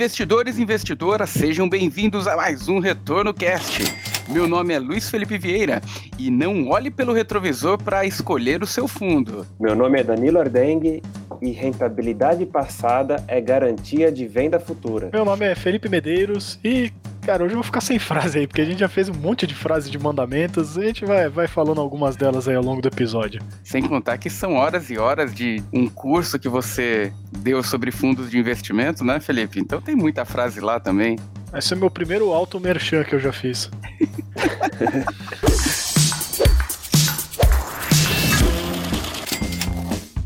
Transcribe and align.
Investidores 0.00 0.56
e 0.56 0.62
investidoras, 0.62 1.28
sejam 1.28 1.68
bem-vindos 1.68 2.26
a 2.26 2.34
mais 2.34 2.68
um 2.70 2.78
Retorno 2.78 3.34
Cast. 3.34 3.82
Meu 4.30 4.48
nome 4.48 4.72
é 4.72 4.78
Luiz 4.78 5.10
Felipe 5.10 5.36
Vieira 5.36 5.82
e 6.18 6.30
não 6.30 6.70
olhe 6.70 6.90
pelo 6.90 7.12
retrovisor 7.12 7.76
para 7.76 8.06
escolher 8.06 8.62
o 8.62 8.66
seu 8.66 8.88
fundo. 8.88 9.46
Meu 9.60 9.74
nome 9.76 10.00
é 10.00 10.02
Danilo 10.02 10.38
Ardengue 10.38 11.02
e 11.42 11.50
rentabilidade 11.50 12.46
passada 12.46 13.22
é 13.28 13.42
garantia 13.42 14.10
de 14.10 14.26
venda 14.26 14.58
futura. 14.58 15.10
Meu 15.12 15.22
nome 15.22 15.44
é 15.44 15.54
Felipe 15.54 15.86
Medeiros 15.86 16.58
e 16.64 16.90
Cara, 17.30 17.44
hoje 17.44 17.52
eu 17.52 17.58
vou 17.58 17.62
ficar 17.62 17.80
sem 17.80 17.96
frase 17.96 18.40
aí, 18.40 18.46
porque 18.48 18.60
a 18.60 18.64
gente 18.64 18.80
já 18.80 18.88
fez 18.88 19.08
um 19.08 19.14
monte 19.14 19.46
de 19.46 19.54
frases 19.54 19.88
de 19.88 19.96
mandamentos, 19.96 20.76
a 20.76 20.82
gente 20.82 21.04
vai, 21.04 21.28
vai 21.28 21.46
falando 21.46 21.80
algumas 21.80 22.16
delas 22.16 22.48
aí 22.48 22.56
ao 22.56 22.62
longo 22.64 22.82
do 22.82 22.88
episódio. 22.88 23.40
Sem 23.62 23.86
contar 23.86 24.18
que 24.18 24.28
são 24.28 24.54
horas 24.54 24.90
e 24.90 24.98
horas 24.98 25.32
de 25.32 25.62
um 25.72 25.88
curso 25.88 26.40
que 26.40 26.48
você 26.48 27.12
deu 27.30 27.62
sobre 27.62 27.92
fundos 27.92 28.32
de 28.32 28.36
investimento, 28.36 29.04
né, 29.04 29.20
Felipe? 29.20 29.60
Então 29.60 29.80
tem 29.80 29.94
muita 29.94 30.24
frase 30.24 30.60
lá 30.60 30.80
também. 30.80 31.20
Esse 31.54 31.72
é 31.72 31.76
meu 31.76 31.88
primeiro 31.88 32.32
auto 32.32 32.58
merchan 32.58 33.04
que 33.04 33.14
eu 33.14 33.20
já 33.20 33.32
fiz. 33.32 33.70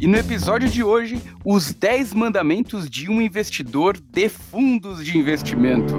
E 0.00 0.06
no 0.06 0.18
episódio 0.18 0.68
de 0.68 0.84
hoje, 0.84 1.18
os 1.42 1.72
10 1.72 2.12
mandamentos 2.12 2.90
de 2.90 3.10
um 3.10 3.22
investidor 3.22 3.96
de 3.96 4.28
fundos 4.28 5.02
de 5.02 5.16
investimento. 5.16 5.94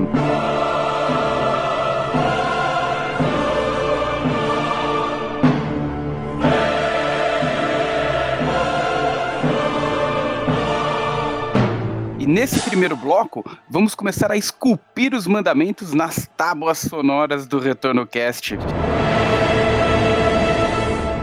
E 12.25 12.27
nesse 12.27 12.59
primeiro 12.59 12.97
bloco, 12.97 13.45
vamos 13.69 13.93
começar 13.93 14.31
a 14.31 14.35
esculpir 14.35 15.13
os 15.13 15.27
mandamentos 15.27 15.93
nas 15.93 16.27
tábuas 16.35 16.79
sonoras 16.79 17.45
do 17.45 17.59
Retorno 17.59 18.07
Cast. 18.07 18.57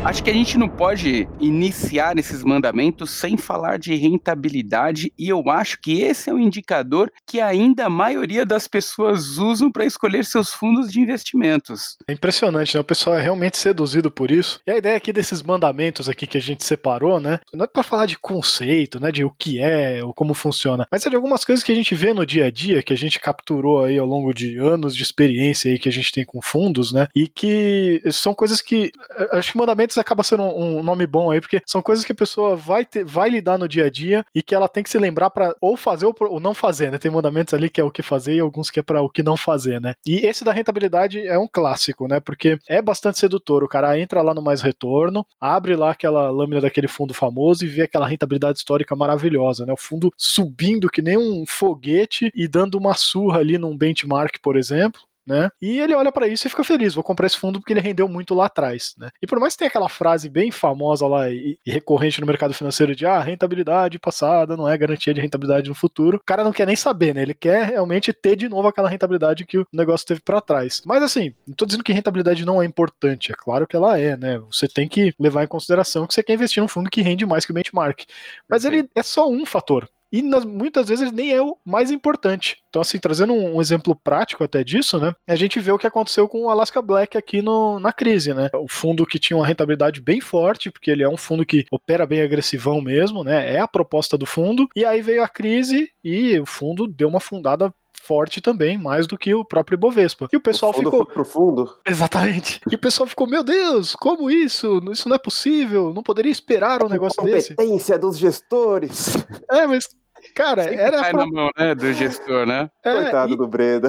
Acho 0.04 0.24
que 0.24 0.30
a 0.30 0.34
gente 0.34 0.58
não 0.58 0.68
pode 0.68 1.28
iniciar 1.38 2.18
esses 2.18 2.42
mandamentos 2.42 3.08
sem 3.10 3.36
falar 3.36 3.78
de 3.78 3.94
rentabilidade, 3.94 5.12
e 5.16 5.28
eu 5.28 5.48
acho 5.48 5.80
que 5.80 6.02
esse 6.02 6.28
é 6.28 6.34
um 6.34 6.40
indicador 6.40 7.10
que 7.24 7.40
ainda 7.40 7.86
a 7.86 7.90
maioria 7.90 8.44
das 8.44 8.66
pessoas 8.66 9.38
usam 9.38 9.70
para 9.70 9.86
escolher 9.86 10.24
seus 10.24 10.52
fundos 10.52 10.90
de 10.90 11.00
investimentos. 11.00 11.96
É 12.08 12.12
impressionante, 12.12 12.74
né? 12.74 12.80
O 12.80 12.84
pessoal 12.84 13.16
é 13.16 13.22
realmente 13.22 13.56
seduzido 13.56 14.10
por 14.10 14.32
isso. 14.32 14.60
E 14.66 14.72
a 14.72 14.76
ideia 14.76 14.96
aqui 14.96 15.12
desses 15.12 15.40
mandamentos 15.40 16.08
aqui 16.08 16.26
que 16.26 16.36
a 16.36 16.42
gente 16.42 16.64
separou, 16.64 17.20
né? 17.20 17.38
Não 17.54 17.64
é 17.64 17.68
para 17.68 17.84
falar 17.84 18.06
de 18.06 18.18
conceito, 18.18 18.98
né? 18.98 19.12
De 19.12 19.24
o 19.24 19.30
que 19.30 19.60
é, 19.60 20.02
ou 20.02 20.12
como 20.12 20.34
funciona, 20.34 20.84
mas 20.90 21.06
é 21.06 21.10
de 21.10 21.16
algumas 21.16 21.44
coisas 21.44 21.64
que 21.64 21.70
a 21.70 21.76
gente 21.76 21.94
vê 21.94 22.12
no 22.12 22.26
dia 22.26 22.46
a 22.46 22.50
dia, 22.50 22.82
que 22.82 22.92
a 22.92 22.98
gente 22.98 23.20
capturou 23.20 23.84
aí 23.84 23.98
ao 23.98 24.06
longo 24.06 24.34
de 24.34 24.58
anos 24.58 24.96
de 24.96 25.04
experiência 25.04 25.70
aí 25.70 25.78
que 25.78 25.88
a 25.88 25.92
gente 25.92 26.10
tem 26.10 26.24
com 26.24 26.42
fundos, 26.42 26.92
né? 26.92 27.06
E 27.14 27.28
que 27.28 28.02
são 28.10 28.34
coisas 28.34 28.60
que 28.60 28.90
eh, 29.16 29.28
acho 29.38 29.52
que 29.52 29.58
mandamentos 29.58 29.91
acaba 30.00 30.22
sendo 30.22 30.42
um, 30.42 30.78
um, 30.78 30.82
nome 30.82 31.06
bom 31.06 31.30
aí, 31.30 31.40
porque 31.40 31.60
são 31.66 31.82
coisas 31.82 32.04
que 32.04 32.12
a 32.12 32.14
pessoa 32.14 32.56
vai, 32.56 32.84
ter, 32.84 33.04
vai 33.04 33.30
lidar 33.30 33.58
no 33.58 33.68
dia 33.68 33.86
a 33.86 33.90
dia 33.90 34.24
e 34.34 34.42
que 34.42 34.54
ela 34.54 34.68
tem 34.68 34.82
que 34.82 34.90
se 34.90 34.98
lembrar 34.98 35.30
para 35.30 35.54
ou 35.60 35.76
fazer 35.76 36.06
ou, 36.06 36.14
ou, 36.20 36.40
não 36.40 36.54
fazer, 36.54 36.90
né? 36.90 36.98
Tem 36.98 37.10
mandamentos 37.10 37.54
ali 37.54 37.68
que 37.68 37.80
é 37.80 37.84
o 37.84 37.90
que 37.90 38.02
fazer 38.02 38.34
e 38.34 38.40
alguns 38.40 38.70
que 38.70 38.80
é 38.80 38.82
para 38.82 39.02
o 39.02 39.08
que 39.08 39.22
não 39.22 39.36
fazer, 39.36 39.80
né? 39.80 39.94
E 40.06 40.26
esse 40.26 40.44
da 40.44 40.52
rentabilidade 40.52 41.26
é 41.26 41.38
um 41.38 41.48
clássico, 41.48 42.06
né? 42.08 42.20
Porque 42.20 42.58
é 42.68 42.80
bastante 42.80 43.18
sedutor. 43.18 43.62
O 43.62 43.68
cara 43.68 43.98
entra 43.98 44.22
lá 44.22 44.34
no 44.34 44.42
mais 44.42 44.62
retorno, 44.62 45.26
abre 45.40 45.76
lá 45.76 45.90
aquela 45.90 46.30
lâmina 46.30 46.60
daquele 46.60 46.88
fundo 46.88 47.14
famoso 47.14 47.64
e 47.64 47.68
vê 47.68 47.82
aquela 47.82 48.06
rentabilidade 48.06 48.58
histórica 48.58 48.96
maravilhosa, 48.96 49.66
né? 49.66 49.72
O 49.72 49.76
fundo 49.76 50.12
subindo 50.16 50.90
que 50.90 51.02
nem 51.02 51.16
um 51.16 51.44
foguete 51.46 52.30
e 52.34 52.48
dando 52.48 52.76
uma 52.76 52.94
surra 52.94 53.38
ali 53.38 53.58
num 53.58 53.76
benchmark, 53.76 54.38
por 54.42 54.56
exemplo 54.56 55.00
né? 55.26 55.48
E 55.60 55.78
ele 55.80 55.94
olha 55.94 56.10
para 56.12 56.26
isso 56.26 56.46
e 56.46 56.50
fica 56.50 56.64
feliz, 56.64 56.94
vou 56.94 57.04
comprar 57.04 57.26
esse 57.26 57.38
fundo 57.38 57.60
porque 57.60 57.72
ele 57.72 57.80
rendeu 57.80 58.08
muito 58.08 58.34
lá 58.34 58.46
atrás, 58.46 58.94
né? 58.98 59.10
E 59.20 59.26
por 59.26 59.38
mais 59.38 59.54
que 59.54 59.60
tenha 59.60 59.68
aquela 59.68 59.88
frase 59.88 60.28
bem 60.28 60.50
famosa 60.50 61.06
lá 61.06 61.30
e, 61.30 61.58
e, 61.64 61.70
recorrente 61.70 62.20
no 62.20 62.26
mercado 62.26 62.54
financeiro 62.54 62.94
de 62.94 63.06
ah, 63.06 63.20
rentabilidade 63.20 63.98
passada 63.98 64.56
não 64.56 64.68
é 64.68 64.76
garantia 64.76 65.14
de 65.14 65.20
rentabilidade 65.20 65.68
no 65.68 65.74
futuro, 65.74 66.16
o 66.16 66.24
cara 66.24 66.44
não 66.44 66.52
quer 66.52 66.66
nem 66.66 66.76
saber, 66.76 67.14
né? 67.14 67.22
Ele 67.22 67.34
quer 67.34 67.66
realmente 67.66 68.12
ter 68.12 68.36
de 68.36 68.48
novo 68.48 68.68
aquela 68.68 68.88
rentabilidade 68.88 69.46
que 69.46 69.58
o 69.58 69.66
negócio 69.72 70.06
teve 70.06 70.20
para 70.20 70.40
trás. 70.40 70.82
Mas 70.84 71.02
assim, 71.02 71.34
não 71.46 71.54
tô 71.54 71.64
dizendo 71.66 71.84
que 71.84 71.92
rentabilidade 71.92 72.44
não 72.44 72.62
é 72.62 72.66
importante, 72.66 73.32
é 73.32 73.34
claro 73.36 73.66
que 73.66 73.76
ela 73.76 73.98
é, 73.98 74.16
né? 74.16 74.38
Você 74.50 74.68
tem 74.68 74.88
que 74.88 75.14
levar 75.18 75.44
em 75.44 75.48
consideração 75.48 76.06
que 76.06 76.14
você 76.14 76.22
quer 76.22 76.34
investir 76.34 76.62
num 76.62 76.68
fundo 76.68 76.90
que 76.90 77.02
rende 77.02 77.26
mais 77.26 77.44
que 77.44 77.52
o 77.52 77.54
benchmark. 77.54 78.04
Mas 78.48 78.64
ele 78.64 78.88
é 78.94 79.02
só 79.02 79.28
um 79.28 79.46
fator 79.46 79.88
e 80.12 80.20
nas, 80.20 80.44
muitas 80.44 80.88
vezes 80.88 81.06
ele 81.06 81.16
nem 81.16 81.32
é 81.32 81.40
o 81.40 81.56
mais 81.64 81.90
importante. 81.90 82.58
Então, 82.68 82.82
assim, 82.82 82.98
trazendo 82.98 83.32
um, 83.32 83.56
um, 83.56 83.60
exemplo 83.60 83.96
prático 83.96 84.44
até 84.44 84.62
disso, 84.62 84.98
né? 84.98 85.14
A 85.26 85.34
gente 85.34 85.58
vê 85.58 85.72
o 85.72 85.78
que 85.78 85.86
aconteceu 85.86 86.28
com 86.28 86.44
o 86.44 86.50
Alaska 86.50 86.82
Black 86.82 87.16
aqui 87.16 87.40
no, 87.40 87.80
na 87.80 87.92
crise, 87.92 88.34
né? 88.34 88.50
O 88.54 88.68
fundo 88.68 89.06
que 89.06 89.18
tinha 89.18 89.36
uma 89.36 89.46
rentabilidade 89.46 90.00
bem 90.00 90.20
forte, 90.20 90.70
porque 90.70 90.90
ele 90.90 91.02
é 91.02 91.08
um 91.08 91.16
fundo 91.16 91.46
que 91.46 91.64
opera 91.70 92.06
bem 92.06 92.20
agressivão 92.20 92.80
mesmo, 92.80 93.24
né? 93.24 93.54
É 93.54 93.60
a 93.60 93.68
proposta 93.68 94.18
do 94.18 94.26
fundo. 94.26 94.68
E 94.76 94.84
aí 94.84 95.00
veio 95.00 95.22
a 95.22 95.28
crise 95.28 95.90
e 96.04 96.38
o 96.38 96.46
fundo 96.46 96.86
deu 96.86 97.08
uma 97.08 97.20
fundada 97.20 97.72
forte 98.02 98.40
também, 98.40 98.76
mais 98.76 99.06
do 99.06 99.16
que 99.16 99.32
o 99.32 99.44
próprio 99.44 99.76
Ibovespa. 99.76 100.28
E 100.32 100.36
o 100.36 100.40
pessoal 100.40 100.72
o 100.72 100.74
fundo 100.74 100.90
ficou. 100.90 101.06
profundo. 101.06 101.76
Exatamente. 101.86 102.60
E 102.70 102.74
o 102.74 102.78
pessoal 102.78 103.06
ficou, 103.06 103.28
meu 103.28 103.44
Deus, 103.44 103.94
como 103.94 104.30
isso? 104.30 104.82
Isso 104.90 105.08
não 105.08 105.16
é 105.16 105.18
possível, 105.18 105.92
não 105.94 106.02
poderia 106.02 106.32
esperar 106.32 106.82
um 106.82 106.88
negócio 106.88 107.22
desse. 107.22 107.54
Competência 107.54 107.98
dos 107.98 108.18
gestores. 108.18 109.16
É, 109.48 109.66
mas 109.66 109.88
Cara, 110.34 110.64
Sempre 110.64 110.80
era. 110.80 111.00
Cai 111.00 111.10
pro... 111.10 111.20
na 111.20 111.26
mão, 111.26 111.50
né, 111.56 111.74
do 111.74 111.92
gestor, 111.92 112.46
né? 112.46 112.70
É, 112.84 112.92
Coitado 112.92 113.34
e... 113.34 113.36
do 113.36 113.46
Breda. 113.46 113.88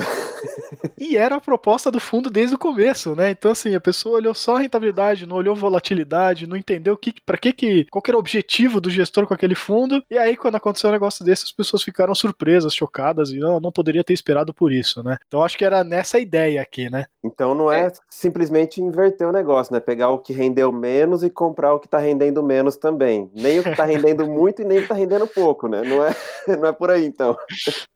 E 0.98 1.18
era 1.18 1.36
a 1.36 1.42
proposta 1.42 1.92
do 1.92 2.00
fundo 2.00 2.30
desde 2.30 2.56
o 2.56 2.60
começo, 2.60 3.16
né? 3.16 3.32
Então, 3.32 3.52
assim, 3.52 3.76
a 3.76 3.82
pessoa 3.82 4.18
olhou 4.18 4.34
só 4.34 4.56
a 4.56 4.60
rentabilidade, 4.60 5.26
não 5.26 5.36
olhou 5.36 5.56
volatilidade, 5.56 6.48
não 6.48 6.56
entendeu 6.56 6.96
que, 6.98 7.14
para 7.26 7.38
que, 7.38 7.54
que 7.54 7.86
qual 7.86 8.02
que 8.02 8.10
era 8.10 8.18
o 8.18 8.20
objetivo 8.20 8.80
do 8.80 8.90
gestor 8.90 9.28
com 9.28 9.34
aquele 9.34 9.56
fundo. 9.56 10.04
E 10.10 10.18
aí, 10.18 10.38
quando 10.38 10.56
aconteceu 10.56 10.90
um 10.90 10.94
negócio 10.94 11.24
desse, 11.26 11.44
as 11.44 11.52
pessoas 11.52 11.84
ficaram 11.84 12.14
surpresas, 12.16 12.74
chocadas, 12.74 13.32
e 13.32 13.40
não, 13.40 13.60
não 13.60 13.72
poderia 13.72 14.04
ter 14.04 14.14
esperado 14.14 14.54
por 14.54 14.72
isso, 14.72 15.04
né? 15.04 15.18
Então, 15.28 15.44
acho 15.44 15.58
que 15.58 15.66
era 15.66 15.84
nessa 15.84 16.20
ideia 16.20 16.62
aqui, 16.62 16.90
né? 16.90 17.06
Então, 17.24 17.56
não 17.56 17.72
é, 17.72 17.88
é. 17.88 17.92
simplesmente 18.10 18.82
inverter 18.82 19.28
o 19.28 19.32
negócio, 19.32 19.74
né? 19.74 19.80
Pegar 19.80 20.10
o 20.10 20.20
que 20.20 20.34
rendeu 20.34 20.72
menos 20.72 21.24
e 21.24 21.30
comprar 21.30 21.74
o 21.74 21.80
que 21.80 21.88
tá 21.88 21.98
rendendo 21.98 22.44
menos 22.44 22.76
também. 22.76 23.30
Nem 23.34 23.60
o 23.60 23.64
que 23.64 23.76
tá 23.76 23.86
rendendo 23.86 24.26
muito 24.28 24.62
e 24.62 24.66
nem 24.66 24.80
o 24.80 24.82
que 24.82 24.88
tá 24.88 24.96
rendendo 24.96 25.28
pouco, 25.28 25.68
né? 25.68 25.82
Não 25.84 26.06
é, 26.06 26.16
não 26.48 26.68
é 26.68 26.72
por 26.74 26.90
aí, 26.92 27.06
então. 27.06 27.38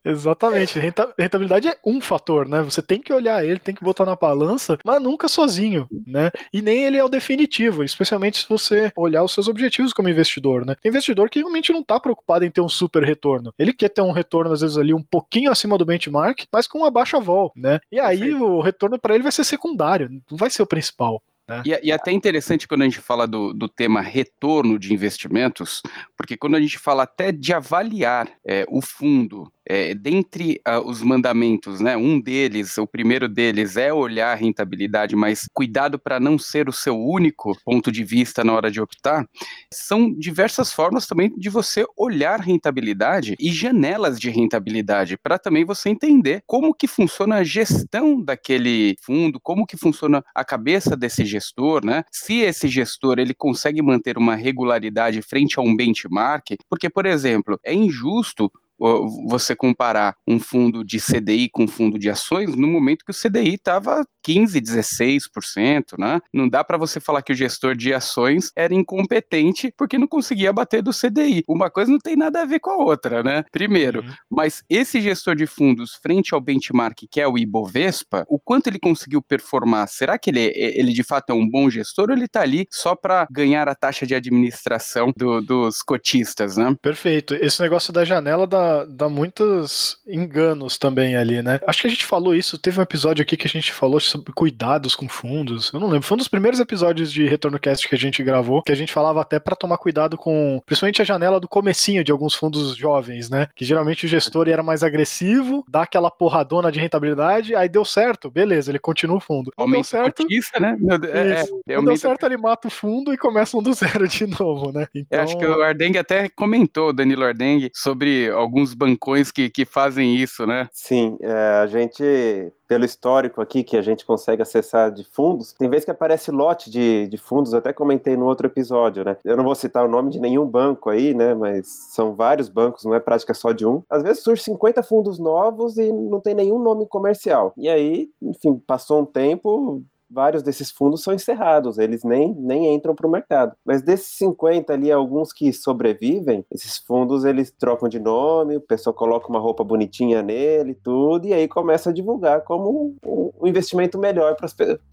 Exatamente. 0.04 0.80
Rentabilidade 0.80 1.68
é 1.68 1.78
um 1.86 2.00
fator, 2.02 2.48
né? 2.48 2.62
Você 2.62 2.82
tem 2.82 3.02
que 3.02 3.14
olhar 3.14 3.44
ele, 3.44 3.60
tem 3.60 3.76
que 3.76 3.84
botar 3.84 4.06
na 4.06 4.16
balança, 4.16 4.78
mas 4.84 5.02
nunca 5.02 5.28
sozinho, 5.28 5.88
né? 6.06 6.32
E 6.54 6.62
nem 6.62 6.84
ele 6.84 6.98
é 6.98 7.04
o 7.04 7.10
definitivo, 7.10 7.84
especialmente 7.84 8.40
se 8.40 8.50
você 8.50 8.92
olhar 8.96 9.24
os 9.24 9.34
seus 9.34 9.48
objetivos 9.48 9.94
como 9.94 10.10
investidor, 10.10 10.66
né? 10.66 10.76
Tem 10.82 10.90
investidor 10.90 11.30
que 11.30 11.40
realmente 11.40 11.72
não 11.72 11.82
está 11.82 12.00
preocupado 12.00 12.46
em 12.46 12.52
ter 12.52 12.62
um 12.62 12.70
super 12.70 13.04
retorno. 13.04 13.54
Ele 13.58 13.74
quer 13.74 13.90
ter 13.90 14.02
um 14.02 14.12
retorno, 14.12 14.52
às 14.52 14.62
vezes, 14.62 14.78
ali 14.78 14.94
um 14.94 15.04
pouquinho 15.04 15.52
acima 15.52 15.78
do 15.78 15.86
benchmark, 15.86 16.46
mas 16.52 16.68
com 16.68 16.80
uma 16.80 16.92
baixa 16.92 17.20
vol, 17.20 17.52
né? 17.56 17.80
E 17.92 18.00
aí 18.00 18.34
o 18.34 18.62
retorno 18.62 19.00
para 19.00 19.14
ele 19.16 19.24
vai 19.24 19.32
ser 19.32 19.44
secundário, 19.44 20.10
não 20.10 20.38
vai 20.38 20.50
ser 20.50 20.62
o 20.62 20.68
principal. 20.68 21.22
Né? 21.48 21.64
E, 21.66 21.88
e, 21.88 21.92
até 21.92 22.12
interessante 22.12 22.68
quando 22.68 22.82
a 22.82 22.86
gente 22.86 23.00
fala 23.00 23.26
do, 23.26 23.54
do 23.54 23.70
tema 23.70 24.02
retorno 24.02 24.78
de 24.78 24.94
investimentos, 24.94 25.82
porque 26.16 26.36
quando 26.36 26.56
a 26.56 26.60
gente 26.60 26.78
fala 26.78 27.04
até 27.04 27.32
de 27.32 27.54
avaliar 27.54 28.30
é, 28.46 28.66
o 28.68 28.82
fundo 28.82 29.52
é, 29.70 29.94
dentre 29.94 30.62
uh, 30.68 30.80
os 30.88 31.02
mandamentos, 31.02 31.82
né, 31.82 31.98
um 31.98 32.20
deles, 32.20 32.78
o 32.78 32.88
primeiro 32.88 33.28
deles 33.28 33.76
é 33.76 33.92
olhar 33.92 34.32
a 34.32 34.36
rentabilidade, 34.36 35.16
mas 35.16 35.48
cuidado 35.54 36.00
para 36.00 36.20
não 36.20 36.38
ser 36.38 36.70
o 36.70 36.74
seu 36.74 36.98
único 36.98 37.58
ponto 37.66 37.92
de 37.92 38.04
vista 38.04 38.44
na 38.44 38.54
hora 38.54 38.72
de 38.72 38.80
optar, 38.80 39.28
são 39.72 40.12
diversas 40.14 40.72
formas 40.72 41.06
também 41.06 41.34
de 41.38 41.50
você 41.50 41.86
olhar 41.98 42.40
rentabilidade 42.40 43.36
e 43.40 43.52
janelas 43.52 44.20
de 44.20 44.30
rentabilidade, 44.30 45.18
para 45.18 45.38
também 45.38 45.66
você 45.66 45.90
entender 45.90 46.42
como 46.46 46.74
que 46.74 46.88
funciona 46.88 47.38
a 47.38 47.44
gestão 47.44 48.22
daquele 48.22 48.96
fundo, 49.02 49.40
como 49.40 49.66
que 49.66 49.76
funciona 49.76 50.24
a 50.34 50.46
cabeça 50.46 50.96
desse 50.96 51.26
gestor, 51.26 51.86
né? 51.86 52.04
Se 52.12 52.40
esse 52.40 52.68
gestor 52.68 53.20
ele 53.20 53.34
consegue 53.34 53.82
manter 53.82 54.18
uma 54.18 54.36
regularidade 54.36 55.22
frente 55.22 55.60
a 55.60 55.62
um 55.62 55.76
benchmark, 55.76 56.56
porque, 56.70 56.90
por 56.90 57.06
exemplo, 57.06 57.60
é 57.64 57.74
injusto 57.74 58.52
você 58.80 59.56
comparar 59.56 60.16
um 60.28 60.40
fundo 60.40 60.84
de 60.84 61.00
CDI 61.00 61.50
com 61.50 61.64
um 61.64 61.68
fundo 61.68 61.98
de 61.98 62.10
ações 62.10 62.56
no 62.56 62.68
momento 62.68 63.04
que 63.04 63.12
o 63.12 63.16
CDI 63.16 63.56
estava 63.56 64.06
15, 64.28 64.60
16%, 64.60 65.98
né? 65.98 66.20
Não 66.34 66.50
dá 66.50 66.62
para 66.62 66.78
você 66.78 67.00
falar 67.00 67.22
que 67.22 67.32
o 67.32 67.36
gestor 67.36 67.78
de 67.78 67.94
ações 67.94 68.52
era 68.58 68.74
incompetente 68.74 69.74
porque 69.78 69.98
não 69.98 70.06
conseguia 70.06 70.52
bater 70.52 70.84
do 70.84 70.92
CDI. 70.92 71.46
Uma 71.48 71.70
coisa 71.70 71.90
não 71.90 71.98
tem 71.98 72.18
nada 72.18 72.42
a 72.42 72.46
ver 72.46 72.60
com 72.60 72.72
a 72.72 72.76
outra, 72.76 73.24
né? 73.24 73.46
Primeiro, 73.54 74.02
uhum. 74.02 74.12
mas 74.30 74.66
esse 74.70 75.00
gestor 75.00 75.34
de 75.34 75.48
fundos 75.48 75.96
frente 76.04 76.34
ao 76.34 76.42
benchmark 76.42 77.06
que 77.10 77.22
é 77.22 77.28
o 77.28 77.38
Ibovespa, 77.38 78.26
o 78.28 78.38
quanto 78.38 78.68
ele 78.68 78.80
conseguiu 78.80 79.22
performar? 79.22 79.88
Será 79.88 80.18
que 80.18 80.30
ele, 80.30 80.52
ele 80.54 80.92
de 80.92 81.04
fato 81.04 81.30
é 81.30 81.34
um 81.34 81.48
bom 81.48 81.70
gestor 81.70 82.10
ou 82.10 82.18
ele 82.18 82.28
tá 82.28 82.42
ali 82.42 82.68
só 82.70 82.96
para 82.96 83.26
ganhar 83.32 83.70
a 83.70 83.76
taxa 83.76 84.06
de 84.06 84.14
administração 84.14 85.14
do, 85.16 85.40
dos 85.40 85.82
cotistas, 85.82 86.58
né? 86.58 86.76
Perfeito. 86.82 87.34
Esse 87.36 87.62
negócio 87.62 87.94
da 87.94 88.04
janela 88.04 88.46
dá, 88.46 88.84
dá 88.84 89.08
muitos 89.08 90.00
enganos 90.06 90.78
também 90.78 91.16
ali, 91.16 91.42
né? 91.42 91.62
Acho 91.66 91.84
que 91.84 91.88
a 91.88 91.92
gente 91.92 92.06
falou 92.06 92.36
isso, 92.36 92.58
teve 92.58 92.78
um 92.78 92.84
episódio 92.84 93.22
aqui 93.22 93.38
que 93.38 93.48
a 93.48 93.50
gente 93.50 93.72
falou 93.72 94.02
sobre 94.18 94.34
cuidados 94.34 94.96
com 94.96 95.08
fundos. 95.08 95.72
Eu 95.74 95.80
não 95.80 95.88
lembro, 95.88 96.08
foi 96.08 96.16
um 96.16 96.18
dos 96.18 96.28
primeiros 96.28 96.60
episódios 96.60 97.12
de 97.12 97.28
Retorno 97.28 97.60
Cast 97.60 97.88
que 97.88 97.96
a 97.96 97.98
gente 97.98 98.24
gravou, 98.24 98.62
que 98.64 98.72
a 98.72 98.76
gente 98.76 98.92
falava 98.92 99.22
até 99.22 99.40
para 99.40 99.56
tomar 99.56 99.78
cuidado 99.78 100.18
com, 100.18 100.62
principalmente 100.66 101.02
a 101.02 101.06
janela 101.06 101.40
do 101.40 101.48
comecinho 101.48 102.04
de 102.04 102.12
alguns 102.12 102.34
fundos 102.34 102.76
jovens, 102.76 103.30
né? 103.30 103.48
Que 103.56 103.64
geralmente 103.64 104.06
o 104.06 104.10
gestor 104.10 104.48
era 104.48 104.64
mais 104.64 104.84
agressivo, 104.84 105.64
dá 105.68 105.84
aquela 105.84 106.10
porradona 106.10 106.72
de 106.72 106.80
rentabilidade, 106.80 107.56
aí 107.56 107.70
deu 107.70 107.86
certo, 107.86 108.30
beleza, 108.30 108.72
ele 108.72 108.80
continua 108.80 109.18
o 109.18 109.22
fundo. 109.22 109.52
Não 109.58 109.70
deu 109.70 109.84
certo, 109.84 110.24
cotista, 110.24 110.60
né? 110.60 110.78
É, 111.14 111.74
é, 111.74 111.76
não 111.76 111.86
deu 111.86 111.98
certo, 111.98 112.26
ele 112.26 112.38
mata 112.38 112.68
o 112.68 112.72
fundo 112.72 113.14
e 113.14 113.18
começa 113.18 113.58
um 113.58 113.62
do 113.62 113.74
zero 113.74 114.08
de 114.08 114.28
novo, 114.28 114.72
né? 114.72 114.88
Então... 114.94 115.22
acho 115.22 115.38
que 115.38 115.46
o 115.46 115.62
Ardengue 115.62 115.98
até 115.98 116.30
comentou, 116.30 116.94
Danilo 116.94 117.24
Ardengue, 117.24 117.72
sobre 117.74 118.30
alguns 118.30 118.74
bancões 118.74 119.32
que, 119.32 119.50
que 119.50 119.66
fazem 119.66 120.16
isso, 120.16 120.46
né? 120.46 120.68
Sim, 120.72 121.18
é, 121.22 121.62
a 121.62 121.68
gente 121.68 122.52
pelo 122.68 122.86
histórico 122.86 123.42
aqui 123.42 123.64
que 123.64 123.78
a 123.78 123.82
gente 123.82 124.06
consegue 124.06 124.42
acessar 124.42 124.92
de 124.92 125.04
fundos, 125.04 125.54
tem 125.54 125.70
vezes 125.70 125.86
que 125.86 125.92
aparece 125.92 126.32
lote 126.32 126.70
de, 126.70 127.08
de 127.08 127.18
fundos, 127.18 127.54
até 127.54 127.72
comentei 127.72 128.18
no 128.18 128.26
outro 128.26 128.48
episódio, 128.48 129.04
né? 129.04 129.18
Eu 129.24 129.38
não 129.38 129.44
vou 129.44 129.56
citar 129.56 129.86
o 129.86 129.88
nome 129.88 130.12
de 130.12 130.20
nenhum 130.20 130.46
banco 130.46 130.90
aí, 130.90 131.14
né? 131.14 131.34
Mas 131.34 131.68
são 131.68 132.14
vários 132.14 132.50
bancos, 132.50 132.84
não 132.84 132.94
é 132.94 133.00
prática 133.00 133.34
só 133.34 133.52
de 133.52 133.66
um. 133.66 133.82
Às 133.90 134.04
vezes 134.04 134.24
surge 134.24 134.44
50 134.44 134.84
fundos 134.84 135.18
novos 135.18 135.78
e 135.78 135.92
não 135.92 136.20
tem 136.20 136.36
nenhum 136.36 136.60
nome 136.60 136.86
comercial. 136.86 137.54
E 137.58 137.70
aí, 137.70 138.10
enfim, 138.22 138.62
passou 138.66 139.02
um 139.02 139.06
tempo, 139.06 139.82
vários 140.10 140.44
desses 140.44 140.72
fundos 140.72 141.04
são 141.04 141.14
encerrados, 141.14 141.78
eles 141.78 142.04
nem, 142.04 142.34
nem 142.34 142.74
entram 142.74 142.96
para 142.96 143.08
o 143.08 143.12
mercado. 143.12 143.54
Mas 143.66 143.82
desses 143.82 144.08
50 144.18 144.74
ali, 144.74 144.92
alguns 144.92 145.34
que 145.34 145.52
sobrevivem, 145.52 146.46
esses 146.52 146.78
fundos 146.78 147.26
eles 147.26 147.52
trocam 147.52 147.90
de 147.90 148.00
nome, 148.00 148.58
o 148.58 148.62
pessoal 148.62 148.94
coloca 148.94 149.28
uma 149.28 149.40
roupa 149.40 149.64
bonitinha 149.64 150.22
nele, 150.22 150.76
tudo, 150.76 151.28
e 151.28 151.34
aí 151.34 151.48
começa 151.48 151.90
a 151.90 151.94
divulgar 151.94 152.42
como 152.42 152.96
um, 153.06 153.48
investimento 153.48 153.98
melhor 153.98 154.36
para 154.36 154.48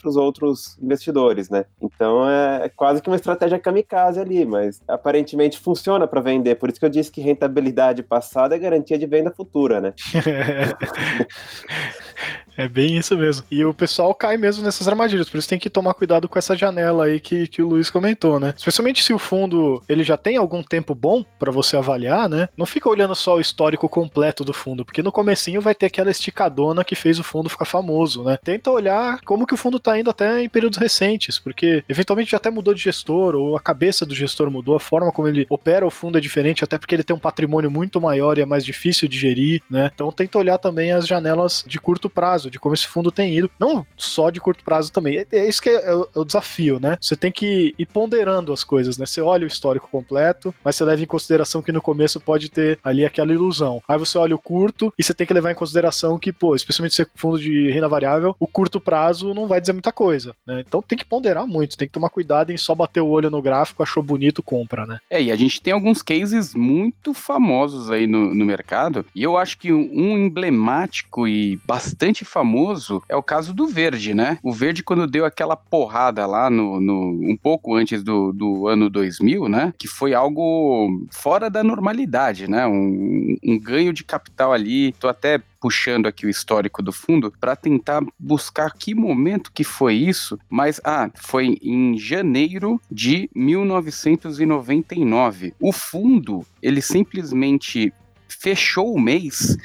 os 0.05 0.17
outros 0.17 0.79
investidores, 0.83 1.49
né? 1.49 1.65
Então 1.81 2.29
é, 2.29 2.67
é, 2.67 2.69
quase 2.69 3.01
que 3.01 3.09
uma 3.09 3.17
estratégia 3.17 3.59
kamikaze 3.59 4.21
ali, 4.21 4.45
mas 4.45 4.81
aparentemente 4.87 5.59
funciona 5.59 6.07
para 6.07 6.21
vender, 6.21 6.57
por 6.57 6.69
isso 6.69 6.79
que 6.79 6.87
eu 6.87 6.91
disse 6.91 7.11
que 7.11 7.21
rentabilidade 7.21 8.03
passada 8.03 8.55
é 8.55 8.59
garantia 8.59 8.99
de 8.99 9.07
venda 9.07 9.31
futura, 9.31 9.81
né? 9.81 9.95
É 12.57 12.69
bem 12.69 12.97
isso 12.97 13.17
mesmo. 13.17 13.45
E 13.51 13.65
o 13.65 13.75
pessoal 13.75 14.15
cai 14.15 14.37
mesmo 14.37 14.63
nessas 14.63 14.87
armadilhas, 14.89 15.29
por 15.29 15.39
isso 15.39 15.49
tem 15.49 15.59
que 15.59 15.71
tomar 15.71 15.95
cuidado 15.95 16.29
com 16.29 16.39
essa 16.39 16.57
janela 16.57 17.07
aí 17.07 17.21
que, 17.21 17.47
que 17.47 17.63
o 17.63 17.69
Luiz 17.69 17.91
comentou, 17.91 18.39
né? 18.39 18.55
Especialmente 18.57 19.03
se 19.03 19.13
o 19.13 19.19
fundo 19.19 19.83
ele 19.89 20.05
já 20.05 20.17
tem 20.17 20.37
algum 20.37 20.63
tempo 20.63 20.95
bom 20.95 21.25
para 21.39 21.51
você 21.51 21.77
avaliar, 21.77 22.29
né? 22.29 22.49
Não 22.57 22.67
fica 22.67 22.89
olhando 22.89 23.15
só 23.15 23.37
o 23.37 23.41
histórico 23.41 23.89
completo 23.89 24.45
do 24.45 24.53
fundo, 24.53 24.85
porque 24.85 25.03
no 25.03 25.13
comecinho 25.13 25.61
vai 25.61 25.75
ter 25.75 25.87
aquela 25.87 26.11
esticadona 26.11 26.85
que 26.85 26.95
fez 26.95 27.19
o 27.19 27.25
fundo 27.25 27.51
ficar 27.51 27.65
famoso, 27.65 28.23
né? 28.23 28.39
Tenta 28.43 28.71
olhar 28.71 29.21
como 29.25 29.47
que 29.47 29.55
o 29.55 29.57
fundo 29.57 29.81
tá 29.81 29.99
indo 29.99 30.11
até 30.11 30.43
em 30.43 30.49
períodos 30.49 30.79
recentes, 30.79 31.39
porque 31.39 31.85
eventualmente 31.89 32.31
já 32.31 32.37
até 32.37 32.51
mudou 32.51 32.75
de 32.75 32.83
gestor, 32.83 33.35
ou 33.35 33.57
a 33.57 33.61
cabeça 33.61 34.07
do 34.07 34.15
gestor 34.15 34.51
mudou, 34.51 34.77
a 34.77 34.81
forma 34.81 35.13
como 35.13 35.29
ele 35.29 35.47
opera 35.49 35.87
o 35.87 35.91
fundo 35.91 36.19
é 36.19 36.21
diferente, 36.21 36.65
até 36.65 36.79
porque 36.79 36.95
ele 36.95 37.05
tem 37.05 37.17
um 37.17 37.21
patrimônio 37.21 37.71
muito 37.71 38.01
maior 38.01 38.39
e 38.39 38.43
é 38.43 38.47
mais 38.47 38.65
difícil 38.65 39.09
de 39.09 39.19
gerir, 39.19 39.63
né? 39.69 39.91
Então 39.95 40.11
tenta 40.13 40.39
olhar 40.39 40.59
também 40.59 40.93
as 40.93 41.07
janelas 41.07 41.65
de 41.67 41.79
curto 41.81 42.09
prazo 42.09 42.44
prazo, 42.45 42.51
de 42.51 42.59
como 42.59 42.75
esse 42.75 42.87
fundo 42.87 43.11
tem 43.11 43.37
ido, 43.37 43.51
não 43.59 43.87
só 43.97 44.31
de 44.31 44.41
curto 44.41 44.65
prazo 44.65 44.93
também. 44.93 45.19
É, 45.19 45.27
é 45.33 45.49
isso 45.49 45.63
que 45.63 45.71
é, 45.71 45.75
é, 45.75 45.95
o, 45.95 46.09
é, 46.15 46.19
o, 46.19 46.25
desafio, 46.25 46.79
né? 46.81 46.97
Você 47.01 47.17
tem 47.17 47.33
que 47.33 47.75
ir 47.79 47.87
ponderando 47.87 48.53
as 48.53 48.65
coisas, 48.65 48.99
né? 48.99 49.07
Você 49.07 49.21
olha 49.21 49.45
o 49.45 49.49
histórico 49.49 49.89
completo, 49.91 50.55
mas 50.65 50.77
você 50.77 50.85
leva 50.85 51.03
em 51.03 51.07
consideração 51.07 51.63
que 51.63 51.73
no 51.73 51.83
começo 51.83 52.21
pode 52.21 52.49
ter 52.49 52.79
ali 52.83 53.05
aquela 53.05 53.33
ilusão. 53.33 53.83
Aí 53.89 53.99
você 53.99 54.19
olha 54.19 54.35
o 54.35 54.39
curto 54.39 54.93
e 54.99 55.03
você 55.03 55.15
tem 55.15 55.27
que 55.27 55.35
levar 55.35 55.51
em 55.51 55.55
consideração 55.55 56.19
que, 56.19 56.33
pô, 56.33 56.55
especialmente 56.55 56.95
se 56.95 57.03
é 57.03 57.07
fundo 57.15 57.39
de 57.39 57.71
renda 57.71 57.89
variável, 57.89 58.35
o 58.39 58.47
curto 58.47 58.81
prazo 58.81 59.35
não 59.35 59.47
vai 59.47 59.61
dizer 59.61 59.73
muita 59.73 59.93
coisa, 59.93 60.35
né? 60.47 60.63
Então 60.67 60.83
tem 60.83 60.99
que 60.99 61.05
ponderar 61.05 61.47
muito, 61.47 61.77
tem 61.77 61.89
que 61.89 61.95
tomar 61.95 62.11
cuidado 62.11 62.51
em 62.51 62.57
só 62.57 62.75
bater 62.75 63.01
o 63.01 63.09
olho 63.09 63.31
no 63.31 63.43
gráfico, 63.43 63.83
achou 63.83 64.03
bonito, 64.03 64.43
compra, 64.43 64.87
né? 64.87 64.99
É, 65.11 65.23
e 65.23 65.31
a 65.31 65.37
gente 65.37 65.61
tem 65.61 65.73
alguns 65.73 66.03
cases 66.03 66.55
muito 66.55 67.15
famosos 67.15 67.91
aí 67.91 68.07
no, 68.07 68.35
no 68.35 68.45
mercado, 68.45 69.05
e 69.15 69.23
eu 69.23 69.37
acho 69.37 69.59
que 69.59 69.73
um 69.73 70.19
emblemático 70.19 71.27
e 71.29 71.57
bastante 71.65 72.25
famoso 72.35 73.01
é 73.09 73.15
o 73.15 73.23
caso 73.23 73.55
do 73.55 73.69
Verde, 73.69 74.13
né? 74.13 74.41
O 74.43 74.53
Verde, 74.53 74.83
quando 74.83 75.07
deu 75.07 75.25
aquela 75.25 75.55
porrada 75.55 76.27
lá 76.27 76.51
no, 76.51 76.81
no 76.81 77.11
um 77.31 77.37
pouco 77.41 77.77
antes 77.77 78.03
do, 78.03 78.33
do 78.33 78.67
ano 78.67 78.91
2000, 78.91 79.49
né? 79.49 79.73
Que 79.79 79.87
foi 79.87 80.15
algo 80.15 81.07
fora 81.13 81.49
da 81.49 81.63
normalidade, 81.63 82.51
né? 82.51 82.67
Um, 82.67 83.37
um 83.45 83.57
ganho 83.57 83.93
de 83.93 84.03
capital 84.03 84.53
ali. 84.53 84.91
Tô 84.95 85.07
até 85.07 85.41
puxando 85.61 86.07
aqui 86.07 86.27
o 86.27 86.29
histórico 86.29 86.83
do 86.83 86.93
fundo 86.93 87.33
para 87.41 87.55
tentar 87.55 88.03
buscar 88.19 88.73
que 88.73 88.97
momento 88.97 89.53
que 89.53 89.63
foi 89.63 89.95
isso, 89.95 90.37
mas 90.51 90.81
ah, 90.85 91.09
foi 91.15 91.57
em 91.63 91.97
janeiro 91.97 92.81
de 92.91 93.31
1999. 93.33 95.55
O 95.61 95.73
fundo, 95.73 96.45
ele 96.61 96.83
simplesmente 96.83 97.93
fechou 98.29 98.93
o 98.93 99.01
mês 99.01 99.57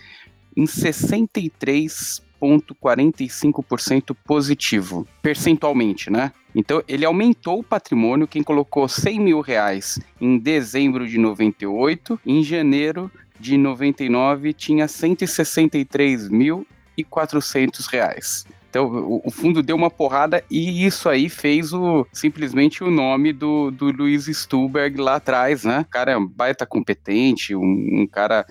em 0.55 0.67
63 0.67 2.28
0,45% 2.41 4.15
positivo, 4.25 5.05
percentualmente, 5.21 6.09
né? 6.09 6.31
Então, 6.55 6.81
ele 6.87 7.05
aumentou 7.05 7.59
o 7.59 7.63
patrimônio. 7.63 8.27
Quem 8.27 8.41
colocou 8.41 8.87
100 8.87 9.19
mil 9.19 9.41
reais 9.41 9.99
em 10.19 10.37
dezembro 10.37 11.07
de 11.07 11.17
98, 11.17 12.19
em 12.25 12.43
janeiro 12.43 13.11
de 13.39 13.57
99 13.57 14.53
tinha 14.53 14.85
163.400 14.85 17.85
reais. 17.91 18.45
Então, 18.69 19.21
o, 19.25 19.31
fundo 19.31 19.63
deu 19.63 19.75
uma 19.75 19.89
porrada 19.89 20.43
e 20.49 20.85
isso 20.85 21.09
aí 21.09 21.27
fez 21.27 21.73
o 21.73 22.05
simplesmente 22.13 22.83
o 22.83 22.91
nome 22.91 23.33
do, 23.33 23.71
do 23.71 23.91
Luiz 23.91 24.25
Stuberg 24.25 25.01
lá 25.01 25.15
atrás, 25.15 25.63
né? 25.63 25.79
O 25.79 25.85
cara 25.85 26.11
é 26.11 26.17
um 26.17 26.27
baita 26.27 26.67
competente, 26.67 27.55
um, 27.55 28.01
um 28.01 28.07
cara 28.07 28.45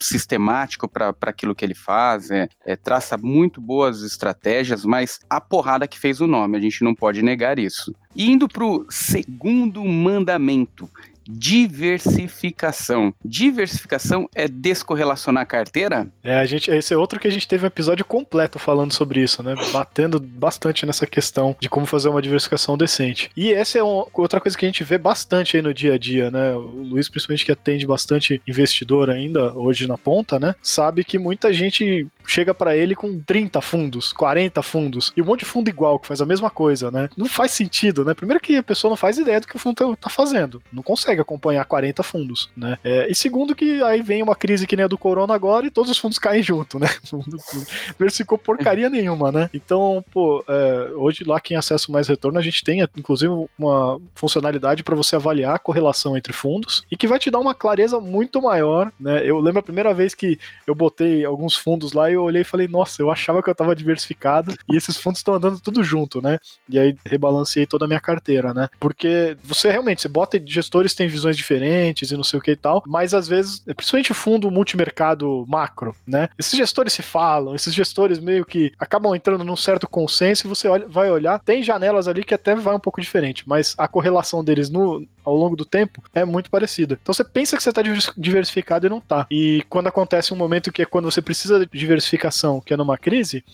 sistemático 0.00 0.88
para 0.88 1.14
aquilo 1.22 1.54
que 1.54 1.64
ele 1.64 1.74
faz, 1.74 2.30
é, 2.30 2.48
é, 2.64 2.76
traça 2.76 3.16
muito 3.16 3.60
boas 3.60 4.02
estratégias, 4.02 4.84
mas 4.84 5.18
a 5.28 5.40
porrada 5.40 5.88
que 5.88 5.98
fez 5.98 6.20
o 6.20 6.26
nome, 6.28 6.56
a 6.56 6.60
gente 6.60 6.84
não 6.84 6.94
pode 6.94 7.20
negar 7.20 7.58
isso. 7.58 7.94
E 8.14 8.30
indo 8.30 8.48
para 8.48 8.64
o 8.64 8.86
segundo 8.88 9.84
mandamento, 9.84 10.88
diversificação. 11.28 13.14
Diversificação 13.24 14.28
é 14.34 14.48
descorrelacionar 14.48 15.42
a 15.42 15.46
carteira? 15.46 16.08
É, 16.22 16.38
a 16.38 16.46
gente, 16.46 16.70
esse 16.70 16.92
é 16.92 16.96
outro 16.96 17.18
que 17.18 17.28
a 17.28 17.30
gente 17.30 17.48
teve 17.48 17.64
um 17.64 17.68
episódio 17.68 18.04
completo 18.04 18.58
falando 18.58 18.92
sobre 18.92 19.22
isso, 19.22 19.42
né? 19.42 19.54
Batendo 19.72 20.20
bastante 20.20 20.86
nessa 20.86 21.06
questão 21.06 21.56
de 21.60 21.68
como 21.68 21.86
fazer 21.86 22.08
uma 22.08 22.22
diversificação 22.22 22.76
decente. 22.76 23.30
E 23.36 23.52
essa 23.52 23.78
é 23.78 23.82
uma, 23.82 24.06
outra 24.14 24.40
coisa 24.40 24.56
que 24.56 24.64
a 24.64 24.68
gente 24.68 24.84
vê 24.84 24.98
bastante 24.98 25.56
aí 25.56 25.62
no 25.62 25.74
dia 25.74 25.94
a 25.94 25.98
dia, 25.98 26.30
né? 26.30 26.52
O 26.54 26.82
Luiz, 26.82 27.08
principalmente 27.08 27.44
que 27.44 27.52
atende 27.52 27.86
bastante 27.86 28.40
investidor 28.46 29.10
ainda 29.10 29.52
hoje 29.54 29.86
na 29.86 29.98
ponta, 29.98 30.38
né? 30.38 30.54
Sabe 30.62 31.04
que 31.04 31.18
muita 31.18 31.52
gente 31.52 32.06
chega 32.26 32.52
para 32.52 32.76
ele 32.76 32.94
com 32.94 33.20
30 33.20 33.60
fundos, 33.60 34.12
40 34.12 34.62
fundos, 34.62 35.12
e 35.16 35.22
um 35.22 35.24
monte 35.24 35.40
de 35.40 35.46
fundo 35.46 35.68
igual, 35.68 35.98
que 35.98 36.06
faz 36.06 36.20
a 36.20 36.26
mesma 36.26 36.50
coisa, 36.50 36.90
né? 36.90 37.08
Não 37.16 37.26
faz 37.26 37.52
sentido, 37.52 38.04
né? 38.04 38.14
Primeiro 38.14 38.40
que 38.40 38.56
a 38.56 38.62
pessoa 38.62 38.90
não 38.90 38.96
faz 38.96 39.18
ideia 39.18 39.40
do 39.40 39.46
que 39.46 39.56
o 39.56 39.58
fundo 39.58 39.76
tá, 39.76 39.96
tá 40.02 40.10
fazendo. 40.10 40.62
Não 40.72 40.82
consegue 40.82 41.15
acompanhar 41.22 41.64
40 41.64 42.02
fundos, 42.02 42.50
né? 42.56 42.78
É, 42.82 43.10
e 43.10 43.14
segundo 43.14 43.54
que 43.54 43.82
aí 43.82 44.02
vem 44.02 44.22
uma 44.22 44.34
crise 44.34 44.66
que 44.66 44.76
nem 44.76 44.84
a 44.84 44.88
do 44.88 44.98
Corona 44.98 45.34
agora 45.34 45.66
e 45.66 45.70
todos 45.70 45.90
os 45.90 45.98
fundos 45.98 46.18
caem 46.18 46.42
junto, 46.42 46.78
né? 46.78 46.88
Versificou 47.98 48.38
porcaria 48.38 48.88
nenhuma, 48.88 49.32
né? 49.32 49.50
Então, 49.52 50.04
pô, 50.12 50.44
é, 50.48 50.90
hoje 50.94 51.24
lá 51.24 51.40
quem 51.40 51.56
acessa 51.56 51.90
mais 51.90 52.08
retorno, 52.08 52.38
a 52.38 52.42
gente 52.42 52.64
tem 52.64 52.86
inclusive 52.96 53.32
uma 53.58 54.00
funcionalidade 54.14 54.82
para 54.82 54.94
você 54.94 55.16
avaliar 55.16 55.54
a 55.54 55.58
correlação 55.58 56.16
entre 56.16 56.32
fundos 56.32 56.84
e 56.90 56.96
que 56.96 57.06
vai 57.06 57.18
te 57.18 57.30
dar 57.30 57.38
uma 57.38 57.54
clareza 57.54 58.00
muito 58.00 58.40
maior, 58.40 58.92
né? 58.98 59.22
Eu 59.24 59.40
lembro 59.40 59.60
a 59.60 59.62
primeira 59.62 59.92
vez 59.94 60.14
que 60.14 60.38
eu 60.66 60.74
botei 60.74 61.24
alguns 61.24 61.56
fundos 61.56 61.92
lá 61.92 62.10
e 62.10 62.14
eu 62.14 62.22
olhei 62.22 62.42
e 62.42 62.44
falei, 62.44 62.68
nossa, 62.68 63.02
eu 63.02 63.10
achava 63.10 63.42
que 63.42 63.50
eu 63.50 63.54
tava 63.54 63.74
diversificado 63.74 64.54
e 64.70 64.76
esses 64.76 64.96
fundos 64.96 65.20
estão 65.20 65.34
andando 65.34 65.60
tudo 65.60 65.82
junto, 65.82 66.20
né? 66.20 66.38
E 66.68 66.78
aí 66.78 66.96
rebalanceei 67.04 67.66
toda 67.66 67.84
a 67.84 67.88
minha 67.88 68.00
carteira, 68.00 68.52
né? 68.52 68.68
Porque 68.78 69.36
você 69.42 69.70
realmente, 69.70 70.02
você 70.02 70.08
bota 70.08 70.40
gestores 70.44 70.94
tem 70.94 71.05
têm 71.06 71.08
visões 71.08 71.36
diferentes 71.36 72.10
e 72.10 72.16
não 72.16 72.24
sei 72.24 72.38
o 72.38 72.42
que 72.42 72.52
e 72.52 72.56
tal, 72.56 72.82
mas 72.86 73.14
às 73.14 73.28
vezes, 73.28 73.60
principalmente 73.60 74.12
fundo 74.12 74.50
multimercado 74.50 75.44
macro, 75.48 75.94
né? 76.06 76.28
Esses 76.38 76.56
gestores 76.56 76.92
se 76.92 77.02
falam, 77.02 77.54
esses 77.54 77.72
gestores 77.72 78.18
meio 78.18 78.44
que 78.44 78.72
acabam 78.78 79.14
entrando 79.14 79.44
num 79.44 79.56
certo 79.56 79.88
consenso 79.88 80.46
e 80.46 80.48
você 80.48 80.68
olha, 80.68 80.86
vai 80.88 81.10
olhar, 81.10 81.38
tem 81.40 81.62
janelas 81.62 82.08
ali 82.08 82.24
que 82.24 82.34
até 82.34 82.54
vai 82.54 82.74
um 82.74 82.80
pouco 82.80 83.00
diferente, 83.00 83.44
mas 83.46 83.74
a 83.78 83.88
correlação 83.88 84.42
deles 84.42 84.68
no, 84.68 85.06
ao 85.24 85.36
longo 85.36 85.56
do 85.56 85.64
tempo 85.64 86.02
é 86.14 86.24
muito 86.24 86.50
parecida. 86.50 86.98
Então 87.00 87.14
você 87.14 87.24
pensa 87.24 87.56
que 87.56 87.62
você 87.62 87.70
está 87.70 87.82
diversificado 88.16 88.86
e 88.86 88.90
não 88.90 88.98
está. 88.98 89.26
E 89.30 89.64
quando 89.68 89.86
acontece 89.86 90.32
um 90.32 90.36
momento 90.36 90.72
que 90.72 90.82
é 90.82 90.86
quando 90.86 91.10
você 91.10 91.22
precisa 91.22 91.60
de 91.60 91.68
diversificação, 91.72 92.60
que 92.60 92.74
é 92.74 92.76
numa 92.76 92.98
crise, 92.98 93.44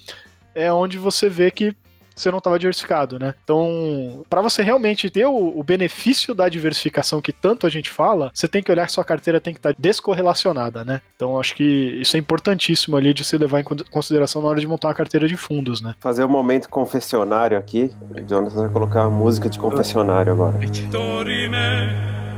é 0.54 0.72
onde 0.72 0.98
você 0.98 1.28
vê 1.28 1.50
que 1.50 1.74
você 2.22 2.30
não 2.30 2.38
estava 2.38 2.58
diversificado, 2.58 3.18
né? 3.18 3.34
Então, 3.42 4.24
para 4.30 4.40
você 4.40 4.62
realmente 4.62 5.10
ter 5.10 5.26
o, 5.26 5.58
o, 5.58 5.62
benefício 5.62 6.34
da 6.34 6.48
diversificação 6.48 7.20
que 7.20 7.32
tanto 7.32 7.66
a 7.66 7.70
gente 7.70 7.90
fala, 7.90 8.30
você 8.32 8.46
tem 8.46 8.62
que 8.62 8.70
olhar 8.70 8.86
que 8.86 8.92
sua 8.92 9.04
carteira 9.04 9.40
tem 9.40 9.52
que 9.52 9.58
estar 9.58 9.74
tá 9.74 9.78
descorrelacionada, 9.78 10.84
né? 10.84 11.00
Então, 11.16 11.38
acho 11.38 11.54
que 11.54 12.00
isso 12.00 12.16
é 12.16 12.20
importantíssimo 12.20 12.96
ali 12.96 13.12
de 13.12 13.24
se 13.24 13.36
levar 13.36 13.60
em 13.60 13.64
consideração 13.64 14.42
na 14.42 14.48
hora 14.48 14.60
de 14.60 14.66
montar 14.66 14.88
uma 14.88 14.94
carteira 14.94 15.26
de 15.26 15.36
fundos, 15.36 15.80
né? 15.80 15.94
Fazer 16.00 16.24
um 16.24 16.28
momento 16.28 16.68
confessionário 16.68 17.58
aqui. 17.58 17.90
O 18.10 18.20
Jonathan 18.20 18.62
vai 18.62 18.70
colocar 18.70 19.08
uma 19.08 19.18
música 19.18 19.48
de 19.48 19.58
confessionário 19.58 20.32
agora. 20.32 20.58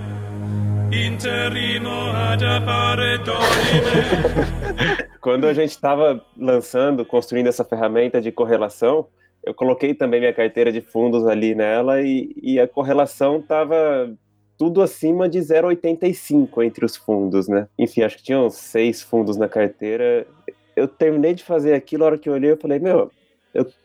Quando 5.20 5.46
a 5.46 5.54
gente 5.54 5.70
estava 5.70 6.22
lançando, 6.36 7.04
construindo 7.04 7.48
essa 7.48 7.64
ferramenta 7.64 8.20
de 8.20 8.30
correlação, 8.30 9.06
eu 9.46 9.54
coloquei 9.54 9.94
também 9.94 10.20
minha 10.20 10.32
carteira 10.32 10.72
de 10.72 10.80
fundos 10.80 11.26
ali 11.26 11.54
nela 11.54 12.00
e, 12.00 12.34
e 12.42 12.58
a 12.58 12.66
correlação 12.66 13.38
estava 13.38 14.12
tudo 14.56 14.82
acima 14.82 15.28
de 15.28 15.38
0,85 15.38 16.64
entre 16.64 16.84
os 16.84 16.96
fundos, 16.96 17.48
né? 17.48 17.68
Enfim, 17.78 18.02
acho 18.02 18.16
que 18.18 18.22
tinham 18.22 18.48
seis 18.50 19.02
fundos 19.02 19.36
na 19.36 19.48
carteira. 19.48 20.26
Eu 20.76 20.88
terminei 20.88 21.34
de 21.34 21.44
fazer 21.44 21.74
aquilo, 21.74 22.04
a 22.04 22.06
hora 22.06 22.18
que 22.18 22.28
eu 22.28 22.32
olhei, 22.32 22.52
eu 22.52 22.56
falei, 22.56 22.78
meu, 22.78 22.98
eu 22.98 23.10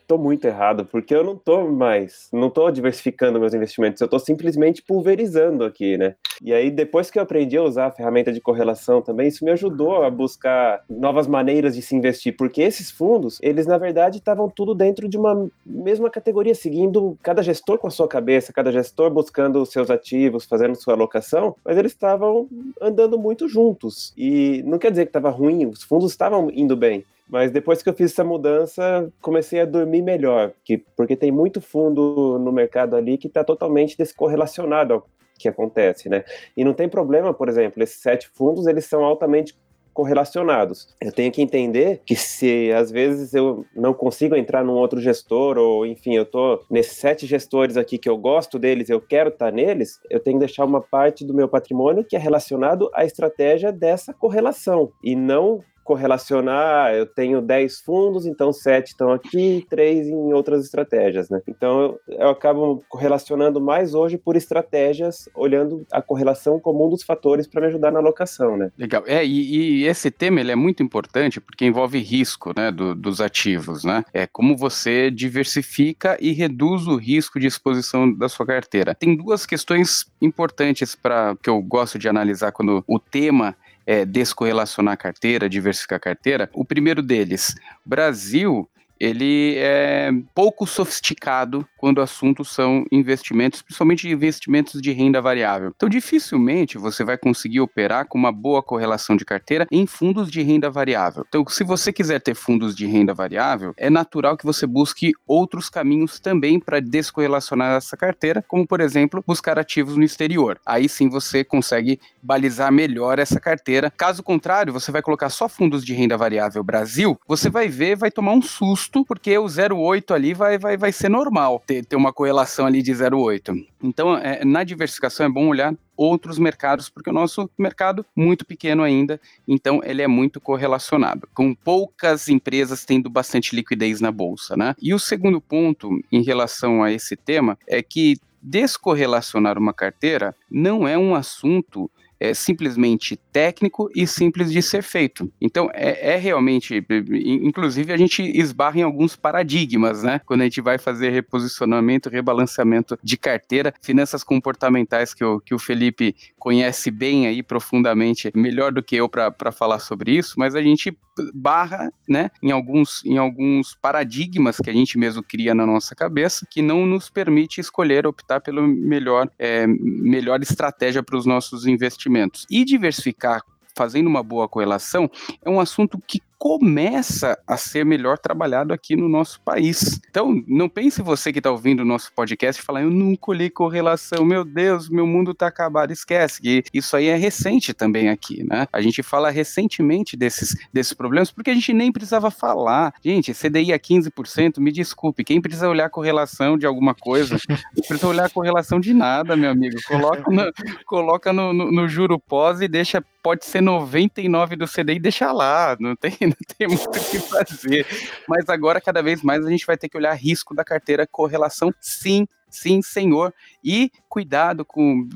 tô 0.10 0.18
muito 0.18 0.46
errado, 0.46 0.86
porque 0.86 1.14
eu 1.14 1.24
não 1.24 1.36
tô 1.36 1.68
mais, 1.68 2.30
não 2.34 2.50
tô 2.50 2.72
diversificando 2.72 3.40
meus 3.40 3.54
investimentos, 3.54 4.02
eu 4.02 4.08
tô 4.08 4.18
simplesmente 4.18 4.82
pulverizando 4.82 5.64
aqui, 5.64 6.00
né? 6.00 6.16
E 6.42 6.52
aí, 6.52 6.72
depois 6.72 7.12
que 7.12 7.20
eu 7.20 7.24
aprendi 7.24 7.56
a 7.58 7.62
usar 7.62 7.86
a 7.86 7.92
ferramenta 7.92 8.34
de 8.34 8.42
correlação 8.42 9.04
também, 9.04 9.28
isso 9.28 9.46
me 9.46 9.52
ajudou 9.52 10.04
a 10.04 10.10
buscar 10.10 10.84
novas 10.90 11.28
maneiras 11.28 11.76
de 11.76 11.84
se 11.84 11.96
investir, 11.96 12.36
porque 12.36 12.64
esses 12.64 12.90
fundos, 12.90 13.38
eles 13.40 13.68
na 13.68 13.78
verdade 13.78 14.18
estavam 14.18 14.50
tudo 14.50 14.74
dentro 14.74 15.08
de 15.08 15.16
uma 15.16 15.48
mesma 15.64 16.10
categoria, 16.10 16.56
seguindo 16.56 17.16
cada 17.22 17.44
gestor 17.44 17.78
com 17.78 17.86
a 17.86 17.92
sua 17.92 18.08
cabeça, 18.08 18.52
cada 18.52 18.72
gestor 18.72 19.12
buscando 19.12 19.62
os 19.62 19.70
seus 19.70 19.92
ativos, 19.92 20.46
fazendo 20.46 20.74
sua 20.74 20.96
alocação, 20.96 21.56
mas 21.64 21.78
eles 21.78 21.92
estavam 21.92 22.48
andando 22.82 23.20
muito 23.20 23.48
juntos. 23.48 24.12
E 24.18 24.64
não 24.66 24.80
quer 24.80 24.90
dizer 24.90 25.06
que 25.06 25.10
estava 25.10 25.30
ruim, 25.30 25.68
os 25.68 25.84
fundos 25.84 26.10
estavam 26.10 26.50
indo 26.52 26.76
bem. 26.76 27.06
Mas 27.30 27.52
depois 27.52 27.84
que 27.84 27.90
eu 27.90 27.94
fiz 27.94 28.12
essa 28.12 28.24
mudança, 28.24 29.12
comecei 29.22 29.62
a 29.62 29.66
dormir 29.66 30.02
melhor, 30.02 30.52
que, 30.64 30.80
porque 30.98 31.16
tem 31.16 31.32
muito 31.32 31.62
fundo 31.62 32.40
no 32.40 32.52
mercado 32.52 32.96
ali 32.96 33.18
que 33.18 33.28
está 33.28 33.44
totalmente 33.44 33.98
descorrelacionado 33.98 34.94
ao 34.96 35.08
que 35.38 35.48
acontece, 35.48 36.10
né? 36.10 36.26
E 36.58 36.66
não 36.66 36.74
tem 36.74 36.90
problema, 36.90 37.34
por 37.34 37.48
exemplo, 37.48 37.82
esses 37.82 38.02
sete 38.02 38.28
fundos, 38.28 38.68
eles 38.68 38.86
são 38.86 39.04
altamente 39.06 39.56
correlacionados. 39.94 40.96
Eu 41.02 41.12
tenho 41.12 41.32
que 41.32 41.42
entender 41.42 42.02
que 42.06 42.16
se 42.16 42.72
às 42.72 42.90
vezes 42.90 43.34
eu 43.34 43.66
não 43.76 43.94
consigo 43.94 44.36
entrar 44.36 44.64
num 44.64 44.74
outro 44.74 45.00
gestor, 45.00 45.58
ou 45.58 45.86
enfim, 45.86 46.16
eu 46.16 46.26
tô 46.26 46.64
nesses 46.70 46.98
sete 46.98 47.26
gestores 47.26 47.76
aqui 47.76 47.98
que 47.98 48.08
eu 48.08 48.18
gosto 48.18 48.58
deles, 48.58 48.90
eu 48.90 49.02
quero 49.02 49.30
estar 49.30 49.48
tá 49.48 49.52
neles, 49.52 50.00
eu 50.10 50.20
tenho 50.20 50.38
que 50.38 50.46
deixar 50.46 50.64
uma 50.64 50.82
parte 50.82 51.26
do 51.26 51.34
meu 51.34 51.50
patrimônio 51.50 52.06
que 52.06 52.16
é 52.16 52.20
relacionado 52.20 52.90
à 52.94 53.04
estratégia 53.04 53.72
dessa 53.72 54.14
correlação 54.14 54.92
e 55.04 55.16
não 55.16 55.62
correlacionar, 55.90 56.94
eu 56.94 57.08
tenho 57.08 57.42
10 57.42 57.80
fundos, 57.80 58.28
então 58.28 58.54
7 58.54 58.90
estão 58.90 59.12
aqui, 59.12 59.66
3 59.68 60.08
em 60.08 60.34
outras 60.34 60.64
estratégias, 60.64 61.32
né? 61.32 61.42
Então 61.48 61.82
eu, 62.08 62.16
eu 62.20 62.30
acabo 62.30 62.84
correlacionando 62.88 63.60
mais 63.60 63.96
hoje 63.96 64.16
por 64.16 64.36
estratégias, 64.36 65.28
olhando 65.34 65.84
a 65.92 66.00
correlação 66.00 66.60
como 66.60 66.86
um 66.86 66.92
dos 66.92 67.02
fatores 67.02 67.48
para 67.48 67.62
me 67.62 67.68
ajudar 67.68 67.92
na 67.92 67.98
alocação, 67.98 68.56
né? 68.56 68.72
Legal. 68.78 69.04
É, 69.08 69.26
e, 69.26 69.82
e, 69.82 69.88
esse 69.88 70.12
tema 70.12 70.40
ele 70.40 70.52
é 70.52 70.56
muito 70.56 70.84
importante 70.84 71.42
porque 71.42 71.66
envolve 71.66 71.98
risco, 71.98 72.54
né, 72.56 72.72
do, 72.72 72.94
dos 72.94 73.20
ativos, 73.20 73.84
né? 73.84 74.06
É 74.14 74.28
como 74.28 74.56
você 74.56 75.10
diversifica 75.10 76.20
e 76.22 76.34
reduz 76.34 76.86
o 76.86 76.98
risco 76.98 77.40
de 77.40 77.48
exposição 77.48 78.14
da 78.14 78.30
sua 78.30 78.46
carteira. 78.46 78.94
Tem 78.94 79.16
duas 79.16 79.44
questões 79.44 80.06
importantes 80.22 80.94
para 80.94 81.36
que 81.42 81.50
eu 81.50 81.60
gosto 81.64 81.98
de 81.98 82.08
analisar 82.08 82.52
quando 82.52 82.84
o 82.88 83.00
tema 83.00 83.56
é, 83.90 84.06
descorrelacionar 84.06 84.94
a 84.94 84.98
carteira, 84.98 85.50
diversificar 85.50 85.98
a 85.98 86.00
carteira. 86.00 86.48
O 86.54 86.64
primeiro 86.64 87.02
deles, 87.02 87.56
Brasil 87.84 88.70
ele 89.00 89.56
é 89.58 90.12
pouco 90.36 90.68
sofisticado 90.68 91.66
quando 91.78 92.00
o 92.00 92.02
assunto 92.02 92.44
são 92.44 92.84
investimentos, 92.92 93.62
principalmente 93.62 94.10
investimentos 94.10 94.82
de 94.82 94.92
renda 94.92 95.22
variável. 95.22 95.72
Então, 95.76 95.88
dificilmente 95.88 96.78
você 96.78 97.04
vai 97.04 97.18
conseguir 97.18 97.62
operar 97.62 98.06
com 98.08 98.18
uma 98.18 98.32
boa 98.32 98.62
correlação 98.62 99.16
de 99.16 99.24
carteira 99.24 99.66
em 99.72 99.88
fundos 99.88 100.30
de 100.30 100.42
renda 100.42 100.70
variável. 100.70 101.26
Então, 101.28 101.46
se 101.48 101.64
você 101.64 101.94
quiser 101.94 102.20
ter 102.20 102.36
fundos 102.36 102.76
de 102.76 102.86
renda 102.86 103.14
variável, 103.14 103.74
é 103.78 103.90
natural 103.90 104.36
que 104.36 104.46
você 104.46 104.68
busque 104.68 105.14
outros 105.26 105.70
caminhos 105.70 106.20
também 106.20 106.60
para 106.60 106.82
descorrelacionar 106.82 107.78
essa 107.78 107.96
carteira, 107.96 108.44
como, 108.48 108.68
por 108.68 108.82
exemplo, 108.82 109.24
buscar 109.26 109.58
ativos 109.58 109.96
no 109.96 110.04
exterior. 110.04 110.60
Aí 110.66 110.90
sim 110.90 111.08
você 111.10 111.44
consegue 111.44 112.00
balizar 112.22 112.72
melhor 112.72 113.20
essa 113.20 113.40
carteira. 113.40 113.92
Caso 113.96 114.22
contrário, 114.22 114.74
você 114.74 114.92
vai 114.92 115.02
colocar 115.02 115.30
só 115.30 115.48
fundos 115.48 115.86
de 115.86 115.94
renda 115.94 116.18
variável 116.18 116.64
Brasil, 116.64 117.20
você 117.28 117.50
vai 117.50 117.68
ver, 117.68 117.96
vai 117.96 118.12
tomar 118.12 118.34
um 118.34 118.42
susto 118.42 118.89
justo, 118.90 119.06
porque 119.06 119.38
o 119.38 119.46
0,8 119.46 120.14
ali 120.14 120.34
vai, 120.34 120.58
vai, 120.58 120.76
vai 120.76 120.92
ser 120.92 121.10
normal 121.10 121.62
ter, 121.66 121.86
ter 121.86 121.96
uma 121.96 122.12
correlação 122.12 122.66
ali 122.66 122.82
de 122.82 122.92
0,8. 122.92 123.66
Então, 123.82 124.18
é, 124.18 124.44
na 124.44 124.64
diversificação 124.64 125.26
é 125.26 125.30
bom 125.30 125.48
olhar 125.48 125.74
outros 125.96 126.40
mercados, 126.40 126.90
porque 126.90 127.10
o 127.10 127.14
nosso 127.14 127.50
mercado 127.58 128.06
muito 128.16 128.46
pequeno 128.46 128.84
ainda, 128.84 129.20
então 129.48 129.82
ele 129.84 130.02
é 130.02 130.08
muito 130.08 130.40
correlacionado, 130.40 131.28
com 131.34 131.54
poucas 131.54 132.30
empresas 132.30 132.86
tendo 132.86 133.10
bastante 133.10 133.56
liquidez 133.56 134.02
na 134.02 134.12
bolsa, 134.12 134.56
né? 134.56 134.76
E 134.82 134.94
o 134.94 135.00
segundo 135.00 135.42
ponto 135.42 135.90
em 136.12 136.24
relação 136.24 136.82
a 136.82 136.92
esse 136.92 137.16
tema 137.16 137.58
é 137.68 137.82
que 137.84 138.18
descorrelacionar 138.42 139.58
uma 139.58 139.74
carteira 139.74 140.34
não 140.50 140.88
é 140.88 140.98
um 140.98 141.14
assunto 141.14 141.92
é 142.20 142.34
simplesmente 142.34 143.18
técnico 143.32 143.90
e 143.96 144.06
simples 144.06 144.52
de 144.52 144.62
ser 144.62 144.84
feito. 144.84 145.32
Então, 145.40 145.70
é, 145.74 146.14
é, 146.14 146.18
realmente, 146.18 146.84
inclusive, 147.24 147.94
a 147.94 147.98
gente 147.98 148.22
esbarra 148.22 148.80
em 148.80 148.84
alguns 148.84 149.16
paradigmas, 149.16 150.04
né? 150.04 150.20
Quando 150.26 150.42
a 150.42 150.44
gente 150.44 150.62
vai 150.62 150.78
fazer 150.78 151.10
reposicionamento, 151.10 152.10
rebalanceamento 152.10 152.98
de 153.04 153.18
carteira, 153.18 153.74
finanças 153.82 154.24
comportamentais 154.24 155.14
que 155.14 155.24
o, 155.24 155.40
que 155.40 155.54
o 155.54 155.60
Felipe 155.60 156.16
conhece 156.38 156.92
bem 156.92 157.28
aí 157.28 157.42
profundamente, 157.42 158.32
melhor 158.36 158.72
do 158.72 158.84
que 158.84 158.96
eu 158.96 159.08
para 159.08 159.52
falar 159.52 159.80
sobre 159.80 160.12
isso, 160.12 160.36
mas 160.38 160.56
a 160.56 160.62
gente 160.62 160.98
barra, 161.34 161.92
né, 162.08 162.32
em 162.42 162.52
alguns, 162.52 163.04
em 163.06 163.18
alguns 163.18 163.76
paradigmas 163.76 164.58
que 164.58 164.70
a 164.70 164.74
gente 164.74 164.98
mesmo 164.98 165.22
cria 165.22 165.54
na 165.54 165.66
nossa 165.66 165.96
cabeça, 165.96 166.48
que 166.50 166.62
não 166.62 166.86
nos 166.86 167.10
permite 167.10 167.60
escolher, 167.60 168.08
optar 168.08 168.40
pela 168.40 168.62
melhor, 168.62 169.30
é, 169.38 169.68
melhor 169.68 170.42
estratégia 170.42 171.04
para 171.04 171.18
os 171.18 171.26
nossos 171.26 171.66
investimentos. 171.66 172.09
E 172.50 172.66
diversificar 172.66 173.42
fazendo 173.76 174.08
uma 174.08 174.22
boa 174.22 174.50
correlação, 174.50 175.10
é 175.42 175.50
um 175.50 175.60
assunto 175.60 176.02
que 176.06 176.22
começa 176.40 177.38
a 177.46 177.58
ser 177.58 177.86
melhor 177.86 178.18
trabalhado 178.18 178.74
aqui 178.74 178.96
no 178.96 179.10
nosso 179.10 179.42
país. 179.42 180.00
Então, 180.10 180.42
não 180.48 180.70
pense 180.70 181.02
você 181.02 181.34
que 181.34 181.40
está 181.40 181.52
ouvindo 181.52 181.82
o 181.82 181.86
nosso 181.86 182.14
podcast 182.14 182.62
e 182.62 182.66
falar, 182.66 182.82
eu 182.82 182.90
nunca 182.90 183.30
olhei 183.32 183.50
correlação, 183.50 184.24
meu 184.24 184.46
Deus, 184.46 184.90
meu 184.90 185.06
mundo 185.06 185.32
está 185.32 185.48
acabado. 185.48 185.92
Esquece 185.92 186.42
que 186.42 186.64
isso 186.74 186.96
aí 186.96 187.08
é 187.08 187.16
recente 187.16 187.74
também 187.74 188.08
aqui, 188.08 188.42
né? 188.48 188.68
A 188.72 188.80
gente 188.80 189.04
fala 189.04 189.30
recentemente 189.30 190.16
desses, 190.16 190.56
desses 190.72 190.94
problemas 190.94 191.30
porque 191.30 191.50
a 191.50 191.54
gente 191.54 191.74
nem 191.74 191.92
precisava 191.92 192.32
falar. 192.32 192.94
Gente, 193.04 193.34
CDI 193.34 193.74
a 193.74 193.80
15%, 193.80 194.60
me 194.60 194.72
desculpe, 194.72 195.26
quem 195.26 195.42
precisa 195.42 195.68
olhar 195.68 195.88
a 195.88 195.90
correlação 195.90 196.58
de 196.58 196.66
alguma 196.66 196.96
coisa, 196.96 197.38
não 197.50 197.84
precisa 197.86 198.08
olhar 198.08 198.26
a 198.26 198.30
correlação 198.30 198.80
de 198.80 198.94
nada, 198.94 199.36
meu 199.36 199.52
amigo. 199.52 199.76
Coloca 199.86 200.32
no, 200.32 200.54
coloca 200.86 201.34
no, 201.34 201.52
no, 201.52 201.70
no 201.70 201.88
juro 201.90 202.18
pós 202.18 202.62
e 202.62 202.68
deixa, 202.70 203.04
pode 203.22 203.46
ser 203.46 203.62
99 203.62 204.56
do 204.56 204.66
CDI, 204.66 205.00
deixa 205.00 205.34
lá, 205.34 205.76
não 205.80 205.96
tem, 205.98 206.14
não 206.30 206.38
tem 206.58 206.68
muito 206.68 206.88
o 206.88 206.92
que 206.92 207.20
fazer. 207.20 207.86
Mas 208.28 208.48
agora, 208.50 208.82
cada 208.82 209.02
vez 209.02 209.22
mais, 209.22 209.46
a 209.46 209.50
gente 209.50 209.66
vai 209.66 209.78
ter 209.78 209.90
que 209.90 209.98
olhar 209.98 210.14
risco 210.14 210.56
da 210.56 210.64
carteira, 210.64 211.08
correlação, 211.08 211.74
sim, 211.80 212.28
sim, 212.50 212.82
senhor. 212.82 213.34
E 213.64 213.92
cuidado 214.08 214.64
com 214.64 215.08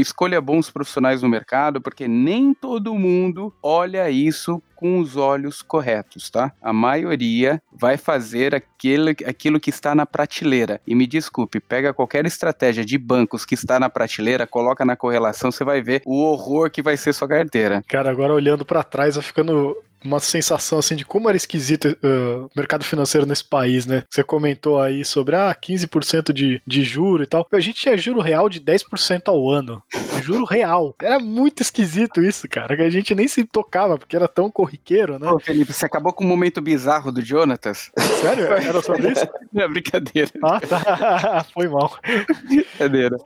escolha 0.00 0.40
bons 0.40 0.70
profissionais 0.70 1.22
no 1.22 1.28
mercado, 1.28 1.80
porque 1.80 2.08
nem 2.08 2.54
todo 2.54 2.94
mundo 2.94 3.52
olha 3.62 4.08
isso 4.10 4.62
com 4.74 4.98
os 4.98 5.16
olhos 5.16 5.62
corretos, 5.62 6.30
tá? 6.30 6.52
A 6.60 6.72
maioria 6.72 7.62
vai 7.72 7.96
fazer 7.96 8.54
aquilo, 8.54 9.10
aquilo 9.10 9.60
que 9.60 9.70
está 9.70 9.94
na 9.94 10.06
prateleira. 10.06 10.80
E 10.86 10.94
me 10.94 11.06
desculpe, 11.06 11.60
pega 11.60 11.92
qualquer 11.92 12.24
estratégia 12.26 12.84
de 12.84 12.98
bancos 12.98 13.44
que 13.44 13.54
está 13.54 13.78
na 13.78 13.90
prateleira, 13.90 14.46
coloca 14.46 14.84
na 14.84 14.96
correlação, 14.96 15.52
você 15.52 15.64
vai 15.64 15.82
ver 15.82 16.02
o 16.04 16.22
horror 16.22 16.70
que 16.70 16.82
vai 16.82 16.96
ser 16.96 17.12
sua 17.12 17.28
carteira. 17.28 17.82
Cara, 17.86 18.10
agora 18.10 18.32
olhando 18.32 18.64
para 18.64 18.82
trás, 18.82 19.14
vai 19.14 19.24
ficando 19.24 19.76
uma 20.04 20.20
sensação 20.20 20.78
assim 20.78 20.96
de 20.96 21.04
como 21.04 21.28
era 21.28 21.36
esquisito 21.36 21.96
uh, 22.02 22.46
o 22.46 22.50
mercado 22.56 22.84
financeiro 22.84 23.26
nesse 23.26 23.44
país, 23.44 23.86
né? 23.86 24.04
Você 24.10 24.22
comentou 24.22 24.80
aí 24.80 25.04
sobre 25.04 25.36
ah, 25.36 25.54
15% 25.54 26.32
de, 26.32 26.60
de 26.66 26.84
juro 26.84 27.22
e 27.22 27.26
tal. 27.26 27.46
A 27.52 27.60
gente 27.60 27.80
tinha 27.80 27.96
juro 27.96 28.20
real 28.20 28.48
de 28.48 28.60
10% 28.60 29.22
ao 29.26 29.50
ano. 29.50 29.82
Juro 30.22 30.44
real. 30.44 30.94
Era 31.00 31.18
muito 31.18 31.62
esquisito 31.62 32.22
isso, 32.22 32.48
cara. 32.48 32.76
Que 32.76 32.82
a 32.82 32.90
gente 32.90 33.14
nem 33.14 33.26
se 33.28 33.44
tocava, 33.44 33.98
porque 33.98 34.16
era 34.16 34.28
tão 34.28 34.50
corriqueiro, 34.50 35.18
né? 35.18 35.30
Ô, 35.30 35.38
Felipe, 35.38 35.72
você 35.72 35.86
acabou 35.86 36.12
com 36.12 36.24
um 36.24 36.28
momento 36.28 36.60
bizarro 36.60 37.10
do 37.10 37.22
Jonatas. 37.22 37.90
Sério? 38.20 38.46
Era 38.46 38.82
sobre 38.82 39.12
isso? 39.12 39.26
Não, 39.52 39.64
é 39.64 39.68
brincadeira. 39.68 40.30
Ah, 40.42 40.60
tá. 40.60 41.44
Foi 41.52 41.68
mal. 41.68 41.98
Brincadeira. 42.44 43.16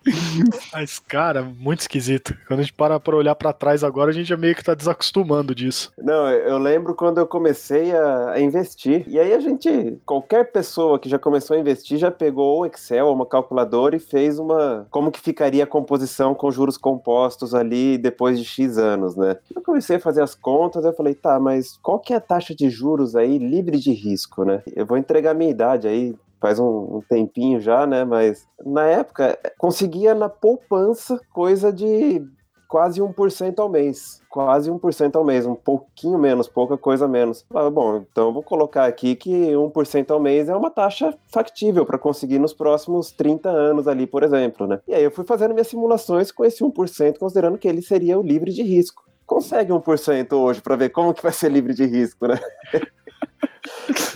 Mas, 0.72 0.98
cara, 0.98 1.42
muito 1.42 1.80
esquisito. 1.80 2.36
Quando 2.46 2.60
a 2.60 2.62
gente 2.62 2.72
para 2.72 2.98
pra 2.98 3.16
olhar 3.16 3.34
pra 3.34 3.52
trás 3.52 3.84
agora, 3.84 4.10
a 4.10 4.14
gente 4.14 4.28
já 4.28 4.36
meio 4.36 4.54
que 4.54 4.64
tá 4.64 4.74
desacostumando 4.74 5.54
disso. 5.54 5.92
Não, 5.98 6.28
eu 6.28 6.58
lembro 6.66 6.94
quando 6.94 7.18
eu 7.18 7.26
comecei 7.26 7.94
a, 7.94 8.32
a, 8.32 8.40
investir. 8.40 9.04
E 9.06 9.18
aí 9.18 9.32
a 9.32 9.38
gente, 9.38 10.00
qualquer 10.04 10.50
pessoa 10.50 10.98
que 10.98 11.08
já 11.08 11.18
começou 11.18 11.56
a 11.56 11.60
investir, 11.60 11.98
já 11.98 12.10
pegou 12.10 12.60
o 12.60 12.66
Excel, 12.66 13.12
uma 13.12 13.24
calculadora 13.24 13.94
e 13.94 14.00
fez 14.00 14.38
uma. 14.38 14.86
como 14.90 15.12
que 15.12 15.20
ficaria 15.20 15.64
a 15.64 15.66
composição 15.66 16.34
com 16.34 16.50
juros 16.50 16.76
compostos 16.76 17.54
ali 17.54 17.96
depois 17.96 18.38
de 18.38 18.44
X 18.44 18.78
anos, 18.78 19.16
né? 19.16 19.36
Eu 19.54 19.62
comecei 19.62 19.96
a 19.96 20.00
fazer 20.00 20.22
as 20.22 20.34
contas, 20.34 20.84
eu 20.84 20.92
falei, 20.92 21.14
tá, 21.14 21.38
mas 21.38 21.78
qual 21.82 22.00
que 22.00 22.12
é 22.12 22.16
a 22.16 22.20
taxa 22.20 22.54
de 22.54 22.68
juros 22.68 23.14
aí 23.14 23.38
livre 23.38 23.78
de 23.78 23.92
risco, 23.92 24.44
né? 24.44 24.62
Eu 24.74 24.84
vou 24.84 24.98
entregar 24.98 25.34
minha 25.34 25.50
idade 25.50 25.86
aí, 25.86 26.14
faz 26.40 26.58
um, 26.58 26.96
um, 26.96 27.02
tempinho 27.08 27.60
já, 27.60 27.86
né? 27.86 28.04
Mas 28.04 28.46
na 28.64 28.86
época 28.86 29.38
conseguia 29.58 30.14
na 30.14 30.28
poupança 30.28 31.20
coisa 31.32 31.72
de 31.72 32.22
quase 32.66 33.00
1% 33.00 33.58
ao 33.58 33.68
mês. 33.68 34.22
Quase 34.28 34.70
1% 34.70 35.16
ao 35.16 35.24
mês, 35.24 35.46
um 35.46 35.54
pouquinho 35.54 36.18
menos, 36.18 36.48
pouca 36.48 36.76
coisa 36.76 37.08
menos. 37.08 37.44
Ah, 37.54 37.70
bom, 37.70 38.04
então 38.10 38.28
eu 38.28 38.32
vou 38.32 38.42
colocar 38.42 38.84
aqui 38.84 39.14
que 39.14 39.30
1% 39.30 40.10
ao 40.10 40.20
mês 40.20 40.48
é 40.48 40.54
uma 40.54 40.70
taxa 40.70 41.14
factível 41.28 41.86
para 41.86 41.98
conseguir 41.98 42.38
nos 42.38 42.52
próximos 42.52 43.10
30 43.10 43.48
anos 43.48 43.88
ali, 43.88 44.06
por 44.06 44.22
exemplo, 44.22 44.66
né? 44.66 44.80
E 44.86 44.94
aí 44.94 45.04
eu 45.04 45.10
fui 45.10 45.24
fazendo 45.24 45.54
minhas 45.54 45.68
simulações 45.68 46.30
com 46.30 46.44
esse 46.44 46.62
1%, 46.62 47.18
considerando 47.18 47.58
que 47.58 47.68
ele 47.68 47.80
seria 47.80 48.18
o 48.18 48.22
livre 48.22 48.52
de 48.52 48.62
risco. 48.62 49.04
Consegue 49.24 49.72
1% 49.72 50.32
hoje 50.34 50.60
para 50.60 50.76
ver 50.76 50.90
como 50.90 51.14
que 51.14 51.22
vai 51.22 51.32
ser 51.32 51.50
livre 51.50 51.74
de 51.74 51.84
risco, 51.84 52.26
né? 52.26 52.38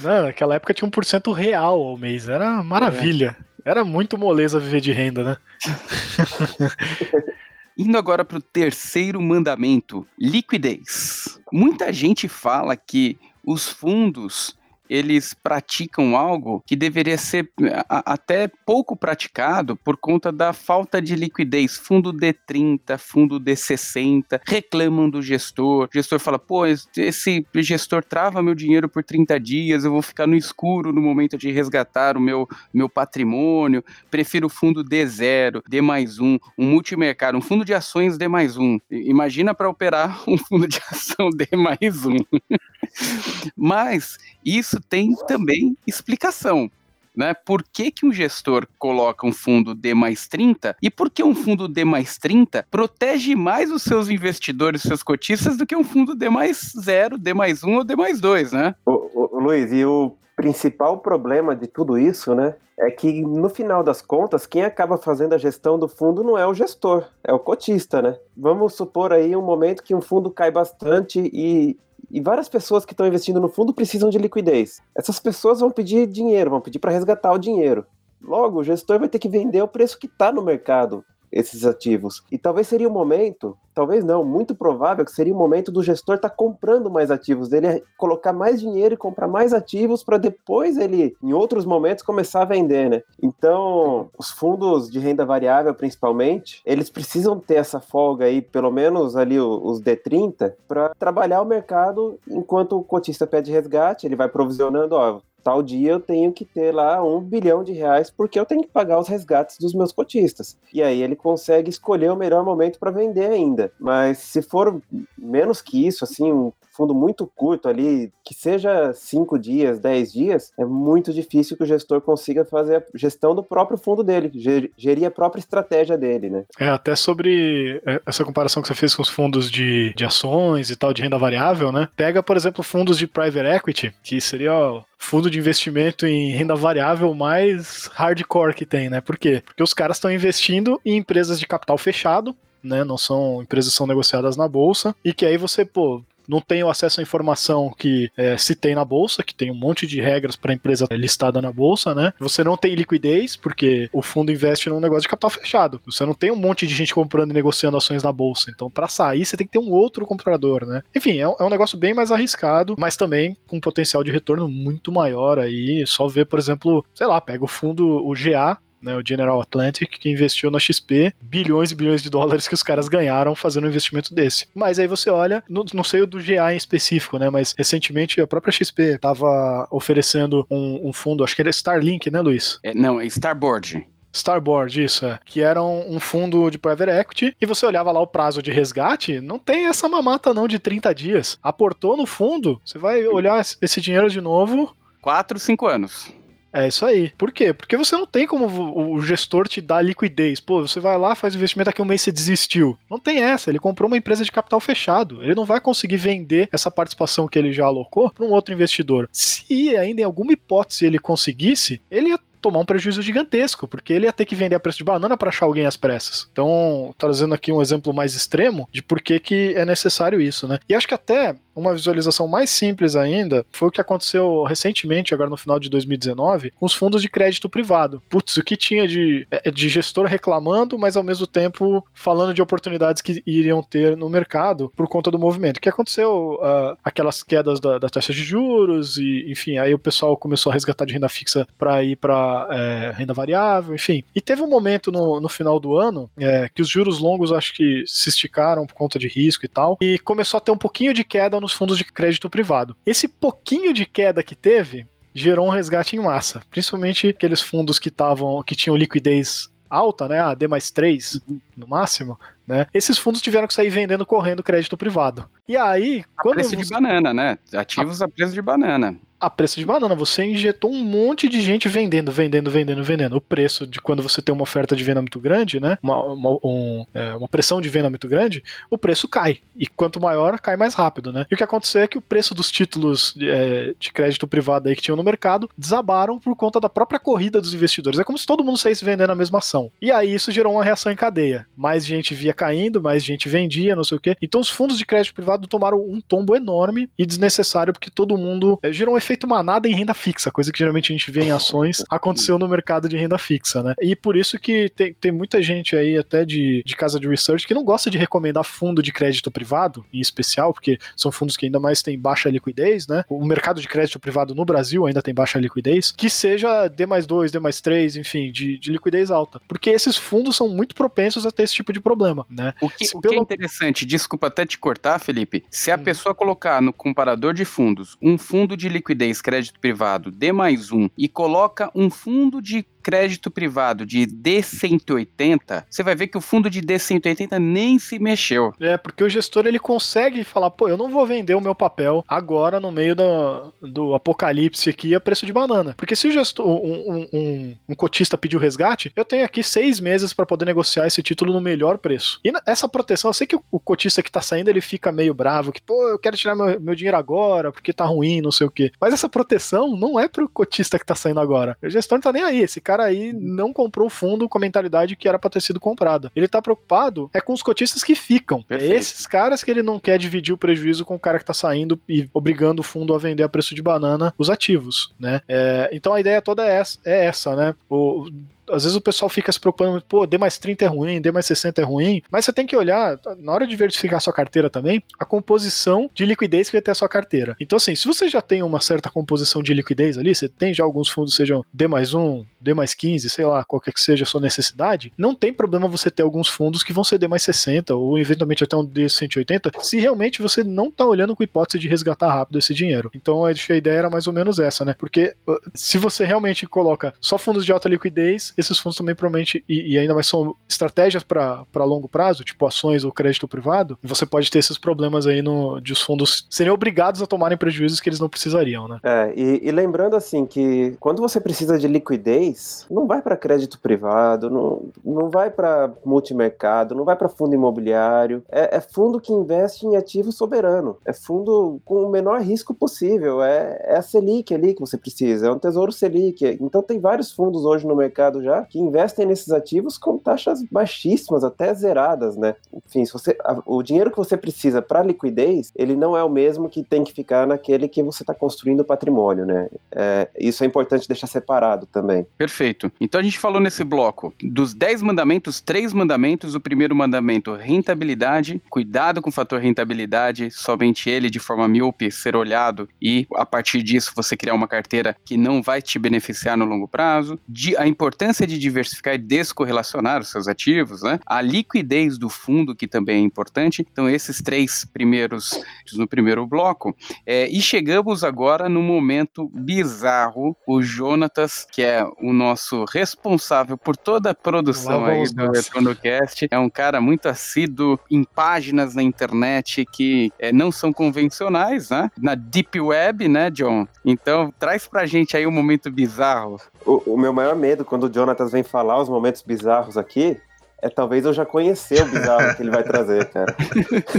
Não, 0.02 0.23
naquela 0.23 0.54
época 0.54 0.73
tinha 0.73 0.88
1% 0.88 1.33
real 1.33 1.80
ao 1.80 1.97
mês, 1.97 2.28
era 2.28 2.62
maravilha. 2.62 3.37
É. 3.64 3.71
Era 3.71 3.85
muito 3.85 4.16
moleza 4.16 4.59
viver 4.59 4.80
de 4.80 4.92
renda, 4.92 5.23
né? 5.23 5.37
Indo 7.77 7.97
agora 7.97 8.25
para 8.25 8.39
o 8.39 8.43
terceiro 8.43 9.21
mandamento, 9.21 10.07
liquidez. 10.19 11.41
Muita 11.53 11.93
gente 11.93 12.29
fala 12.29 12.77
que 12.77 13.19
os 13.45 13.69
fundos 13.69 14.57
eles 14.90 15.32
praticam 15.32 16.16
algo 16.16 16.64
que 16.66 16.75
deveria 16.75 17.16
ser 17.16 17.49
até 17.88 18.50
pouco 18.66 18.97
praticado 18.97 19.76
por 19.76 19.97
conta 19.97 20.32
da 20.32 20.52
falta 20.52 21.00
de 21.00 21.14
liquidez. 21.14 21.76
Fundo 21.76 22.12
D30, 22.12 22.99
fundo 22.99 23.38
D60, 23.38 24.40
reclamam 24.44 25.09
do 25.09 25.23
gestor. 25.23 25.85
O 25.85 25.88
gestor 25.94 26.18
fala: 26.18 26.40
pô, 26.40 26.66
esse 26.66 27.47
gestor 27.54 28.02
trava 28.02 28.42
meu 28.42 28.54
dinheiro 28.54 28.88
por 28.88 29.04
30 29.04 29.38
dias, 29.38 29.85
eu 29.85 29.92
vou 29.92 30.02
ficar 30.02 30.26
no 30.26 30.35
escuro 30.35 30.92
no 30.92 31.00
momento 31.00 31.38
de 31.38 31.52
resgatar 31.52 32.16
o 32.16 32.20
meu, 32.20 32.49
meu 32.75 32.88
patrimônio. 32.88 33.85
Prefiro 34.11 34.49
fundo 34.49 34.85
D0, 34.85 35.62
D 35.68 35.80
mais 35.80 36.18
um, 36.18 36.37
um 36.59 36.68
multimercado, 36.68 37.38
um 37.38 37.40
fundo 37.40 37.64
de 37.64 37.73
ações 37.73 38.18
D 38.18 38.26
mais 38.26 38.56
um. 38.56 38.80
Imagina 38.90 39.54
para 39.54 39.68
operar 39.68 40.20
um 40.28 40.37
fundo 40.37 40.66
de 40.66 40.80
ação 40.90 41.30
D 41.30 41.47
mais 41.56 42.04
um. 42.04 42.16
Mas 43.56 44.18
isso 44.44 44.80
tem 44.81 45.15
também 45.27 45.77
explicação. 45.87 46.71
Né? 47.17 47.35
Por 47.35 47.63
que, 47.63 47.91
que 47.91 48.07
um 48.07 48.13
gestor 48.13 48.67
coloca 48.79 49.27
um 49.27 49.33
fundo 49.33 49.75
D 49.75 49.95
mais 49.95 50.29
30 50.29 50.77
e 50.81 50.89
por 50.89 51.11
que 51.11 51.25
um 51.25 51.35
fundo 51.35 51.67
D 51.67 51.85
mais 51.85 52.17
30 52.17 52.67
protege 52.71 53.35
mais 53.35 53.71
os 53.71 53.83
seus 53.83 54.09
investidores, 54.09 54.83
seus 54.83 55.03
cotistas, 55.03 55.57
do 55.57 55.67
que 55.67 55.77
um 55.77 55.83
fundo 55.83 56.15
D 56.15 56.31
mais 56.31 56.73
0, 56.79 57.19
D 57.19 57.35
mais 57.35 57.65
1 57.65 57.75
ou 57.75 57.85
D 57.85 57.97
mais 57.97 58.21
2, 58.21 58.53
né? 58.53 58.75
O, 58.87 59.41
Luiz, 59.41 59.73
e 59.73 59.85
o 59.85 60.17
principal 60.37 60.99
problema 60.99 61.57
de 61.57 61.67
tudo 61.67 61.99
isso, 61.99 62.35
né, 62.35 62.55
é 62.79 62.91
que 62.91 63.23
no 63.23 63.49
final 63.49 63.83
das 63.83 64.01
contas, 64.01 64.47
quem 64.47 64.65
acaba 64.65 64.97
fazendo 64.97 65.35
a 65.35 65.39
gestão 65.39 65.79
do 65.79 65.89
fundo 65.89 66.23
não 66.23 66.39
é 66.39 66.47
o 66.47 66.55
gestor, 66.55 67.05
é 67.23 67.33
o 67.33 67.39
cotista, 67.39 68.01
né? 68.01 68.16
Vamos 68.37 68.75
supor 68.75 69.12
aí 69.12 69.37
um 69.37 69.43
momento 69.43 69.83
que 69.83 69.95
um 69.95 70.01
fundo 70.01 70.31
cai 70.31 70.51
bastante 70.51 71.21
e 71.33 71.79
e 72.11 72.20
várias 72.20 72.49
pessoas 72.49 72.85
que 72.85 72.92
estão 72.92 73.07
investindo 73.07 73.40
no 73.40 73.49
fundo 73.49 73.73
precisam 73.73 74.11
de 74.11 74.18
liquidez. 74.18 74.83
Essas 74.96 75.20
pessoas 75.20 75.61
vão 75.61 75.70
pedir 75.70 76.07
dinheiro, 76.07 76.51
vão 76.51 76.61
pedir 76.61 76.79
para 76.79 76.90
resgatar 76.90 77.33
o 77.33 77.38
dinheiro. 77.38 77.87
Logo, 78.20 78.59
o 78.59 78.64
gestor 78.64 78.99
vai 78.99 79.09
ter 79.09 79.18
que 79.18 79.29
vender 79.29 79.62
o 79.62 79.68
preço 79.68 79.99
que 79.99 80.07
está 80.07 80.33
no 80.33 80.42
mercado 80.42 81.05
esses 81.33 81.64
ativos. 81.64 82.23
E 82.31 82.38
talvez 82.38 82.66
seria 82.66 82.88
o 82.88 82.93
momento, 82.93 83.57
talvez 83.75 84.05
não, 84.05 84.25
muito 84.25 84.55
provável 84.55 85.05
que 85.05 85.12
seria 85.12 85.35
o 85.35 85.37
momento 85.37 85.71
do 85.71 85.83
gestor 85.83 86.16
estar 86.16 86.29
tá 86.29 86.35
comprando 86.35 86.90
mais 86.90 87.11
ativos, 87.11 87.49
dele 87.49 87.83
colocar 87.97 88.33
mais 88.33 88.61
dinheiro 88.61 88.95
e 88.95 88.99
comprar 88.99 89.29
mais 89.29 89.53
ativos 89.53 90.03
para 90.03 90.19
depois 90.19 90.77
ele, 90.77 91.16
em 91.23 91.33
outros 91.33 91.64
momentos, 91.64 92.05
começar 92.05 92.43
a 92.43 92.47
vender, 92.47 92.90
né? 92.90 93.03
Então, 93.23 94.11
os 94.19 94.31
fundos 94.31 94.90
de 94.90 94.99
renda 94.99 95.25
variável, 95.25 95.75
principalmente, 95.75 96.61
eles 96.64 96.90
precisam 96.90 97.38
ter 97.38 97.55
essa 97.55 97.81
folga 97.81 98.25
aí, 98.25 98.43
pelo 98.43 98.71
menos 98.71 99.16
ali 99.16 99.38
os 99.38 99.81
D30, 99.81 100.55
para 100.66 100.90
trabalhar 100.99 101.43
o 101.43 101.47
mercado 101.47 102.19
enquanto 102.29 102.79
o 102.79 102.85
cotista 102.85 103.27
pede 103.27 103.51
resgate, 103.51 104.07
ele 104.07 104.16
vai 104.16 104.29
provisionando, 104.29 104.95
ó, 104.95 105.21
tal 105.42 105.62
dia 105.62 105.92
eu 105.92 106.00
tenho 106.00 106.33
que 106.33 106.44
ter 106.44 106.74
lá 106.74 107.03
um 107.03 107.20
bilhão 107.20 107.64
de 107.64 107.72
reais 107.72 108.11
porque 108.11 108.38
eu 108.38 108.46
tenho 108.46 108.62
que 108.62 108.68
pagar 108.68 108.98
os 108.98 109.09
resgates 109.09 109.59
dos 109.59 109.74
meus 109.74 109.92
cotistas. 109.92 110.57
E 110.72 110.83
aí 110.83 111.03
ele 111.03 111.16
consegue 111.16 111.70
escolher 111.70 112.11
o 112.11 112.16
melhor 112.16 112.44
momento 112.44 112.79
para 112.79 112.90
vender 112.90 113.31
ainda. 113.31 113.72
Mas 113.79 114.18
se 114.18 114.42
for 114.42 114.81
menos 115.18 115.61
que 115.61 115.87
isso, 115.87 116.05
assim, 116.05 116.33
um 116.33 116.53
fundo 116.70 116.94
muito 116.94 117.26
curto 117.26 117.68
ali, 117.68 118.12
que 118.24 118.35
seja 118.35 118.92
cinco 118.94 119.38
dias, 119.38 119.78
dez 119.78 120.12
dias, 120.12 120.52
é 120.59 120.64
muito 120.64 121.12
difícil 121.12 121.56
que 121.56 121.62
o 121.62 121.66
gestor 121.66 122.00
consiga 122.00 122.44
fazer 122.44 122.76
a 122.76 122.83
gestão 122.94 123.35
do 123.35 123.42
próprio 123.42 123.78
fundo 123.78 124.02
dele, 124.02 124.30
gerir 124.76 125.06
a 125.06 125.11
própria 125.11 125.40
estratégia 125.40 125.96
dele, 125.96 126.30
né? 126.30 126.44
É, 126.59 126.68
até 126.68 126.94
sobre 126.94 127.80
é, 127.87 128.00
essa 128.06 128.24
comparação 128.24 128.62
que 128.62 128.68
você 128.68 128.74
fez 128.74 128.94
com 128.94 129.02
os 129.02 129.09
fundos 129.09 129.50
de, 129.50 129.92
de 129.94 130.04
ações 130.04 130.70
e 130.70 130.76
tal, 130.76 130.92
de 130.92 131.02
renda 131.02 131.18
variável, 131.18 131.72
né? 131.72 131.88
Pega, 131.96 132.22
por 132.22 132.37
exemplo, 132.37 132.62
fundos 132.62 132.98
de 132.98 133.06
private 133.06 133.46
equity, 133.46 133.94
que 134.02 134.20
seria 134.20 134.52
ó, 134.54 134.83
fundo 134.98 135.30
de 135.30 135.38
investimento 135.38 136.06
em 136.06 136.30
renda 136.30 136.54
variável 136.54 137.12
mais 137.14 137.90
hardcore 137.94 138.54
que 138.54 138.66
tem, 138.66 138.88
né? 138.88 139.00
Por 139.00 139.18
quê? 139.18 139.42
Porque 139.44 139.62
os 139.62 139.74
caras 139.74 139.96
estão 139.96 140.12
investindo 140.12 140.80
em 140.85 140.96
empresas 140.96 141.40
de 141.40 141.46
capital 141.46 141.78
fechado, 141.78 142.37
né? 142.62 142.85
Não 142.85 142.98
são 142.98 143.42
empresas 143.42 143.72
que 143.72 143.76
são 143.76 143.87
negociadas 143.87 144.37
na 144.37 144.46
bolsa 144.46 144.94
e 145.04 145.12
que 145.12 145.24
aí 145.24 145.37
você, 145.37 145.64
pô, 145.64 146.02
não 146.31 146.40
tenho 146.40 146.69
acesso 146.69 147.01
à 147.01 147.03
informação 147.03 147.75
que 147.77 148.11
é, 148.16 148.37
se 148.37 148.55
tem 148.55 148.75
na 148.75 148.85
bolsa, 148.85 149.23
que 149.23 149.35
tem 149.35 149.51
um 149.51 149.55
monte 149.55 149.87
de 149.87 150.01
regras 150.01 150.37
para 150.37 150.53
empresa 150.53 150.87
listada 150.93 151.43
na 151.43 151.53
bolsa, 151.53 151.95
né? 151.95 152.12
Você 152.21 152.45
não 152.45 152.57
tem 152.57 152.75
liquidez, 152.75 153.37
porque 153.37 153.88
o 153.93 154.03
fundo 154.03 154.31
investe 154.31 154.69
num 154.69 154.81
negócio 154.81 155.03
de 155.03 155.09
capital 155.09 155.31
fechado. 155.31 155.81
Você 155.87 156.05
não 156.05 156.14
tem 156.14 156.31
um 156.31 156.37
monte 156.37 156.66
de 156.66 156.75
gente 156.75 156.95
comprando 156.95 157.31
e 157.31 157.35
negociando 157.35 157.77
ações 157.77 158.03
na 158.03 158.12
bolsa. 158.12 158.51
Então, 158.51 158.71
para 158.71 158.88
sair, 158.88 159.25
você 159.25 159.37
tem 159.37 159.47
que 159.47 159.53
ter 159.53 159.59
um 159.59 159.71
outro 159.71 160.07
comprador, 160.07 160.66
né? 160.66 160.83
Enfim, 160.95 161.19
é 161.19 161.31
é 161.38 161.45
um 161.45 161.51
negócio 161.51 161.79
bem 161.79 161.95
mais 161.95 162.12
arriscado, 162.12 162.75
mas 162.79 162.97
também 162.97 163.37
com 163.47 163.61
potencial 163.61 164.05
de 164.05 164.11
retorno 164.11 164.49
muito 164.49 164.93
maior 164.93 165.38
aí. 165.38 165.85
Só 165.87 166.07
ver, 166.07 166.27
por 166.27 166.38
exemplo, 166.38 166.85
sei 166.95 167.07
lá, 167.07 167.21
pega 167.21 167.45
o 167.45 167.49
fundo, 167.49 167.87
o 167.87 168.12
GA, 168.14 168.59
né, 168.83 168.97
o 168.97 169.03
General 169.07 169.40
Atlantic, 169.40 169.90
que 169.99 170.11
investiu 170.11 170.51
na 170.51 170.59
XP 170.59 171.14
bilhões 171.21 171.71
e 171.71 171.75
bilhões 171.75 172.03
de 172.03 172.11
dólares 172.11 172.49
que 172.49 172.55
os 172.55 172.62
caras 172.62 172.88
ganharam 172.88 173.35
fazendo 173.35 173.64
um 173.64 173.69
investimento 173.69 174.14
desse. 174.14 174.47
Mas 174.55 174.79
aí 174.79 174.87
você 174.87 175.11
olha, 175.11 175.43
não, 175.49 175.64
não 175.73 175.85
sei 175.85 176.03
o 176.03 176.07
do 176.07 176.19
GA 176.23 176.53
em 176.53 176.57
específico, 176.57 177.19
né, 177.19 177.31
mas 177.31 177.55
recentemente 177.57 178.21
a 178.21 178.27
própria 178.27 178.53
XP 178.53 178.83
estava 178.95 179.66
oferecendo 179.71 180.47
um, 180.51 180.88
um, 180.88 180.93
fundo, 180.93 181.25
acho 181.25 181.35
que 181.35 181.43
era 181.43 181.51
Starlink, 181.51 182.11
né, 182.11 182.21
Luiz? 182.21 182.59
É, 182.62 182.75
não, 182.75 183.01
é 183.01 183.07
Starboard. 183.07 183.87
Starboard, 184.12 184.83
isso, 184.83 185.07
é. 185.07 185.19
Que 185.25 185.40
era 185.40 185.62
um, 185.62 185.97
um, 185.97 186.01
fundo 186.01 186.51
de 186.51 186.59
private 186.59 186.90
equity, 186.90 187.37
e 187.40 187.47
você 187.47 187.64
olhava 187.64 187.93
lá 187.93 188.01
o 188.01 188.07
prazo 188.07 188.43
de 188.43 188.51
resgate, 188.51 189.21
não 189.21 189.38
tem 189.38 189.66
essa 189.66 189.88
mamata 189.88 190.35
não 190.35 190.49
de 190.49 190.59
30 190.59 190.95
dias. 190.95 191.38
Aportou 191.43 191.97
no 191.97 192.07
fundo, 192.07 192.61
você 192.64 192.79
vai 192.79 193.07
olhar 193.07 193.40
esse 193.40 193.81
dinheiro 193.81 194.11
de 194.11 194.21
novo. 194.21 194.75
4, 195.01 195.38
5 195.38 195.66
anos. 195.66 196.12
É 196.53 196.67
isso 196.67 196.85
aí. 196.85 197.13
Por 197.17 197.33
quê? 197.33 197.53
Porque 197.53 197.77
você 197.77 197.97
não 197.97 198.07
tem 198.07 198.27
como 198.27 198.47
o 198.93 199.01
gestor 199.01 199.47
te 199.49 199.61
dar 199.61 199.83
liquidez. 199.83 200.41
Pô, 200.41 200.67
você 200.67 200.81
vai 200.81 200.99
lá, 200.99 201.15
faz 201.15 201.35
investimento, 201.35 201.67
daqui 201.67 201.81
a 201.81 201.85
um 201.85 201.87
mês 201.87 202.03
você 202.03 202.13
desistiu. 202.13 202.79
Não 202.91 202.99
tem 202.99 203.23
essa. 203.23 203.51
Ele 203.51 203.59
comprou 203.59 203.87
uma 203.87 203.97
empresa 203.97 204.25
de 204.25 204.33
capital 204.33 204.61
fechado. 204.61 205.23
Ele 205.23 205.35
não 205.35 205.45
vai 205.45 205.61
conseguir 205.61 205.97
vender 205.97 206.49
essa 206.53 206.71
participação 206.71 207.29
que 207.29 207.39
ele 207.39 207.53
já 207.53 207.67
alocou 207.67 208.11
para 208.11 208.25
um 208.25 208.31
outro 208.31 208.53
investidor. 208.53 209.09
Se 209.13 209.77
ainda 209.77 210.01
em 210.01 210.05
alguma 210.05 210.33
hipótese 210.33 210.87
ele 210.87 210.99
conseguisse, 210.99 211.81
ele 211.91 212.09
ia 212.09 212.19
tomar 212.41 212.61
um 212.61 212.65
prejuízo 212.65 213.03
gigantesco, 213.03 213.69
porque 213.69 213.93
ele 213.93 214.07
ia 214.07 214.13
ter 214.13 214.25
que 214.25 214.35
vender 214.35 214.57
a 214.57 214.61
preço 214.61 214.79
de 214.79 214.85
banana 214.85 215.17
para 215.17 215.29
achar 215.29 215.47
alguém 215.47 215.67
às 215.67 215.77
pressas. 215.77 216.29
Então, 216.33 216.95
trazendo 216.99 217.35
aqui 217.35 217.53
um 217.53 217.61
exemplo 217.61 217.93
mais 217.93 218.15
extremo 218.15 218.69
de 218.73 218.83
por 218.83 219.01
que, 219.01 219.21
que 219.21 219.55
é 219.55 219.65
necessário 219.65 220.21
isso, 220.21 220.49
né? 220.49 220.59
E 220.69 220.75
acho 220.75 220.89
que 220.89 220.95
até 220.95 221.37
uma 221.55 221.75
visualização 221.75 222.29
mais 222.29 222.51
simples 222.51 222.97
ainda 222.97 223.45
foi 223.51 223.69
o 223.69 223.71
que 223.71 223.81
aconteceu 223.81 224.45
recentemente, 224.45 225.15
agora 225.15 225.31
no 225.31 225.37
final 225.37 225.59
de 225.59 225.69
2019, 225.69 226.53
com 226.53 226.67
os 226.67 226.75
fundos 226.75 227.03
de 227.03 227.09
crédito 227.09 227.49
privado. 227.49 228.03
Putz, 228.09 228.37
o 228.37 228.43
que 228.43 228.57
tinha 228.57 228.87
de, 228.87 229.27
é, 229.31 229.51
de 229.51 229.69
gestor 229.69 230.07
reclamando, 230.07 230.79
mas 230.79 230.97
ao 230.97 231.03
mesmo 231.03 231.27
tempo 231.27 231.85
falando 231.93 232.35
de 232.35 232.43
oportunidades 232.43 233.03
que 233.03 233.23
iriam 233.27 233.63
ter 233.63 233.97
no 233.97 234.09
mercado 234.09 234.73
por 234.77 234.89
conta 234.89 235.11
do 235.11 235.19
movimento. 235.19 235.59
O 235.59 235.61
que 235.61 235.69
aconteceu? 235.69 236.39
Uh, 236.41 236.77
aquelas 236.85 237.23
quedas 237.23 237.61
da, 237.61 237.79
da, 237.79 237.89
taxa 237.89 238.13
de 238.13 238.23
juros, 238.23 238.97
e 238.97 239.31
enfim, 239.31 239.59
aí 239.59 239.75
o 239.75 239.79
pessoal 239.79 240.17
começou 240.17 240.51
a 240.51 240.55
resgatar 240.55 240.85
de 240.85 240.93
renda 240.93 241.09
fixa 241.09 241.47
para 241.59 241.83
ir 241.83 241.97
para 241.97 242.49
é, 242.51 242.93
renda 242.97 243.13
variável, 243.13 243.75
enfim. 243.75 244.05
E 244.15 244.21
teve 244.21 244.43
um 244.43 244.49
momento 244.49 244.93
no, 244.93 245.21
no 245.21 245.29
final 245.29 245.59
do 245.59 245.77
ano 245.77 246.11
é, 246.19 246.49
que 246.55 246.63
os 246.63 246.69
juros 246.69 246.99
longos 246.99 247.33
acho 247.33 247.55
que 247.55 247.85
se 247.87 248.09
esticaram 248.09 248.67
por 248.67 248.75
conta 248.75 248.99
de 248.99 249.09
risco 249.09 249.45
e 249.45 249.49
tal, 249.49 249.77
e 249.81 249.99
começou 249.99 250.39
a 250.39 250.41
ter 250.41 250.51
um 250.51 250.59
pouquinho 250.59 250.95
de 250.95 251.05
queda 251.05 251.39
no 251.40 251.50
nos 251.50 251.53
fundos 251.53 251.76
de 251.76 251.85
crédito 251.85 252.31
privado. 252.31 252.76
Esse 252.87 253.09
pouquinho 253.09 253.72
de 253.72 253.87
queda 253.87 254.22
que 254.22 254.37
teve 254.37 254.87
gerou 255.14 255.46
um 255.46 255.50
resgate 255.50 255.96
em 255.96 256.00
massa, 256.00 256.40
principalmente 256.50 257.09
aqueles 257.09 257.40
fundos 257.40 257.79
que 257.79 257.88
estavam 257.88 258.42
que 258.44 258.55
tinham 258.55 258.76
liquidez 258.76 259.50
alta, 259.68 260.09
né, 260.09 260.20
a 260.20 260.35
D 260.35 260.48
mais 260.48 260.70
3 260.70 261.20
no 261.57 261.66
máximo, 261.66 262.18
né? 262.46 262.66
Esses 262.74 262.98
fundos 262.98 263.22
tiveram 263.22 263.46
que 263.46 263.55
sair 263.55 263.70
vendendo 263.70 264.05
correndo 264.05 264.42
crédito 264.42 264.76
privado. 264.76 265.29
E 265.46 265.57
aí, 265.57 266.05
a 266.16 266.22
quando 266.22 266.35
preço 266.35 266.50
você... 266.50 266.57
de 266.57 266.68
banana, 266.68 267.14
né? 267.14 267.38
Ativos 267.55 268.03
a... 268.03 268.07
a 268.07 268.09
preço 268.09 268.33
de 268.33 268.42
banana 268.42 268.96
a 269.20 269.28
preço 269.28 269.59
de 269.59 269.66
banana. 269.66 269.94
Você 269.94 270.24
injetou 270.24 270.72
um 270.72 270.83
monte 270.83 271.28
de 271.28 271.40
gente 271.40 271.68
vendendo, 271.68 272.11
vendendo, 272.11 272.50
vendendo, 272.50 272.83
vendendo. 272.83 273.16
O 273.16 273.20
preço 273.20 273.66
de 273.66 273.80
quando 273.80 274.02
você 274.02 274.22
tem 274.22 274.33
uma 274.33 274.42
oferta 274.42 274.74
de 274.74 274.83
venda 274.83 275.00
muito 275.00 275.20
grande, 275.20 275.61
né? 275.61 275.78
Uma, 275.83 276.02
uma, 276.02 276.38
um, 276.42 276.87
é, 276.94 277.14
uma 277.14 277.28
pressão 277.28 277.61
de 277.61 277.68
venda 277.68 277.90
muito 277.90 278.09
grande, 278.09 278.42
o 278.70 278.78
preço 278.78 279.06
cai. 279.06 279.38
E 279.56 279.66
quanto 279.66 280.00
maior, 280.00 280.38
cai 280.40 280.56
mais 280.56 280.74
rápido, 280.74 281.12
né? 281.12 281.26
E 281.30 281.35
o 281.35 281.37
que 281.37 281.44
aconteceu 281.44 281.83
é 281.83 281.88
que 281.88 281.98
o 281.98 282.02
preço 282.02 282.35
dos 282.35 282.50
títulos 282.50 283.14
é, 283.20 283.74
de 283.78 283.92
crédito 283.92 284.26
privado 284.26 284.68
aí 284.68 284.76
que 284.76 284.83
tinham 284.83 284.96
no 284.96 285.04
mercado 285.04 285.50
desabaram 285.56 286.18
por 286.18 286.35
conta 286.35 286.59
da 286.59 286.68
própria 286.68 286.98
corrida 286.98 287.40
dos 287.40 287.52
investidores. 287.52 287.98
É 287.98 288.04
como 288.04 288.18
se 288.18 288.26
todo 288.26 288.44
mundo 288.44 288.59
saísse 288.59 288.85
vendendo 288.85 289.11
a 289.11 289.14
mesma 289.14 289.38
ação. 289.38 289.70
E 289.83 289.90
aí 289.90 290.14
isso 290.14 290.33
gerou 290.33 290.54
uma 290.54 290.64
reação 290.64 290.90
em 290.90 290.96
cadeia. 290.96 291.46
Mais 291.56 291.85
gente 291.85 292.14
via 292.14 292.33
caindo, 292.33 292.80
mais 292.80 293.04
gente 293.04 293.28
vendia, 293.28 293.76
não 293.76 293.85
sei 293.85 293.98
o 293.98 294.00
quê. 294.00 294.16
Então 294.22 294.40
os 294.40 294.48
fundos 294.48 294.78
de 294.78 294.87
crédito 294.87 295.14
privado 295.14 295.46
tomaram 295.46 295.78
um 295.78 296.00
tombo 296.00 296.35
enorme 296.35 296.88
e 296.98 297.04
desnecessário 297.04 297.72
porque 297.72 297.90
todo 297.90 298.16
mundo 298.16 298.59
é, 298.62 298.72
gerou 298.72 298.94
um 298.94 298.98
efeito 298.98 299.10
efeito 299.11 299.27
manada 299.27 299.68
em 299.68 299.75
renda 299.75 299.92
fixa, 299.92 300.31
coisa 300.31 300.53
que 300.53 300.59
geralmente 300.59 300.92
a 300.92 300.96
gente 300.96 301.11
vê 301.11 301.23
em 301.23 301.33
ações, 301.33 301.85
aconteceu 301.90 302.38
no 302.38 302.49
mercado 302.49 302.88
de 302.88 302.96
renda 302.96 303.18
fixa, 303.18 303.62
né? 303.62 303.75
E 303.81 303.96
por 303.96 304.16
isso 304.16 304.38
que 304.38 304.68
tem, 304.70 304.94
tem 304.94 305.11
muita 305.11 305.42
gente 305.42 305.75
aí, 305.75 305.99
até 305.99 306.25
de, 306.25 306.62
de 306.64 306.77
casa 306.77 307.01
de 307.01 307.09
research, 307.09 307.46
que 307.46 307.55
não 307.55 307.64
gosta 307.64 307.90
de 307.90 307.99
recomendar 307.99 308.44
fundo 308.44 308.81
de 308.83 308.92
crédito 308.92 309.31
privado, 309.31 309.85
em 309.92 310.01
especial, 310.01 310.53
porque 310.53 310.79
são 310.96 311.11
fundos 311.11 311.37
que 311.37 311.46
ainda 311.46 311.59
mais 311.59 311.83
têm 311.83 311.99
baixa 311.99 312.31
liquidez, 312.31 312.87
né? 312.87 313.05
O 313.09 313.25
mercado 313.25 313.61
de 313.61 313.66
crédito 313.66 313.99
privado 313.99 314.35
no 314.35 314.44
Brasil 314.44 314.87
ainda 314.87 315.03
tem 315.03 315.12
baixa 315.12 315.40
liquidez, 315.40 315.90
que 315.90 316.09
seja 316.09 316.68
D 316.68 316.87
mais 316.87 317.05
2, 317.05 317.33
D 317.33 317.40
mais 317.40 317.61
3, 317.61 317.96
enfim, 317.96 318.31
de, 318.31 318.59
de 318.59 318.70
liquidez 318.70 319.11
alta. 319.11 319.40
Porque 319.49 319.70
esses 319.70 319.96
fundos 319.96 320.37
são 320.37 320.49
muito 320.49 320.75
propensos 320.75 321.27
a 321.27 321.33
ter 321.33 321.42
esse 321.42 321.55
tipo 321.55 321.73
de 321.73 321.81
problema, 321.81 322.25
né? 322.31 322.55
O 322.61 322.68
que, 322.68 322.87
o 322.94 323.01
que 323.01 323.14
é 323.14 323.18
interessante, 323.18 323.85
desculpa 323.85 324.29
até 324.29 324.46
te 324.46 324.57
cortar, 324.57 325.01
Felipe, 325.01 325.44
se 325.51 325.70
a 325.73 325.75
hum. 325.75 325.83
pessoa 325.83 326.14
colocar 326.14 326.62
no 326.62 326.73
comparador 326.73 327.35
de 327.35 327.44
fundos 327.44 327.96
um 328.01 328.16
fundo 328.16 328.57
de 328.57 328.68
liquidez 328.68 329.00
liquidez 329.01 329.23
crédito 329.23 329.59
privado 329.59 330.11
D 330.11 330.31
mais 330.33 330.71
um 330.71 330.89
e 330.97 331.09
coloca 331.09 331.71
um 331.75 331.89
fundo 331.91 332.43
de 332.43 332.67
crédito 332.83 333.31
privado 333.31 333.87
de 333.87 334.07
D180, 334.07 335.64
você 335.69 335.83
vai 335.83 335.95
ver 335.95 336.09
que 336.09 336.19
o 336.19 336.21
fundo 336.21 336.51
de 336.51 336.61
D180 336.61 337.38
nem 337.38 337.79
se 337.79 337.99
mexeu. 337.99 338.53
É, 338.61 338.77
porque 338.77 339.05
o 339.05 339.09
gestor 339.09 339.47
ele 339.47 339.59
consegue 339.59 340.25
falar, 340.25 340.51
pô, 340.51 340.69
eu 340.69 340.77
não 340.77 340.90
vou 340.90 341.07
vender 341.07 341.35
o 341.35 341.40
meu 341.40 341.55
papel 341.55 342.05
agora 342.09 342.61
no 342.61 342.73
meio 342.73 342.95
do, 342.95 343.53
do 343.61 343.95
apocalipse 343.95 344.71
aqui 344.71 344.95
a 344.95 345.01
preço 345.01 345.27
de 345.27 345.33
banana. 345.33 345.75
Porque 345.77 345.97
se 345.97 346.09
o 346.09 346.12
gestor, 346.12 346.47
um, 346.47 347.09
um, 347.12 347.57
um 347.69 347.75
cotista 347.75 348.16
pediu 348.16 348.38
resgate, 348.38 348.93
eu 348.95 349.05
tenho 349.05 349.25
aqui 349.25 349.43
seis 349.43 349.81
meses 349.81 350.12
para 350.12 350.27
poder 350.27 350.45
negociar 350.45 350.87
esse 350.87 351.03
título 351.03 351.33
no 351.33 351.40
melhor 351.40 351.79
preço. 351.79 352.21
E 352.25 352.33
essa 352.47 352.69
proteção, 352.69 353.11
eu 353.11 353.14
sei 353.14 353.27
que 353.27 353.37
o, 353.37 353.61
cotista 353.61 354.03
que 354.03 354.11
tá 354.11 354.21
saindo, 354.21 354.49
ele 354.49 354.61
fica 354.61 354.93
meio 354.93 355.14
bravo, 355.14 355.53
que, 355.53 355.62
pô, 355.62 355.88
eu 355.88 355.99
quero 355.99 356.16
tirar 356.16 356.35
meu, 356.35 356.61
meu 356.61 356.75
dinheiro 356.75 356.97
agora, 356.97 357.53
porque 357.53 357.73
tá 357.73 357.85
ruim, 357.85 358.21
não 358.21 358.33
sei 358.33 358.47
o 358.47 358.51
quê. 358.51 358.73
Mas 358.81 358.95
essa 358.95 359.09
proteção 359.09 359.77
não 359.77 359.99
é 359.99 360.09
pro 360.09 360.29
cotista 360.29 360.79
que 360.79 360.87
tá 360.87 360.95
saindo 360.95 361.21
agora. 361.21 361.57
O 361.62 361.69
gestor 361.69 361.97
não 361.97 362.03
tá 362.03 362.12
nem 362.12 362.23
aí. 362.23 362.40
Esse 362.40 362.61
cara 362.61 362.69
aí 362.78 363.12
não 363.12 363.52
comprou 363.52 363.87
o 363.87 363.90
fundo 363.90 364.28
com 364.28 364.38
a 364.38 364.40
mentalidade 364.40 364.94
que 364.94 365.09
era 365.09 365.18
para 365.18 365.30
ter 365.30 365.40
sido 365.40 365.59
comprada. 365.59 366.12
Ele 366.14 366.28
tá 366.28 366.40
preocupado 366.40 367.11
é 367.12 367.20
com 367.20 367.33
os 367.33 367.42
cotistas 367.42 367.83
que 367.83 367.94
ficam. 367.94 368.40
É 368.40 368.42
Perfeito. 368.44 368.74
É 368.74 368.76
esses 368.76 369.06
caras 369.06 369.42
que 369.42 369.50
ele 369.50 369.62
não 369.62 369.80
quer 369.80 369.98
dividir 369.98 370.33
o 370.33 370.38
prejuízo 370.38 370.85
com 370.85 370.94
o 370.94 371.00
cara 371.00 371.18
que 371.18 371.24
tá 371.24 371.35
saindo 371.35 371.80
e 371.88 372.09
obrigando 372.12 372.61
o 372.61 372.64
fundo 372.64 372.94
a 372.94 372.98
vender 372.98 373.22
a 373.22 373.28
preço 373.28 373.54
de 373.54 373.62
banana 373.62 374.14
os 374.18 374.30
ativos, 374.30 374.92
né? 374.98 375.22
É, 375.26 375.70
então 375.72 375.94
a 375.94 376.00
ideia 376.00 376.20
toda 376.20 376.46
é 376.46 376.56
essa, 376.56 376.78
é 376.85 377.06
essa 377.06 377.35
né? 377.35 377.54
O, 377.68 378.06
às 378.53 378.65
vezes 378.65 378.77
o 378.77 378.81
pessoal 378.81 379.09
fica 379.09 379.31
se 379.33 379.41
preocupando, 379.41 379.83
pô, 379.89 380.07
D 380.07 380.19
mais 380.19 380.39
30 380.39 380.65
é 380.65 380.69
ruim, 380.69 381.01
D 381.01 381.11
mais 381.11 381.27
60 381.27 381.61
é 381.61 381.65
ruim, 381.65 382.03
mas 382.11 382.25
você 382.25 382.33
tem 382.33 382.47
que 382.47 382.57
olhar, 382.57 382.99
na 383.19 383.33
hora 383.33 383.47
de 383.47 383.57
verificar 383.57 383.99
a 383.99 384.01
sua 384.01 384.13
carteira 384.13 384.51
também, 384.51 384.83
a 384.99 385.05
composição 385.05 385.91
de 385.95 386.05
liquidez 386.05 386.49
que 386.49 386.57
vai 386.57 386.63
ter 386.63 386.71
a 386.71 386.75
sua 386.75 386.89
carteira. 386.89 387.37
Então, 387.41 387.57
assim, 387.57 387.75
se 387.75 387.87
você 387.87 388.09
já 388.09 388.21
tem 388.21 388.43
uma 388.43 388.61
certa 388.61 388.91
composição 388.91 389.43
de 389.43 389.55
liquidez 389.55 389.99
ali, 389.99 390.15
você 390.15 390.29
tem 390.29 390.53
já 390.53 390.65
alguns 390.65 390.89
fundos, 390.89 391.15
sejam 391.15 391.45
D 391.53 391.67
mais 391.67 391.95
1, 391.95 392.25
D 392.41 392.55
mais 392.55 392.75
15, 392.75 393.09
sei 393.11 393.25
lá, 393.25 393.45
qualquer 393.45 393.73
que 393.73 393.81
seja 393.81 394.05
a 394.05 394.07
sua 394.07 394.21
necessidade, 394.21 394.93
não 394.97 395.15
tem 395.15 395.33
problema 395.33 395.69
você 395.69 395.91
ter 395.91 396.03
alguns 396.03 396.29
fundos 396.29 396.63
que 396.63 396.73
vão 396.73 396.85
ser 396.85 396.99
D 396.99 397.09
mais 397.09 397.23
60 397.23 397.75
ou 397.75 397.99
eventualmente 397.99 398.45
até 398.45 398.57
um 398.57 398.65
D 398.65 398.89
180, 398.89 399.51
se 399.61 399.79
realmente 399.79 400.23
você 400.23 400.43
não 400.43 400.69
está 400.69 400.85
olhando 400.85 401.15
com 401.15 401.23
hipótese 401.23 401.59
de 401.59 401.69
resgatar 401.69 402.13
rápido 402.13 402.39
esse 402.39 402.55
dinheiro. 402.55 402.91
Então, 402.95 403.25
a 403.25 403.33
ideia 403.33 403.79
era 403.79 403.91
mais 403.91 404.07
ou 404.07 404.13
menos 404.13 404.39
essa, 404.39 404.65
né? 404.65 404.75
Porque 404.79 405.15
uh, 405.29 405.39
se 405.55 405.79
você 405.79 406.05
realmente 406.05 406.47
coloca 406.47 406.95
só 407.01 407.19
fundos 407.19 407.45
de 407.45 407.53
alta 407.53 407.69
liquidez, 407.69 408.33
esses 408.40 408.59
fundos 408.59 408.76
também 408.76 408.94
provavelmente, 408.94 409.44
e, 409.48 409.74
e 409.74 409.79
ainda 409.79 409.94
mais 409.94 410.07
são 410.07 410.35
estratégias 410.48 411.03
para 411.03 411.64
longo 411.64 411.88
prazo, 411.88 412.24
tipo 412.24 412.46
ações 412.46 412.85
ou 412.85 412.92
crédito 412.92 413.29
privado, 413.29 413.79
você 413.83 414.05
pode 414.05 414.31
ter 414.31 414.38
esses 414.38 414.59
problemas 414.59 415.07
aí 415.07 415.22
no, 415.22 415.61
de 415.61 415.72
os 415.72 415.83
fundos 415.83 416.26
serem 416.29 416.53
obrigados 416.53 417.03
a 417.03 417.07
tomarem 417.07 417.38
prejuízos 417.38 417.81
que 417.81 417.88
eles 417.88 418.00
não 418.00 418.09
precisariam, 418.09 418.68
né? 418.68 418.79
É, 418.83 419.12
e, 419.16 419.48
e 419.48 419.50
lembrando 419.50 419.96
assim 419.96 420.26
que 420.26 420.76
quando 420.81 421.00
você 421.00 421.20
precisa 421.20 421.59
de 421.59 421.68
liquidez, 421.68 422.66
não 422.70 422.87
vai 422.87 423.03
para 423.03 423.16
crédito 423.16 423.59
privado, 423.59 424.31
não, 424.31 424.62
não 424.85 425.11
vai 425.11 425.31
para 425.31 425.72
multimercado, 425.85 426.74
não 426.74 426.85
vai 426.85 426.96
para 426.96 427.09
fundo 427.09 427.35
imobiliário, 427.35 428.22
é, 428.31 428.57
é, 428.57 428.61
fundo 428.61 429.00
que 429.00 429.12
investe 429.12 429.66
em 429.66 429.76
ativo 429.76 430.12
soberano, 430.12 430.76
é 430.85 430.92
fundo 430.92 431.61
com 431.64 431.85
o 431.85 431.90
menor 431.90 432.20
risco 432.20 432.55
possível, 432.55 433.22
é, 433.22 433.61
é 433.64 433.76
a 433.76 433.83
Selic 433.83 434.35
ali 434.35 434.55
que 434.55 434.61
você 434.61 434.76
precisa, 434.76 435.26
é 435.26 435.31
um 435.31 435.38
tesouro 435.38 435.72
Selic. 435.72 436.38
Então 436.40 436.62
tem 436.62 436.79
vários 436.79 437.12
fundos 437.12 437.44
hoje 437.44 437.66
no 437.66 437.76
mercado 437.76 438.22
já 438.22 438.30
já 438.31 438.43
que 438.45 438.59
investem 438.59 439.07
nesses 439.07 439.31
ativos 439.31 439.77
com 439.77 439.99
taxas 439.99 440.43
baixíssimas, 440.51 441.25
até 441.25 441.53
zeradas, 441.53 442.16
né? 442.16 442.37
Enfim, 442.66 442.85
se 442.85 442.93
você, 442.93 443.16
o 443.45 443.62
dinheiro 443.62 443.90
que 443.90 443.97
você 443.97 444.16
precisa 444.16 444.62
para 444.62 444.83
liquidez, 444.83 445.53
ele 445.57 445.77
não 445.77 445.97
é 445.97 446.05
o 446.05 446.09
mesmo 446.09 446.49
que 446.49 446.62
tem 446.62 446.85
que 446.85 446.93
ficar 446.93 447.27
naquele 447.27 447.69
que 447.69 447.83
você 447.83 448.03
está 448.03 448.14
construindo 448.14 448.64
patrimônio, 448.64 449.27
né? 449.27 449.49
É, 449.73 450.09
isso 450.19 450.45
é 450.45 450.47
importante 450.47 450.88
deixar 450.88 451.07
separado 451.07 451.66
também. 451.66 452.07
Perfeito. 452.16 452.71
Então 452.81 453.01
a 453.01 453.05
gente 453.05 453.19
falou 453.19 453.40
nesse 453.40 453.64
bloco 453.64 454.14
dos 454.23 454.55
10 454.55 454.83
mandamentos, 454.83 455.40
três 455.40 455.73
mandamentos. 455.73 456.35
O 456.35 456.40
primeiro 456.40 456.75
mandamento, 456.75 457.35
rentabilidade, 457.35 458.40
cuidado 458.49 459.03
com 459.03 459.11
o 459.11 459.12
fator 459.12 459.40
rentabilidade, 459.40 460.31
somente 460.31 460.88
ele 460.88 461.11
de 461.11 461.19
forma 461.19 461.49
míope 461.49 461.90
ser 461.90 462.14
olhado 462.14 462.69
e 462.81 463.07
a 463.14 463.27
partir 463.27 463.62
disso 463.62 463.93
você 463.95 464.16
criar 464.16 464.35
uma 464.35 464.49
carteira 464.49 464.97
que 465.05 465.16
não 465.16 465.43
vai 465.43 465.61
te 465.61 465.79
beneficiar 465.79 466.37
no 466.37 466.45
longo 466.45 466.69
prazo. 466.69 467.19
De, 467.29 467.57
a 467.57 467.66
importância 467.66 468.10
importância 468.11 468.27
de 468.27 468.38
diversificar 468.38 468.94
e 468.94 468.99
descorrelacionar 468.99 470.01
os 470.01 470.11
seus 470.11 470.27
ativos, 470.27 470.83
né? 470.83 470.99
A 471.07 471.20
liquidez 471.20 471.96
do 471.96 472.09
fundo, 472.09 472.55
que 472.55 472.66
também 472.66 472.96
é 472.96 473.05
importante. 473.05 473.64
Então, 473.70 473.88
esses 473.88 474.20
três 474.20 474.64
primeiros 474.64 475.40
no 475.75 475.87
primeiro 475.87 476.27
bloco. 476.27 476.75
É, 477.07 477.29
e 477.29 477.40
chegamos 477.40 478.03
agora 478.03 478.49
no 478.49 478.62
momento 478.62 479.31
bizarro. 479.33 480.37
O 480.46 480.61
Jonatas, 480.61 481.46
que 481.51 481.62
é 481.62 481.85
o 482.01 482.12
nosso 482.12 482.64
responsável 482.73 483.57
por 483.57 483.77
toda 483.77 484.11
a 484.11 484.14
produção 484.14 484.85
aí 484.85 485.05
do 485.12 485.31
Retorno 485.31 485.75
Cast. 485.77 486.27
É 486.31 486.38
um 486.38 486.51
cara 486.51 486.81
muito 486.81 487.09
assíduo 487.09 487.79
em 487.90 488.03
páginas 488.03 488.75
na 488.75 488.83
internet 488.83 489.64
que 489.73 490.12
é, 490.18 490.33
não 490.33 490.51
são 490.51 490.73
convencionais, 490.73 491.70
né? 491.70 491.90
Na 491.99 492.14
Deep 492.14 492.61
Web, 492.61 493.09
né, 493.09 493.31
John? 493.31 493.66
Então, 493.85 494.33
traz 494.38 494.66
pra 494.66 494.87
gente 494.87 495.16
aí 495.16 495.27
um 495.27 495.31
momento 495.31 495.70
bizarro. 495.70 496.40
O, 496.66 496.94
o 496.94 496.99
meu 496.99 497.12
maior 497.12 497.37
medo 497.37 497.64
quando 497.64 497.85
o 497.85 497.88
Jonatas 498.01 498.33
vem 498.33 498.43
falar 498.43 498.81
os 498.81 498.89
momentos 498.89 499.21
bizarros 499.21 499.77
aqui 499.77 500.19
é 500.63 500.69
talvez 500.69 501.05
eu 501.05 501.13
já 501.13 501.25
conhecer 501.25 501.83
o 501.83 501.87
bizarro 501.87 502.35
que 502.35 502.43
ele 502.43 502.51
vai 502.51 502.63
trazer, 502.63 503.07
cara. 503.07 503.35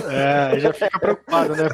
É, 0.10 0.60
já 0.60 0.74
fica 0.74 1.00
preocupado, 1.00 1.56
né? 1.56 1.70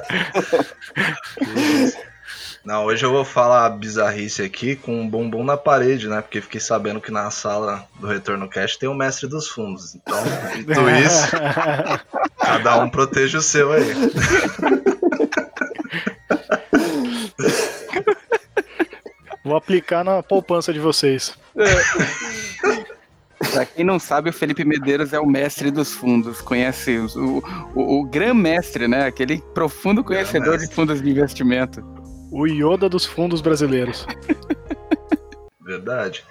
Não, 2.64 2.86
hoje 2.86 3.06
eu 3.06 3.12
vou 3.12 3.24
falar 3.24 3.70
bizarrice 3.70 4.42
aqui 4.42 4.76
com 4.76 5.02
um 5.02 5.10
bumbum 5.10 5.44
na 5.44 5.56
parede, 5.56 6.08
né? 6.08 6.22
Porque 6.22 6.42
fiquei 6.42 6.60
sabendo 6.60 7.00
que 7.00 7.12
na 7.12 7.32
sala 7.32 7.86
do 8.00 8.08
Retorno 8.08 8.50
Cast 8.50 8.78
tem 8.80 8.90
o 8.90 8.94
mestre 8.94 9.28
dos 9.28 9.48
fundos. 9.48 9.96
Então, 9.96 10.22
dito 10.56 10.72
isso, 11.00 11.32
cada 12.40 12.78
um 12.80 12.90
proteja 12.90 13.38
o 13.38 13.42
seu 13.42 13.72
aí. 13.72 13.86
Vou 19.48 19.56
aplicar 19.56 20.04
na 20.04 20.22
poupança 20.22 20.74
de 20.74 20.80
vocês. 20.80 21.34
É. 21.56 21.64
Pra 23.50 23.66
quem 23.66 23.86
não 23.86 23.98
sabe, 23.98 24.30
o 24.30 24.34
Felipe 24.34 24.66
Medeiros 24.66 25.14
é 25.14 25.20
o 25.22 25.26
mestre 25.26 25.72
dos 25.72 25.94
fundos, 25.94 26.42
conhece 26.42 26.98
o, 26.98 27.42
o, 27.74 28.02
o 28.02 28.04
gran 28.04 28.34
mestre, 28.34 28.90
né? 28.90 29.06
Aquele 29.06 29.42
profundo 29.54 30.04
conhecedor 30.04 30.58
de 30.58 30.68
fundos 30.68 31.02
de 31.02 31.10
investimento. 31.10 31.82
O 32.30 32.46
Yoda 32.46 32.90
dos 32.90 33.06
fundos 33.06 33.40
brasileiros. 33.40 34.06
Verdade. 35.62 36.26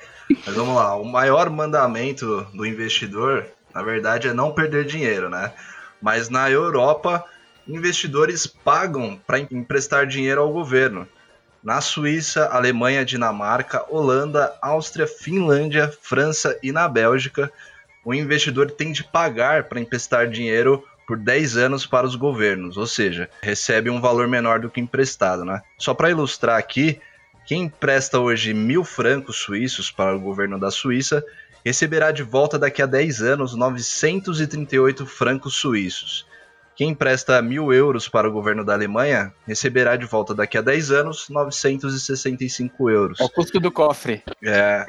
Mas 0.44 0.55
vamos 0.55 0.76
lá, 0.76 0.94
o 0.96 1.05
maior 1.05 1.48
mandamento 1.48 2.46
do 2.52 2.66
investidor, 2.66 3.46
na 3.74 3.83
verdade, 3.83 4.29
é 4.29 4.35
não 4.35 4.52
perder 4.52 4.85
dinheiro, 4.85 5.31
né? 5.31 5.55
Mas 6.02 6.29
na 6.29 6.50
Europa, 6.50 7.24
investidores 7.66 8.46
pagam 8.46 9.18
para 9.26 9.38
emprestar 9.38 10.07
dinheiro 10.07 10.42
ao 10.42 10.52
governo. 10.52 11.09
Na 11.66 11.81
Suíça, 11.81 12.46
Alemanha, 12.46 13.05
Dinamarca, 13.05 13.85
Holanda, 13.88 14.57
Áustria, 14.62 15.05
Finlândia, 15.05 15.92
França 16.00 16.57
e 16.62 16.70
na 16.70 16.87
Bélgica, 16.87 17.50
o 18.05 18.14
investidor 18.14 18.70
tem 18.70 18.92
de 18.92 19.02
pagar 19.02 19.64
para 19.64 19.81
emprestar 19.81 20.29
dinheiro 20.29 20.85
por 21.09 21.18
10 21.18 21.57
anos 21.57 21.85
para 21.85 22.07
os 22.07 22.14
governos, 22.14 22.76
ou 22.76 22.87
seja, 22.87 23.29
recebe 23.42 23.90
um 23.90 24.00
valor 24.00 24.29
menor 24.29 24.61
do 24.61 24.70
que 24.70 24.81
emprestado. 24.81 25.44
Né? 25.44 25.61
Só 25.76 25.92
para 25.92 26.09
ilustrar 26.09 26.57
aqui, 26.57 27.00
quem 27.44 27.62
empresta 27.62 28.20
hoje 28.20 28.55
mil 28.55 28.85
francos 28.85 29.35
suíços 29.35 29.90
para 29.90 30.14
o 30.14 30.20
governo 30.20 30.61
da 30.61 30.70
Suíça 30.70 31.20
receberá 31.64 32.12
de 32.12 32.22
volta 32.22 32.57
daqui 32.57 32.81
a 32.81 32.87
10 32.87 33.22
anos 33.22 33.57
938 33.57 35.05
francos 35.05 35.57
suíços. 35.57 36.29
Quem 36.77 36.91
empresta 36.91 37.41
mil 37.41 37.73
euros 37.73 38.07
para 38.07 38.29
o 38.29 38.33
governo 38.33 38.62
da 38.62 38.75
Alemanha 38.75 39.33
receberá 39.47 39.97
de 39.97 40.05
volta 40.05 40.35
daqui 40.35 40.59
a 40.59 40.61
10 40.61 40.91
anos 40.91 41.29
965 41.31 42.91
euros. 42.91 43.19
É 43.19 43.25
o 43.25 43.31
custo 43.31 43.59
do 43.59 43.73
cofre. 43.73 44.23
É. 44.45 44.85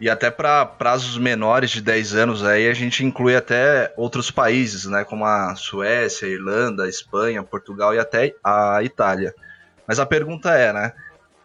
E 0.00 0.10
até 0.10 0.28
para 0.28 0.66
prazos 0.66 1.16
menores 1.16 1.70
de 1.70 1.80
10 1.82 2.14
anos 2.16 2.44
aí 2.44 2.68
a 2.68 2.74
gente 2.74 3.04
inclui 3.04 3.36
até 3.36 3.94
outros 3.96 4.28
países, 4.30 4.86
né, 4.86 5.04
como 5.04 5.24
a 5.24 5.54
Suécia, 5.54 6.26
a 6.26 6.30
Irlanda, 6.30 6.84
a 6.84 6.88
Espanha, 6.88 7.44
Portugal 7.44 7.94
e 7.94 7.98
até 7.98 8.34
a 8.42 8.82
Itália. 8.82 9.32
Mas 9.86 10.00
a 10.00 10.06
pergunta 10.06 10.50
é, 10.50 10.72
né, 10.72 10.92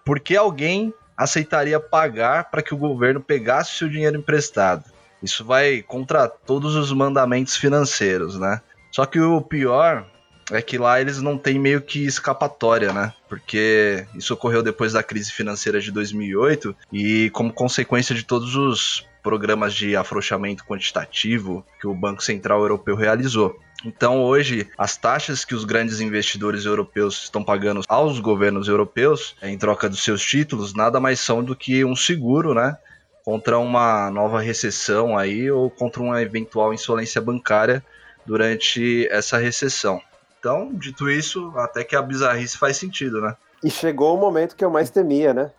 por 0.04 0.20
que 0.20 0.36
alguém 0.36 0.94
aceitaria 1.16 1.80
pagar 1.80 2.50
para 2.50 2.64
que 2.64 2.74
o 2.74 2.78
governo 2.78 3.22
pegasse 3.22 3.74
o 3.74 3.78
seu 3.78 3.90
dinheiro 3.90 4.18
emprestado? 4.18 4.86
Isso 5.22 5.46
vai 5.46 5.82
contra 5.82 6.28
todos 6.28 6.76
os 6.76 6.92
mandamentos 6.92 7.56
financeiros, 7.56 8.40
né? 8.40 8.62
Só 8.96 9.06
que 9.06 9.20
o 9.20 9.42
pior 9.42 10.06
é 10.50 10.62
que 10.62 10.78
lá 10.78 11.02
eles 11.02 11.22
não 11.22 11.38
têm 11.38 11.60
meio 11.60 11.82
que 11.82 12.06
escapatória, 12.06 12.94
né? 12.94 13.12
Porque 13.28 14.08
isso 14.16 14.34
ocorreu 14.34 14.64
depois 14.64 14.94
da 14.94 15.04
crise 15.04 15.34
financeira 15.34 15.82
de 15.82 15.92
2008 15.92 16.74
e 16.94 17.30
como 17.32 17.52
consequência 17.52 18.16
de 18.16 18.24
todos 18.24 18.56
os 18.56 19.06
programas 19.22 19.74
de 19.74 19.98
afrouxamento 19.98 20.64
quantitativo 20.64 21.66
que 21.78 21.86
o 21.86 21.94
Banco 21.94 22.24
Central 22.24 22.62
Europeu 22.62 22.96
realizou. 22.96 23.60
Então, 23.84 24.24
hoje, 24.24 24.70
as 24.78 24.96
taxas 24.96 25.44
que 25.44 25.54
os 25.54 25.66
grandes 25.66 26.00
investidores 26.00 26.64
europeus 26.64 27.24
estão 27.24 27.44
pagando 27.44 27.82
aos 27.90 28.22
governos 28.22 28.70
europeus 28.70 29.36
em 29.44 29.58
troca 29.58 29.90
dos 29.90 30.06
seus 30.06 30.26
títulos 30.26 30.74
nada 30.74 31.02
mais 31.02 31.20
são 31.20 31.44
do 31.44 31.54
que 31.54 31.84
um 31.84 31.98
seguro, 31.98 32.54
né? 32.54 32.78
Contra 33.26 33.60
uma 33.60 34.10
nova 34.10 34.40
recessão 34.40 35.18
aí 35.18 35.52
ou 35.52 35.70
contra 35.70 36.02
uma 36.02 36.22
eventual 36.22 36.74
insolência 36.74 37.20
bancária 37.20 37.84
durante 38.26 39.08
essa 39.12 39.38
recessão. 39.38 40.02
Então, 40.40 40.72
dito 40.74 41.10
isso, 41.10 41.52
até 41.58 41.84
que 41.84 41.96
a 41.96 42.02
bizarrice 42.02 42.58
faz 42.58 42.78
sentido, 42.78 43.22
né? 43.22 43.36
E 43.64 43.70
chegou 43.70 44.16
o 44.16 44.20
momento 44.20 44.56
que 44.56 44.64
eu 44.64 44.70
mais 44.70 44.90
temia, 44.90 45.34
né? 45.34 45.52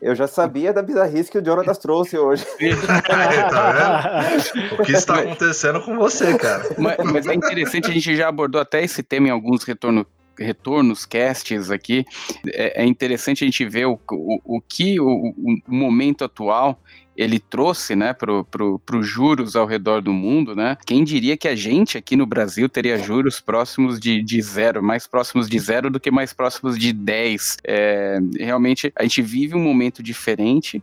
Eu 0.00 0.14
já 0.14 0.28
sabia 0.28 0.72
da 0.72 0.80
bizarrice 0.80 1.30
que 1.30 1.38
o 1.38 1.44
Jonatas 1.44 1.78
trouxe 1.78 2.16
hoje. 2.16 2.44
tá 3.50 3.72
vendo? 3.72 4.74
O 4.80 4.84
que 4.84 4.92
está 4.92 5.18
acontecendo 5.20 5.80
com 5.80 5.96
você, 5.96 6.36
cara? 6.38 6.68
Mas, 6.78 6.96
mas, 6.98 7.26
é 7.26 7.34
interessante, 7.34 7.90
a 7.90 7.94
gente 7.94 8.14
já 8.14 8.28
abordou 8.28 8.60
até 8.60 8.82
esse 8.82 9.02
tema 9.02 9.28
em 9.28 9.30
alguns 9.30 9.64
retorno, 9.64 10.06
retornos, 10.38 11.04
casts 11.04 11.70
aqui. 11.70 12.04
É, 12.46 12.82
é 12.82 12.86
interessante 12.86 13.42
a 13.42 13.46
gente 13.46 13.64
ver 13.64 13.86
o, 13.86 13.98
o, 14.12 14.56
o 14.56 14.60
que 14.60 15.00
o, 15.00 15.06
o 15.06 15.74
momento 15.74 16.24
atual 16.24 16.80
ele 17.18 17.40
trouxe, 17.40 17.96
né, 17.96 18.12
para 18.12 18.44
pro, 18.44 18.78
pro 18.78 19.02
juros 19.02 19.56
ao 19.56 19.66
redor 19.66 20.00
do 20.00 20.12
mundo, 20.12 20.54
né? 20.54 20.76
Quem 20.86 21.02
diria 21.02 21.36
que 21.36 21.48
a 21.48 21.56
gente 21.56 21.98
aqui 21.98 22.14
no 22.14 22.24
Brasil 22.24 22.68
teria 22.68 22.96
juros 22.96 23.40
próximos 23.40 23.98
de, 23.98 24.22
de 24.22 24.40
zero, 24.40 24.80
mais 24.80 25.08
próximos 25.08 25.48
de 25.48 25.58
zero 25.58 25.90
do 25.90 25.98
que 25.98 26.12
mais 26.12 26.32
próximos 26.32 26.78
de 26.78 26.92
10. 26.92 27.56
É, 27.66 28.18
realmente, 28.38 28.92
a 28.94 29.02
gente 29.02 29.20
vive 29.20 29.56
um 29.56 29.62
momento 29.62 30.00
diferente. 30.00 30.80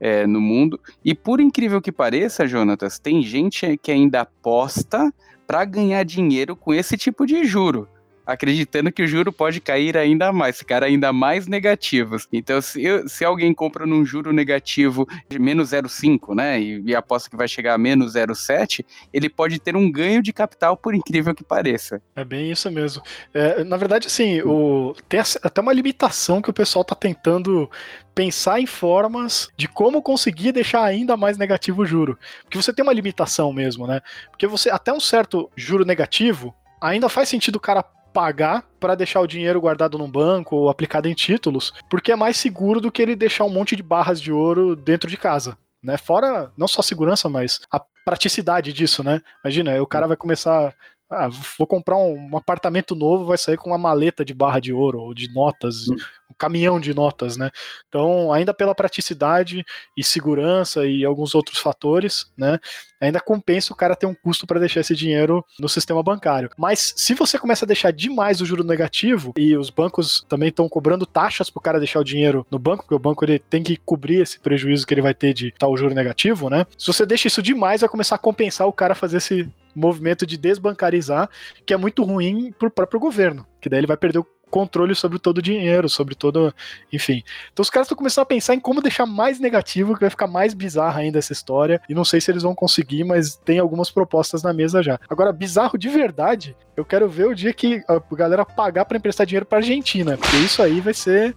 É, 0.00 0.28
no 0.28 0.40
mundo. 0.40 0.78
E 1.04 1.12
por 1.12 1.40
incrível 1.40 1.82
que 1.82 1.90
pareça, 1.90 2.46
Jonatas, 2.46 3.00
tem 3.00 3.20
gente 3.20 3.76
que 3.78 3.90
ainda 3.90 4.20
aposta 4.20 5.12
para 5.44 5.64
ganhar 5.64 6.04
dinheiro 6.04 6.54
com 6.54 6.72
esse 6.72 6.96
tipo 6.96 7.26
de 7.26 7.44
juro 7.44 7.88
acreditando 8.28 8.92
que 8.92 9.02
o 9.02 9.06
juro 9.06 9.32
pode 9.32 9.58
cair 9.58 9.96
ainda 9.96 10.30
mais, 10.30 10.58
ficar 10.58 10.84
ainda 10.84 11.14
mais 11.14 11.46
negativos. 11.46 12.28
Então, 12.30 12.60
se, 12.60 12.82
se 13.08 13.24
alguém 13.24 13.54
compra 13.54 13.86
num 13.86 14.04
juro 14.04 14.34
negativo 14.34 15.08
de 15.30 15.38
menos 15.38 15.70
0,5, 15.70 16.34
né, 16.36 16.60
e, 16.60 16.82
e 16.84 16.94
aposta 16.94 17.30
que 17.30 17.36
vai 17.36 17.48
chegar 17.48 17.72
a 17.72 17.78
menos 17.78 18.12
0,7, 18.12 18.84
ele 19.14 19.30
pode 19.30 19.58
ter 19.58 19.74
um 19.74 19.90
ganho 19.90 20.22
de 20.22 20.30
capital, 20.30 20.76
por 20.76 20.94
incrível 20.94 21.34
que 21.34 21.42
pareça. 21.42 22.02
É 22.14 22.22
bem 22.22 22.52
isso 22.52 22.70
mesmo. 22.70 23.02
É, 23.32 23.64
na 23.64 23.78
verdade, 23.78 24.08
assim, 24.08 24.42
o, 24.42 24.94
tem 25.08 25.20
até 25.20 25.60
uma 25.62 25.72
limitação 25.72 26.42
que 26.42 26.50
o 26.50 26.54
pessoal 26.54 26.82
está 26.82 26.94
tentando 26.94 27.70
pensar 28.14 28.60
em 28.60 28.66
formas 28.66 29.48
de 29.56 29.66
como 29.66 30.02
conseguir 30.02 30.52
deixar 30.52 30.84
ainda 30.84 31.16
mais 31.16 31.38
negativo 31.38 31.80
o 31.80 31.86
juro. 31.86 32.18
Porque 32.42 32.58
você 32.58 32.74
tem 32.74 32.82
uma 32.82 32.92
limitação 32.92 33.54
mesmo, 33.54 33.86
né? 33.86 34.02
Porque 34.30 34.46
você, 34.46 34.68
até 34.68 34.92
um 34.92 35.00
certo 35.00 35.50
juro 35.56 35.86
negativo, 35.86 36.54
ainda 36.78 37.08
faz 37.08 37.28
sentido 37.28 37.56
o 37.56 37.60
cara 37.60 37.82
pagar 38.18 38.64
para 38.80 38.96
deixar 38.96 39.20
o 39.20 39.28
dinheiro 39.28 39.60
guardado 39.60 39.96
num 39.96 40.10
banco 40.10 40.56
ou 40.56 40.68
aplicado 40.68 41.06
em 41.06 41.14
títulos, 41.14 41.72
porque 41.88 42.10
é 42.10 42.16
mais 42.16 42.36
seguro 42.36 42.80
do 42.80 42.90
que 42.90 43.00
ele 43.00 43.14
deixar 43.14 43.44
um 43.44 43.48
monte 43.48 43.76
de 43.76 43.82
barras 43.82 44.20
de 44.20 44.32
ouro 44.32 44.74
dentro 44.74 45.08
de 45.08 45.16
casa. 45.16 45.56
Né? 45.80 45.96
Fora 45.96 46.50
não 46.56 46.66
só 46.66 46.80
a 46.80 46.82
segurança, 46.82 47.28
mas 47.28 47.60
a 47.70 47.80
praticidade 48.04 48.72
disso, 48.72 49.04
né? 49.04 49.22
Imagina, 49.44 49.80
o 49.80 49.86
cara 49.86 50.08
vai 50.08 50.16
começar 50.16 50.74
ah, 51.10 51.28
vou 51.56 51.66
comprar 51.66 51.96
um, 51.96 52.30
um, 52.32 52.36
apartamento 52.36 52.94
novo, 52.94 53.24
vai 53.24 53.38
sair 53.38 53.56
com 53.56 53.70
uma 53.70 53.78
maleta 53.78 54.24
de 54.24 54.34
barra 54.34 54.60
de 54.60 54.72
ouro 54.72 55.00
ou 55.00 55.14
de 55.14 55.32
notas, 55.32 55.88
hum. 55.88 55.96
um 56.30 56.34
caminhão 56.36 56.78
de 56.78 56.92
notas, 56.92 57.36
né? 57.36 57.50
Então, 57.88 58.30
ainda 58.30 58.52
pela 58.52 58.74
praticidade 58.74 59.64
e 59.96 60.04
segurança 60.04 60.86
e 60.86 61.06
alguns 61.06 61.34
outros 61.34 61.58
fatores, 61.58 62.30
né? 62.36 62.58
Ainda 63.00 63.20
compensa 63.20 63.72
o 63.72 63.76
cara 63.76 63.96
ter 63.96 64.06
um 64.06 64.14
custo 64.14 64.46
para 64.46 64.60
deixar 64.60 64.80
esse 64.80 64.94
dinheiro 64.94 65.42
no 65.58 65.68
sistema 65.68 66.02
bancário. 66.02 66.50
Mas 66.58 66.92
se 66.96 67.14
você 67.14 67.38
começa 67.38 67.64
a 67.64 67.66
deixar 67.66 67.90
demais 67.90 68.40
o 68.40 68.46
juro 68.46 68.64
negativo 68.64 69.32
e 69.38 69.56
os 69.56 69.70
bancos 69.70 70.26
também 70.28 70.50
estão 70.50 70.68
cobrando 70.68 71.06
taxas 71.06 71.48
para 71.48 71.60
o 71.60 71.62
cara 71.62 71.78
deixar 71.78 72.00
o 72.00 72.04
dinheiro 72.04 72.46
no 72.50 72.58
banco, 72.58 72.82
porque 72.82 72.94
o 72.94 72.98
banco 72.98 73.24
ele 73.24 73.38
tem 73.38 73.62
que 73.62 73.76
cobrir 73.78 74.20
esse 74.20 74.38
prejuízo 74.38 74.86
que 74.86 74.92
ele 74.92 75.00
vai 75.00 75.14
ter 75.14 75.32
de 75.32 75.54
tal 75.58 75.74
juro 75.76 75.94
negativo, 75.94 76.50
né? 76.50 76.66
Se 76.76 76.88
você 76.88 77.06
deixa 77.06 77.28
isso 77.28 77.40
demais, 77.40 77.80
vai 77.80 77.88
começar 77.88 78.16
a 78.16 78.18
compensar 78.18 78.66
o 78.66 78.72
cara 78.72 78.94
fazer 78.94 79.18
esse 79.18 79.48
movimento 79.78 80.26
de 80.26 80.36
desbancarizar, 80.36 81.28
que 81.64 81.72
é 81.72 81.76
muito 81.76 82.04
ruim 82.04 82.52
para 82.52 82.68
o 82.68 82.70
próprio 82.70 83.00
governo, 83.00 83.46
que 83.60 83.68
daí 83.68 83.80
ele 83.80 83.86
vai 83.86 83.96
perder 83.96 84.18
o 84.18 84.26
controle 84.48 84.94
sobre 84.94 85.18
todo 85.18 85.38
o 85.38 85.42
dinheiro, 85.42 85.88
sobre 85.88 86.14
todo. 86.14 86.54
Enfim. 86.92 87.22
Então 87.52 87.62
os 87.62 87.70
caras 87.70 87.86
estão 87.86 87.96
começando 87.96 88.22
a 88.22 88.26
pensar 88.26 88.54
em 88.54 88.60
como 88.60 88.82
deixar 88.82 89.06
mais 89.06 89.38
negativo, 89.38 89.94
que 89.94 90.00
vai 90.00 90.10
ficar 90.10 90.26
mais 90.26 90.54
bizarra 90.54 91.00
ainda 91.00 91.18
essa 91.18 91.32
história. 91.32 91.80
E 91.88 91.94
não 91.94 92.04
sei 92.04 92.20
se 92.20 92.30
eles 92.30 92.42
vão 92.42 92.54
conseguir, 92.54 93.04
mas 93.04 93.36
tem 93.36 93.58
algumas 93.58 93.90
propostas 93.90 94.42
na 94.42 94.52
mesa 94.52 94.82
já. 94.82 94.98
Agora, 95.08 95.32
bizarro 95.32 95.78
de 95.78 95.88
verdade, 95.88 96.56
eu 96.76 96.84
quero 96.84 97.08
ver 97.08 97.26
o 97.26 97.34
dia 97.34 97.52
que 97.52 97.82
a 97.88 98.00
galera 98.14 98.44
pagar 98.44 98.84
para 98.84 98.96
emprestar 98.96 99.26
dinheiro 99.26 99.46
pra 99.46 99.58
Argentina, 99.58 100.16
porque 100.16 100.36
isso 100.38 100.62
aí 100.62 100.80
vai 100.80 100.94
ser. 100.94 101.36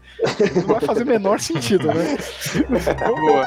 Não 0.56 0.68
vai 0.68 0.82
fazer 0.82 1.04
o 1.04 1.08
menor 1.08 1.40
sentido, 1.40 1.88
né? 1.88 2.18
Boa. 3.06 3.46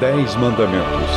Dez 0.00 0.36
Mandamentos. 0.36 1.10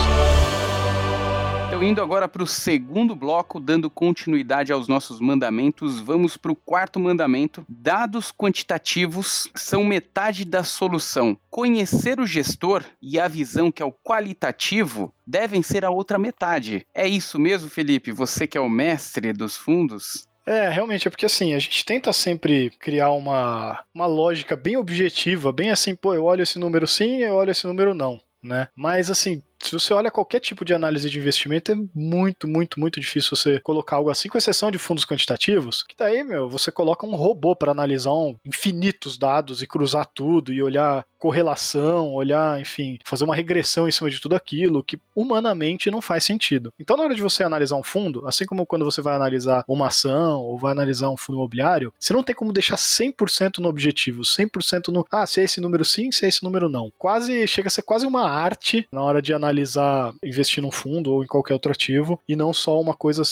Então, 1.68 1.84
indo 1.84 2.02
agora 2.02 2.30
para 2.30 2.42
o 2.42 2.48
segundo 2.48 3.13
bloco, 3.13 3.60
dando 3.60 3.89
continuidade 3.89 4.72
aos 4.72 4.88
nossos 4.88 5.20
mandamentos, 5.20 6.00
vamos 6.00 6.38
para 6.38 6.54
o 6.54 6.56
quarto 6.56 6.98
mandamento. 6.98 7.65
Dados 7.68 8.32
quantitativos 8.32 9.50
são 9.54 9.84
metade 9.84 10.46
da 10.46 10.63
solução. 10.63 11.38
Conhecer 11.50 12.22
o 12.22 12.26
gestor 12.26 12.86
e 13.02 13.20
a 13.20 13.28
visão 13.28 13.70
que 13.70 13.84
é 13.84 13.86
o 13.86 13.92
qualitativo 13.92 15.13
devem 15.28 15.62
ser 15.62 15.84
a 15.84 15.89
outra 15.89 16.18
metade. 16.18 16.88
É 16.96 17.06
isso 17.06 17.38
mesmo, 17.38 17.70
Felipe? 17.70 18.13
Você 18.13 18.48
que 18.48 18.58
é 18.58 18.62
o 18.62 18.70
mestre 18.70 19.34
dos 19.34 19.58
fundos? 19.58 20.26
É, 20.46 20.70
realmente, 20.70 21.06
é 21.06 21.12
porque 21.12 21.26
assim, 21.26 21.54
a 21.54 21.60
gente 21.60 21.84
tenta 21.84 22.13
sempre 22.13 22.72
criar 22.80 23.12
uma, 23.12 23.84
uma 23.94 24.06
lógica 24.06 24.56
bem 24.56 24.78
objetiva, 24.78 25.52
bem 25.52 25.70
assim, 25.70 25.94
pô, 25.96 26.13
eu 26.13 26.24
olho 26.24 26.42
esse 26.42 26.58
número 26.58 26.88
sim, 26.88 27.18
eu 27.18 27.36
olho 27.36 27.52
esse 27.52 27.68
número 27.68 27.94
não, 27.94 28.20
né? 28.43 28.67
Mas 28.75 29.10
assim, 29.10 29.43
se 29.62 29.73
você 29.73 29.93
olha 29.93 30.10
qualquer 30.10 30.39
tipo 30.39 30.63
de 30.63 30.73
análise 30.73 31.10
de 31.10 31.19
investimento, 31.19 31.71
é 31.71 31.75
muito, 31.93 32.47
muito, 32.47 32.80
muito 32.80 32.99
difícil 32.99 33.36
você 33.36 33.60
colocar 33.60 33.97
algo 33.97 34.10
assim, 34.10 34.30
com 34.30 34.38
exceção 34.38 34.71
de 34.71 34.78
fundos 34.78 35.06
quantitativos, 35.06 35.84
que 35.84 35.95
daí, 35.97 36.23
meu, 36.23 36.49
você 36.49 36.71
coloca 36.71 37.06
um 37.06 37.15
robô 37.15 37.56
para 37.56 37.71
analisar 37.71 38.13
um, 38.13 38.36
infinitos 38.45 39.17
dados 39.17 39.62
e 39.62 39.67
cruzar 39.67 40.10
tudo 40.13 40.54
e 40.54 40.63
olhar 40.63 41.06
correlação, 41.19 42.13
olhar, 42.13 42.60
enfim, 42.60 42.97
fazer 43.03 43.25
uma 43.25 43.36
regressão 43.36 43.88
em 43.88 43.91
cima 43.91 44.10
de 44.10 44.19
tudo 44.19 44.36
aquilo 44.36 44.84
que 44.84 44.99
humanamente 45.13 45.91
não 45.91 46.01
faz 46.01 46.23
sentido. 46.23 46.73
Então, 46.79 46.95
na 46.97 47.03
hora 47.03 47.13
de 47.13 47.21
você 47.21 47.43
analisar 47.43 47.75
um 47.75 47.84
fundo, 47.84 48.25
assim 48.27 48.45
como 48.45 48.65
quando 48.65 48.86
você 48.86 49.01
vai 49.01 49.15
analisar 49.15 49.63
uma 49.67 49.88
ação 49.88 50.41
ou 50.41 50.58
vai 50.58 50.71
analisar 50.71 51.10
um 51.10 51.17
fundo 51.17 51.38
imobiliário, 51.38 51.93
você 51.99 52.13
não 52.13 52.23
tem 52.23 52.34
como 52.34 52.53
deixar 52.53 52.77
100% 52.77 53.60
no 53.60 53.67
objetivo, 53.67 54.21
100% 54.21 54.88
no, 54.88 55.05
ah, 55.12 55.27
se 55.27 55.41
é 55.41 55.43
esse 55.43 55.60
número 55.60 55.84
sim, 55.84 56.12
se 56.12 56.25
é 56.25 56.29
esse 56.29 56.43
número 56.43 56.69
não. 56.69 56.91
Quase, 56.97 57.45
chega 57.47 57.67
a 57.67 57.71
ser 57.71 57.82
quase 57.82 58.08
uma 58.08 58.29
arte 58.29 58.88
na 58.91 59.01
hora 59.01 59.21
de 59.21 59.34
analisar 59.34 60.13
investir 60.23 60.63
num 60.63 60.71
fundo 60.71 61.12
ou 61.12 61.23
em 61.23 61.27
qualquer 61.27 61.53
outro 61.53 61.71
ativo 61.71 62.19
e 62.27 62.36
não 62.36 62.53
só 62.53 62.79
uma 62.79 62.93
coisa 62.93 63.23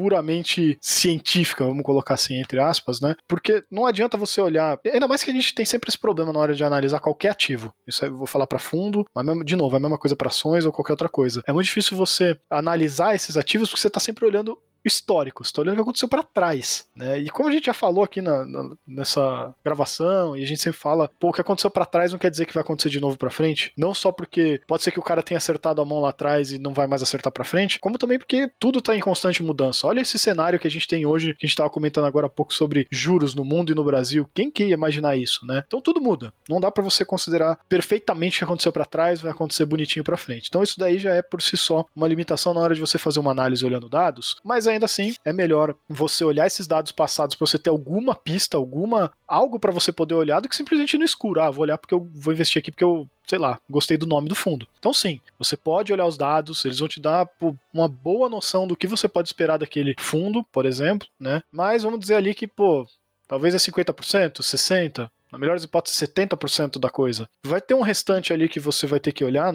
puramente 0.00 0.78
científica, 0.80 1.62
vamos 1.62 1.82
colocar 1.82 2.14
assim, 2.14 2.40
entre 2.40 2.58
aspas, 2.58 3.02
né? 3.02 3.14
Porque 3.28 3.62
não 3.70 3.84
adianta 3.84 4.16
você 4.16 4.40
olhar. 4.40 4.80
Ainda 4.86 5.06
mais 5.06 5.22
que 5.22 5.30
a 5.30 5.34
gente 5.34 5.54
tem 5.54 5.66
sempre 5.66 5.90
esse 5.90 5.98
problema 5.98 6.32
na 6.32 6.38
hora 6.40 6.54
de 6.54 6.64
analisar 6.64 7.00
qualquer 7.00 7.28
ativo. 7.28 7.70
Isso 7.86 8.02
eu 8.06 8.16
vou 8.16 8.26
falar 8.26 8.46
para 8.46 8.58
fundo, 8.58 9.04
mas 9.14 9.26
mesmo, 9.26 9.44
de 9.44 9.54
novo, 9.54 9.76
é 9.76 9.78
a 9.78 9.80
mesma 9.80 9.98
coisa 9.98 10.16
para 10.16 10.28
ações 10.28 10.64
ou 10.64 10.72
qualquer 10.72 10.94
outra 10.94 11.08
coisa. 11.08 11.42
É 11.46 11.52
muito 11.52 11.66
difícil 11.66 11.98
você 11.98 12.38
analisar 12.48 13.14
esses 13.14 13.36
ativos 13.36 13.68
porque 13.68 13.82
você 13.82 13.88
está 13.88 14.00
sempre 14.00 14.24
olhando 14.24 14.58
histórico, 14.84 15.42
tá 15.52 15.62
olhando 15.62 15.74
o 15.74 15.76
que 15.76 15.82
aconteceu 15.82 16.08
para 16.08 16.22
trás, 16.22 16.86
né? 16.94 17.18
E 17.18 17.28
como 17.28 17.48
a 17.48 17.52
gente 17.52 17.66
já 17.66 17.74
falou 17.74 18.04
aqui 18.04 18.20
na, 18.20 18.44
na, 18.44 18.70
nessa 18.86 19.54
gravação, 19.64 20.36
e 20.36 20.42
a 20.42 20.46
gente 20.46 20.60
sempre 20.60 20.78
fala, 20.78 21.10
pô, 21.18 21.28
o 21.28 21.32
que 21.32 21.40
aconteceu 21.40 21.70
para 21.70 21.86
trás 21.86 22.12
não 22.12 22.18
quer 22.18 22.30
dizer 22.30 22.46
que 22.46 22.54
vai 22.54 22.62
acontecer 22.62 22.88
de 22.88 23.00
novo 23.00 23.16
para 23.16 23.30
frente, 23.30 23.72
não 23.76 23.92
só 23.94 24.12
porque 24.12 24.60
pode 24.66 24.82
ser 24.82 24.90
que 24.90 25.00
o 25.00 25.02
cara 25.02 25.22
tenha 25.22 25.38
acertado 25.38 25.80
a 25.80 25.84
mão 25.84 26.00
lá 26.00 26.10
atrás 26.10 26.52
e 26.52 26.58
não 26.58 26.72
vai 26.72 26.86
mais 26.86 27.02
acertar 27.02 27.32
para 27.32 27.44
frente, 27.44 27.78
como 27.78 27.98
também 27.98 28.18
porque 28.18 28.50
tudo 28.58 28.80
tá 28.80 28.96
em 28.96 29.00
constante 29.00 29.42
mudança. 29.42 29.86
Olha 29.86 30.00
esse 30.00 30.18
cenário 30.18 30.58
que 30.58 30.66
a 30.66 30.70
gente 30.70 30.88
tem 30.88 31.06
hoje, 31.06 31.34
que 31.34 31.44
a 31.44 31.48
gente 31.48 31.56
tava 31.56 31.70
comentando 31.70 32.06
agora 32.06 32.26
há 32.26 32.30
pouco 32.30 32.54
sobre 32.54 32.86
juros 32.90 33.34
no 33.34 33.44
mundo 33.44 33.72
e 33.72 33.74
no 33.74 33.84
Brasil. 33.84 34.28
Quem 34.34 34.50
que 34.50 34.64
ia 34.64 34.74
imaginar 34.74 35.16
isso, 35.16 35.44
né? 35.46 35.62
Então 35.66 35.80
tudo 35.80 36.00
muda. 36.00 36.32
Não 36.48 36.60
dá 36.60 36.70
para 36.70 36.82
você 36.82 37.04
considerar 37.04 37.58
perfeitamente 37.68 38.36
o 38.36 38.38
que 38.38 38.44
aconteceu 38.44 38.72
para 38.72 38.84
trás 38.84 39.20
vai 39.20 39.30
acontecer 39.30 39.64
bonitinho 39.64 40.04
para 40.04 40.16
frente. 40.16 40.46
Então 40.48 40.62
isso 40.62 40.78
daí 40.78 40.98
já 40.98 41.14
é 41.14 41.22
por 41.22 41.42
si 41.42 41.56
só 41.56 41.84
uma 41.94 42.08
limitação 42.08 42.54
na 42.54 42.60
hora 42.60 42.74
de 42.74 42.80
você 42.80 42.98
fazer 42.98 43.20
uma 43.20 43.30
análise 43.30 43.64
olhando 43.64 43.88
dados, 43.88 44.36
mas 44.44 44.66
ainda 44.70 44.86
assim 44.86 45.14
é 45.24 45.32
melhor 45.32 45.74
você 45.88 46.24
olhar 46.24 46.46
esses 46.46 46.66
dados 46.66 46.92
passados 46.92 47.34
para 47.34 47.46
você 47.46 47.58
ter 47.58 47.70
alguma 47.70 48.14
pista, 48.14 48.56
alguma 48.56 49.12
algo 49.26 49.58
para 49.58 49.72
você 49.72 49.92
poder 49.92 50.14
olhar 50.14 50.40
do 50.40 50.48
que 50.48 50.56
simplesmente 50.56 50.98
no 50.98 51.04
escuro. 51.04 51.40
Ah, 51.40 51.50
vou 51.50 51.62
olhar 51.62 51.78
porque 51.78 51.94
eu 51.94 52.08
vou 52.14 52.32
investir 52.32 52.60
aqui 52.60 52.70
porque 52.70 52.84
eu 52.84 53.08
sei 53.30 53.38
lá, 53.38 53.60
gostei 53.70 53.96
do 53.96 54.08
nome 54.08 54.28
do 54.28 54.34
fundo. 54.34 54.66
Então, 54.80 54.92
sim, 54.92 55.20
você 55.38 55.56
pode 55.56 55.92
olhar 55.92 56.04
os 56.04 56.18
dados, 56.18 56.64
eles 56.64 56.80
vão 56.80 56.88
te 56.88 57.00
dar 57.00 57.28
uma 57.72 57.86
boa 57.86 58.28
noção 58.28 58.66
do 58.66 58.76
que 58.76 58.88
você 58.88 59.06
pode 59.06 59.28
esperar 59.28 59.56
daquele 59.56 59.94
fundo, 60.00 60.42
por 60.50 60.66
exemplo, 60.66 61.06
né? 61.18 61.40
Mas 61.52 61.84
vamos 61.84 62.00
dizer 62.00 62.16
ali 62.16 62.34
que, 62.34 62.48
pô, 62.48 62.84
talvez 63.28 63.54
é 63.54 63.58
50%, 63.58 64.40
60%, 64.40 65.08
na 65.30 65.38
melhor 65.38 65.54
das 65.54 65.62
hipóteses, 65.62 66.00
70% 66.00 66.80
da 66.80 66.90
coisa. 66.90 67.28
Vai 67.44 67.60
ter 67.60 67.74
um 67.74 67.82
restante 67.82 68.32
ali 68.32 68.48
que 68.48 68.58
você 68.58 68.84
vai 68.86 68.98
ter 68.98 69.12
que 69.12 69.24
olhar 69.24 69.52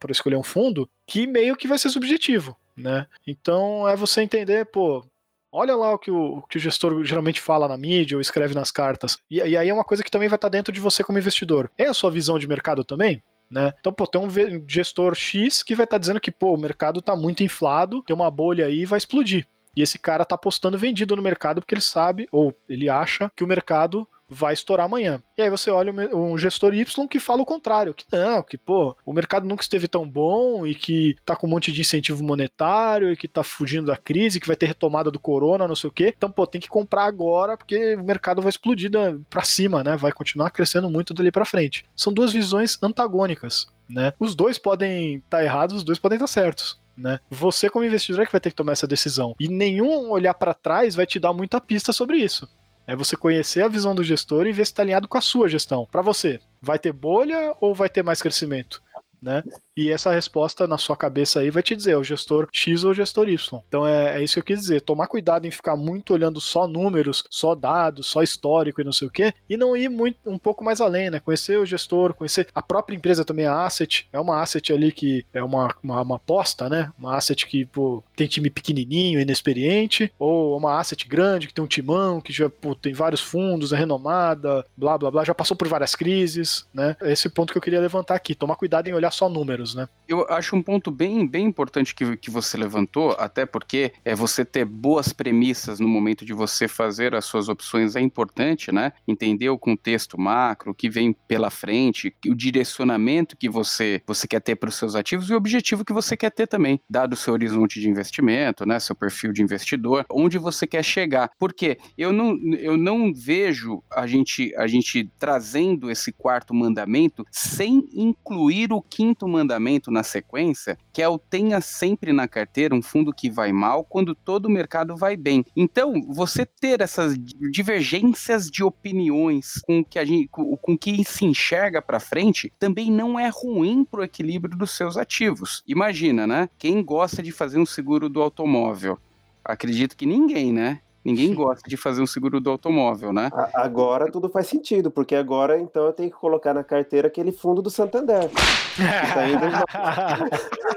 para 0.00 0.10
escolher 0.10 0.36
um 0.36 0.42
fundo 0.42 0.88
que 1.06 1.26
meio 1.26 1.54
que 1.54 1.68
vai 1.68 1.78
ser 1.78 1.90
subjetivo 1.90 2.56
né? 2.78 3.06
Então 3.26 3.88
é 3.88 3.96
você 3.96 4.22
entender, 4.22 4.66
pô, 4.66 5.04
olha 5.52 5.74
lá 5.74 5.92
o 5.92 5.98
que 5.98 6.10
o, 6.10 6.38
o 6.38 6.42
que 6.42 6.56
o 6.56 6.60
gestor 6.60 7.04
geralmente 7.04 7.40
fala 7.40 7.68
na 7.68 7.76
mídia 7.76 8.16
ou 8.16 8.20
escreve 8.20 8.54
nas 8.54 8.70
cartas. 8.70 9.18
E, 9.30 9.36
e 9.36 9.56
aí 9.56 9.68
é 9.68 9.74
uma 9.74 9.84
coisa 9.84 10.04
que 10.04 10.10
também 10.10 10.28
vai 10.28 10.36
estar 10.36 10.48
dentro 10.48 10.72
de 10.72 10.80
você 10.80 11.02
como 11.02 11.18
investidor. 11.18 11.70
É 11.76 11.86
a 11.86 11.94
sua 11.94 12.10
visão 12.10 12.38
de 12.38 12.48
mercado 12.48 12.84
também? 12.84 13.22
Né? 13.50 13.72
Então, 13.80 13.92
pô, 13.92 14.06
tem 14.06 14.20
um 14.20 14.28
gestor 14.68 15.14
X 15.14 15.62
que 15.62 15.74
vai 15.74 15.84
estar 15.84 15.96
dizendo 15.96 16.20
que, 16.20 16.30
pô, 16.30 16.54
o 16.54 16.58
mercado 16.58 17.00
está 17.00 17.16
muito 17.16 17.42
inflado, 17.42 18.02
tem 18.02 18.14
uma 18.14 18.30
bolha 18.30 18.66
aí 18.66 18.80
e 18.80 18.86
vai 18.86 18.98
explodir. 18.98 19.46
E 19.74 19.80
esse 19.80 19.98
cara 19.98 20.22
está 20.22 20.34
apostando 20.34 20.76
vendido 20.76 21.16
no 21.16 21.22
mercado 21.22 21.60
porque 21.60 21.74
ele 21.74 21.80
sabe, 21.80 22.28
ou 22.30 22.54
ele 22.68 22.90
acha, 22.90 23.30
que 23.34 23.44
o 23.44 23.46
mercado 23.46 24.06
vai 24.28 24.52
estourar 24.52 24.86
amanhã. 24.86 25.22
E 25.36 25.42
aí 25.42 25.50
você 25.50 25.70
olha 25.70 25.92
um 26.14 26.36
gestor 26.36 26.74
Y 26.74 27.08
que 27.08 27.18
fala 27.18 27.42
o 27.42 27.46
contrário, 27.46 27.94
que 27.94 28.04
não, 28.12 28.42
que 28.42 28.58
pô, 28.58 28.96
o 29.04 29.12
mercado 29.12 29.46
nunca 29.46 29.62
esteve 29.62 29.88
tão 29.88 30.08
bom 30.08 30.66
e 30.66 30.74
que 30.74 31.16
tá 31.24 31.34
com 31.34 31.46
um 31.46 31.50
monte 31.50 31.72
de 31.72 31.80
incentivo 31.80 32.22
monetário 32.22 33.12
e 33.12 33.16
que 33.16 33.26
tá 33.26 33.42
fugindo 33.42 33.86
da 33.86 33.96
crise, 33.96 34.40
que 34.40 34.46
vai 34.46 34.56
ter 34.56 34.66
retomada 34.66 35.10
do 35.10 35.18
corona, 35.18 35.68
não 35.68 35.76
sei 35.76 35.88
o 35.88 35.92
quê. 35.92 36.12
Então, 36.16 36.30
pô, 36.30 36.46
tem 36.46 36.60
que 36.60 36.68
comprar 36.68 37.04
agora 37.04 37.56
porque 37.56 37.94
o 37.94 38.04
mercado 38.04 38.42
vai 38.42 38.50
explodir 38.50 38.90
para 39.30 39.42
cima, 39.42 39.82
né? 39.82 39.96
Vai 39.96 40.12
continuar 40.12 40.50
crescendo 40.50 40.90
muito 40.90 41.14
dali 41.14 41.30
para 41.30 41.44
frente. 41.44 41.84
São 41.96 42.12
duas 42.12 42.32
visões 42.32 42.78
antagônicas, 42.82 43.66
né? 43.88 44.12
Os 44.18 44.34
dois 44.34 44.58
podem 44.58 45.16
estar 45.16 45.38
tá 45.38 45.44
errados, 45.44 45.76
os 45.76 45.84
dois 45.84 45.98
podem 45.98 46.16
estar 46.16 46.26
tá 46.26 46.32
certos. 46.32 46.78
Né? 46.98 47.20
Você, 47.30 47.70
como 47.70 47.84
investidor, 47.84 48.22
é 48.22 48.26
que 48.26 48.32
vai 48.32 48.40
ter 48.40 48.50
que 48.50 48.56
tomar 48.56 48.72
essa 48.72 48.86
decisão. 48.86 49.36
E 49.38 49.46
nenhum 49.46 50.10
olhar 50.10 50.34
para 50.34 50.52
trás 50.52 50.96
vai 50.96 51.06
te 51.06 51.20
dar 51.20 51.32
muita 51.32 51.60
pista 51.60 51.92
sobre 51.92 52.16
isso. 52.16 52.48
É 52.88 52.96
você 52.96 53.18
conhecer 53.18 53.62
a 53.62 53.68
visão 53.68 53.94
do 53.94 54.02
gestor 54.02 54.46
e 54.46 54.52
ver 54.52 54.64
se 54.64 54.72
está 54.72 54.82
alinhado 54.82 55.06
com 55.06 55.18
a 55.18 55.20
sua 55.20 55.46
gestão. 55.46 55.86
Para 55.92 56.00
você, 56.00 56.40
vai 56.58 56.78
ter 56.78 56.90
bolha 56.90 57.54
ou 57.60 57.74
vai 57.74 57.90
ter 57.90 58.02
mais 58.02 58.22
crescimento? 58.22 58.82
Né? 59.20 59.44
E 59.78 59.92
essa 59.92 60.10
resposta 60.10 60.66
na 60.66 60.76
sua 60.76 60.96
cabeça 60.96 61.38
aí 61.38 61.50
vai 61.50 61.62
te 61.62 61.76
dizer, 61.76 61.92
é 61.92 61.96
o 61.96 62.02
gestor 62.02 62.48
X 62.52 62.82
ou 62.82 62.90
o 62.90 62.94
gestor 62.94 63.28
Y. 63.28 63.62
Então 63.68 63.86
é, 63.86 64.18
é, 64.18 64.24
isso 64.24 64.34
que 64.34 64.40
eu 64.40 64.44
quis 64.44 64.62
dizer. 64.62 64.80
Tomar 64.80 65.06
cuidado 65.06 65.46
em 65.46 65.52
ficar 65.52 65.76
muito 65.76 66.12
olhando 66.12 66.40
só 66.40 66.66
números, 66.66 67.22
só 67.30 67.54
dados, 67.54 68.08
só 68.08 68.20
histórico 68.20 68.80
e 68.80 68.84
não 68.84 68.90
sei 68.90 69.06
o 69.06 69.10
quê, 69.10 69.32
e 69.48 69.56
não 69.56 69.76
ir 69.76 69.88
muito 69.88 70.18
um 70.26 70.36
pouco 70.36 70.64
mais 70.64 70.80
além, 70.80 71.10
né? 71.10 71.20
Conhecer 71.20 71.60
o 71.60 71.64
gestor, 71.64 72.12
conhecer 72.12 72.48
a 72.52 72.60
própria 72.60 72.96
empresa 72.96 73.24
também, 73.24 73.46
a 73.46 73.64
asset. 73.64 74.08
É 74.12 74.18
uma 74.18 74.42
asset 74.42 74.72
ali 74.72 74.90
que 74.90 75.24
é 75.32 75.40
uma, 75.44 75.72
uma, 75.80 76.02
uma 76.02 76.16
aposta, 76.16 76.68
né? 76.68 76.90
Uma 76.98 77.16
asset 77.16 77.46
que 77.46 77.64
pô, 77.64 78.02
tem 78.16 78.26
time 78.26 78.50
pequenininho, 78.50 79.20
inexperiente, 79.20 80.12
ou 80.18 80.56
uma 80.56 80.80
asset 80.80 81.06
grande 81.06 81.46
que 81.46 81.54
tem 81.54 81.64
um 81.64 81.68
timão, 81.68 82.20
que 82.20 82.32
já 82.32 82.50
pô, 82.50 82.74
tem 82.74 82.92
vários 82.92 83.20
fundos, 83.20 83.72
é 83.72 83.76
renomada, 83.76 84.66
blá 84.76 84.98
blá 84.98 85.08
blá, 85.08 85.24
já 85.24 85.36
passou 85.36 85.56
por 85.56 85.68
várias 85.68 85.94
crises, 85.94 86.66
né? 86.74 86.96
Esse 87.02 87.28
ponto 87.28 87.52
que 87.52 87.58
eu 87.58 87.62
queria 87.62 87.80
levantar 87.80 88.16
aqui. 88.16 88.34
Tomar 88.34 88.56
cuidado 88.56 88.88
em 88.88 88.92
olhar 88.92 89.12
só 89.12 89.28
números 89.28 89.67
né? 89.74 89.88
Eu 90.08 90.26
acho 90.30 90.56
um 90.56 90.62
ponto 90.62 90.90
bem, 90.90 91.26
bem 91.26 91.44
importante 91.44 91.94
que, 91.94 92.16
que 92.16 92.30
você 92.30 92.56
levantou, 92.56 93.14
até 93.18 93.44
porque 93.44 93.92
é 94.04 94.14
você 94.14 94.42
ter 94.42 94.64
boas 94.64 95.12
premissas 95.12 95.78
no 95.78 95.86
momento 95.86 96.24
de 96.24 96.32
você 96.32 96.66
fazer 96.66 97.14
as 97.14 97.26
suas 97.26 97.48
opções 97.50 97.94
é 97.94 98.00
importante, 98.00 98.72
né? 98.72 98.92
Entender 99.06 99.50
o 99.50 99.58
contexto 99.58 100.18
macro, 100.18 100.70
o 100.70 100.74
que 100.74 100.88
vem 100.88 101.12
pela 101.12 101.50
frente, 101.50 102.14
o 102.26 102.34
direcionamento 102.34 103.36
que 103.36 103.50
você, 103.50 104.02
você 104.06 104.26
quer 104.26 104.40
ter 104.40 104.56
para 104.56 104.70
os 104.70 104.76
seus 104.76 104.94
ativos 104.94 105.28
e 105.28 105.34
o 105.34 105.36
objetivo 105.36 105.84
que 105.84 105.92
você 105.92 106.16
quer 106.16 106.30
ter 106.30 106.46
também, 106.46 106.80
dado 106.88 107.12
o 107.12 107.16
seu 107.16 107.34
horizonte 107.34 107.78
de 107.78 107.90
investimento, 107.90 108.64
né? 108.64 108.80
Seu 108.80 108.96
perfil 108.96 109.30
de 109.30 109.42
investidor, 109.42 110.06
onde 110.10 110.38
você 110.38 110.66
quer 110.66 110.82
chegar. 110.82 111.30
Porque 111.38 111.78
eu 111.98 112.14
não, 112.14 112.34
eu 112.54 112.78
não 112.78 113.12
vejo 113.12 113.82
a 113.90 114.06
gente, 114.06 114.54
a 114.56 114.66
gente 114.66 115.10
trazendo 115.18 115.90
esse 115.90 116.12
quarto 116.12 116.54
mandamento 116.54 117.26
sem 117.30 117.86
incluir 117.92 118.72
o 118.72 118.80
quinto 118.80 119.28
mandamento 119.28 119.57
fundamento 119.58 119.90
na 119.90 120.02
sequência, 120.02 120.78
que 120.92 121.02
é 121.02 121.08
o 121.08 121.18
tenha 121.18 121.60
sempre 121.60 122.12
na 122.12 122.28
carteira 122.28 122.74
um 122.74 122.80
fundo 122.80 123.12
que 123.12 123.28
vai 123.28 123.52
mal 123.52 123.84
quando 123.84 124.14
todo 124.14 124.46
o 124.46 124.50
mercado 124.50 124.96
vai 124.96 125.16
bem. 125.16 125.44
Então, 125.56 126.00
você 126.08 126.46
ter 126.46 126.80
essas 126.80 127.16
divergências 127.18 128.48
de 128.48 128.62
opiniões 128.62 129.60
com 129.66 129.84
que 129.84 129.98
a 129.98 130.04
gente, 130.04 130.28
com, 130.28 130.56
com 130.56 130.78
que 130.78 131.04
se 131.04 131.24
enxerga 131.24 131.82
para 131.82 131.98
frente, 132.00 132.52
também 132.58 132.90
não 132.90 133.18
é 133.18 133.28
ruim 133.28 133.84
para 133.84 134.00
o 134.00 134.04
equilíbrio 134.04 134.56
dos 134.56 134.70
seus 134.70 134.96
ativos. 134.96 135.62
Imagina, 135.66 136.26
né? 136.26 136.48
Quem 136.56 136.82
gosta 136.82 137.22
de 137.22 137.32
fazer 137.32 137.58
um 137.58 137.66
seguro 137.66 138.08
do 138.08 138.22
automóvel? 138.22 138.98
Acredito 139.44 139.96
que 139.96 140.06
ninguém, 140.06 140.52
né? 140.52 140.80
Ninguém 141.08 141.32
gosta 141.34 141.68
de 141.68 141.76
fazer 141.76 142.02
um 142.02 142.06
seguro 142.06 142.40
do 142.40 142.50
automóvel, 142.50 143.12
né? 143.12 143.30
Agora 143.54 144.10
tudo 144.10 144.28
faz 144.28 144.46
sentido, 144.46 144.90
porque 144.90 145.14
agora 145.14 145.58
então 145.58 145.86
eu 145.86 145.92
tenho 145.92 146.10
que 146.10 146.16
colocar 146.16 146.52
na 146.52 146.62
carteira 146.62 147.08
aquele 147.08 147.32
fundo 147.32 147.62
do 147.62 147.70
Santander. 147.70 148.30
tá. 148.78 150.18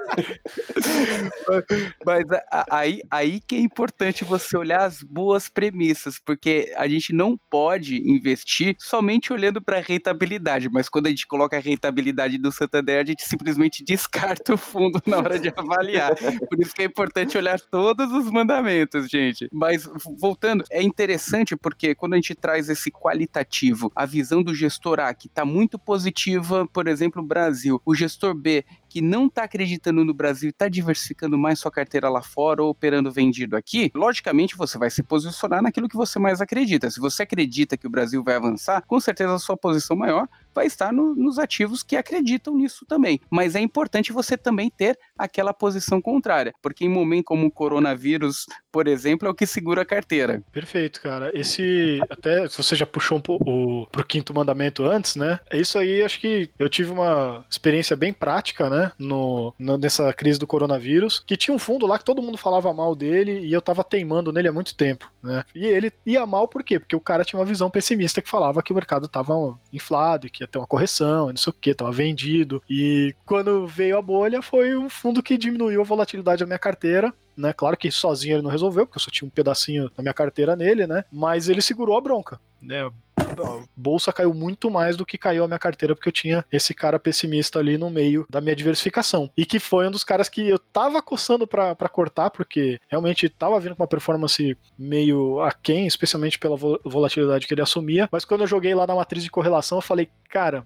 Mas 2.06 2.26
aí, 2.70 3.02
aí 3.10 3.40
que 3.40 3.56
é 3.56 3.60
importante 3.60 4.24
você 4.24 4.58
olhar 4.58 4.82
as 4.86 5.02
boas 5.02 5.50
premissas, 5.50 6.20
porque 6.20 6.74
a 6.76 6.88
gente 6.88 7.14
não 7.14 7.40
pode 7.50 7.98
investir 8.10 8.76
somente 8.80 9.32
olhando 9.32 9.62
para 9.62 9.78
a 9.78 9.82
rentabilidade, 9.82 10.70
mas 10.70 10.90
quando 10.90 11.08
a 11.08 11.10
gente 11.10 11.28
coloca 11.28 11.58
a 11.58 11.60
rentabilidade 11.60 12.38
do 12.38 12.52
Santander, 12.52 13.02
a 13.02 13.06
gente 13.06 13.24
simplesmente 13.24 13.84
descarta 13.86 14.54
o 14.54 14.58
fundo 14.58 15.02
na 15.06 15.18
hora 15.18 15.40
de 15.40 15.52
avaliar. 15.56 16.16
Por 16.16 16.60
isso 16.60 16.74
que 16.74 16.82
é 16.82 16.86
importante 16.86 17.38
olhar 17.38 17.60
todos 17.60 18.12
os 18.12 18.30
mandamentos, 18.30 19.10
gente. 19.10 19.48
Mas 19.52 19.88
voltando, 20.22 20.64
é 20.70 20.84
interessante 20.84 21.58
porque 21.58 21.96
quando 21.96 22.14
a 22.14 22.16
gente 22.18 22.36
traz 22.36 22.70
esse 22.70 22.92
qualitativo, 22.92 23.92
a 23.96 24.06
visão 24.06 24.44
do 24.44 24.54
gestor 24.54 25.00
A, 25.00 25.12
que 25.16 25.26
está 25.26 25.44
muito 25.44 25.80
positiva, 25.80 26.68
por 26.72 26.88
exemplo, 26.88 27.24
Brasil, 27.24 27.82
o 27.84 27.96
gestor 27.96 28.36
B, 28.36 28.64
que 28.92 29.02
não 29.02 29.28
está 29.28 29.44
acreditando 29.44 30.04
no 30.04 30.14
Brasil 30.14 30.50
e 30.50 30.52
está 30.52 30.68
diversificando 30.68 31.38
mais 31.38 31.60
sua 31.60 31.72
carteira 31.72 32.10
lá 32.10 32.22
fora 32.22 32.62
ou 32.62 32.70
operando 32.70 33.10
vendido 33.10 33.56
aqui, 33.56 33.90
logicamente 33.96 34.58
você 34.58 34.78
vai 34.78 34.90
se 34.90 35.02
posicionar 35.02 35.62
naquilo 35.62 35.88
que 35.88 35.96
você 35.96 36.20
mais 36.20 36.42
acredita. 36.42 36.92
Se 36.92 37.00
você 37.00 37.24
acredita 37.24 37.78
que 37.78 37.88
o 37.88 37.90
Brasil 37.90 38.22
vai 38.22 38.36
avançar, 38.36 38.84
com 38.86 39.00
certeza 39.00 39.34
a 39.34 39.40
sua 39.40 39.56
posição 39.56 39.96
maior 39.96 40.28
vai 40.54 40.66
estar 40.66 40.92
no, 40.92 41.16
nos 41.16 41.40
ativos 41.40 41.84
que 41.84 41.96
acreditam 41.96 42.58
nisso 42.58 42.86
também. 42.86 43.22
Mas 43.30 43.56
é 43.56 43.62
importante 43.62 44.12
você 44.12 44.38
também 44.38 44.70
ter 44.70 45.00
aquela 45.18 45.54
posição 45.54 46.02
contrária, 46.02 46.54
porque 46.62 46.84
em 46.84 46.90
momento 46.90 47.26
como 47.26 47.48
o 47.48 47.52
coronavírus, 47.52 48.46
por 48.72 48.88
exemplo, 48.88 49.28
é 49.28 49.32
o 49.32 49.36
que 49.36 49.46
segura 49.46 49.84
a 49.84 49.86
carteira. 49.86 50.44
Perfeito, 50.52 51.02
cara. 51.02 51.32
Esse, 51.34 52.02
até 52.10 52.48
você 52.48 52.76
já 52.76 52.86
puxou 52.86 53.18
um 53.18 53.22
pouco 53.22 53.88
pro 53.90 54.04
quinto 54.04 54.34
mandamento 54.34 54.84
antes, 54.84 55.16
né? 55.16 55.40
Isso 55.54 55.78
aí, 55.78 56.04
acho 56.04 56.20
que 56.20 56.50
eu 56.60 56.68
tive 56.68 56.92
uma 56.92 57.46
experiência 57.50 57.96
bem 57.96 58.12
prática, 58.12 58.70
né? 58.70 58.81
No, 58.98 59.54
no, 59.58 59.78
nessa 59.78 60.14
crise 60.14 60.40
do 60.40 60.48
coronavírus, 60.48 61.24
que 61.26 61.38
tinha 61.38 61.54
um 61.54 61.60
fundo 61.60 61.86
lá 61.86 61.98
que 61.98 62.06
todo 62.06 62.22
mundo 62.22 62.38
falava 62.38 62.74
mal 62.74 62.96
dele 62.96 63.40
e 63.40 63.52
eu 63.52 63.62
tava 63.62 63.84
teimando 63.84 64.32
nele 64.32 64.48
há 64.48 64.54
muito 64.54 64.76
tempo, 64.76 65.12
né? 65.22 65.44
E 65.54 65.66
ele 65.66 65.92
ia 66.06 66.26
mal 66.26 66.48
por 66.48 66.64
quê? 66.64 66.80
Porque 66.80 66.96
o 66.96 67.00
cara 67.00 67.24
tinha 67.24 67.40
uma 67.40 67.46
visão 67.46 67.70
pessimista 67.70 68.22
que 68.22 68.30
falava 68.30 68.64
que 68.64 68.72
o 68.72 68.76
mercado 68.76 69.08
tava 69.08 69.34
inflado 69.72 70.28
e 70.28 70.30
que 70.30 70.44
ia 70.44 70.48
ter 70.48 70.58
uma 70.58 70.68
correção, 70.68 71.30
não 71.30 71.38
sei 71.38 71.52
o 71.52 71.56
que, 71.60 71.74
tava 71.74 71.92
vendido. 71.92 72.62
E 72.70 73.16
quando 73.26 73.68
veio 73.68 73.98
a 73.98 74.02
bolha, 74.02 74.42
foi 74.42 74.76
um 74.76 74.90
fundo 74.90 75.24
que 75.24 75.38
diminuiu 75.38 75.82
a 75.82 75.86
volatilidade 75.86 76.40
da 76.40 76.46
minha 76.46 76.60
carteira. 76.60 77.14
Né? 77.42 77.54
Claro 77.54 77.76
que 77.76 77.92
sozinho 77.92 78.36
ele 78.36 78.44
não 78.44 78.52
resolveu, 78.52 78.86
porque 78.86 78.98
eu 78.98 79.02
só 79.02 79.12
tinha 79.12 79.28
um 79.28 79.32
pedacinho 79.32 79.90
da 79.96 80.04
minha 80.04 80.14
carteira 80.14 80.56
nele, 80.56 80.86
né? 80.86 81.04
Mas 81.12 81.50
ele 81.50 81.62
segurou 81.62 81.98
a 81.98 82.02
bronca. 82.02 82.40
Né? 82.62 82.90
a 83.18 83.64
bolsa 83.76 84.12
caiu 84.12 84.34
muito 84.34 84.70
mais 84.70 84.98
do 84.98 85.06
que 85.06 85.18
caiu 85.18 85.44
a 85.44 85.48
minha 85.48 85.60
carteira, 85.60 85.96
porque 85.96 86.10
eu 86.10 86.14
tinha 86.14 86.46
esse 86.52 86.74
cara 86.74 87.00
pessimista 87.00 87.60
ali 87.60 87.78
no 87.78 87.90
meio 87.90 88.26
da 88.30 88.42
minha 88.42 88.56
diversificação. 88.56 89.30
E 89.38 89.46
que 89.46 89.60
foi 89.60 89.88
um 89.88 89.92
dos 89.92 90.04
caras 90.04 90.28
que 90.28 90.48
eu 90.48 90.60
tava 90.60 91.02
coçando 91.02 91.48
para 91.48 91.90
cortar, 91.90 92.30
porque 92.30 92.80
realmente 92.90 93.30
tava 93.30 93.60
vindo 93.60 93.76
com 93.76 93.84
uma 93.84 93.88
performance 93.88 94.58
meio 94.78 95.40
aquém, 95.42 95.88
especialmente 95.88 96.38
pela 96.38 96.58
volatilidade 96.58 97.48
que 97.48 97.54
ele 97.54 97.62
assumia. 97.62 98.10
Mas 98.12 98.26
quando 98.26 98.42
eu 98.42 98.48
joguei 98.48 98.76
lá 98.76 98.86
na 98.86 98.96
matriz 98.96 99.24
de 99.24 99.32
correlação, 99.32 99.78
eu 99.78 99.82
falei, 99.82 100.10
cara, 100.30 100.66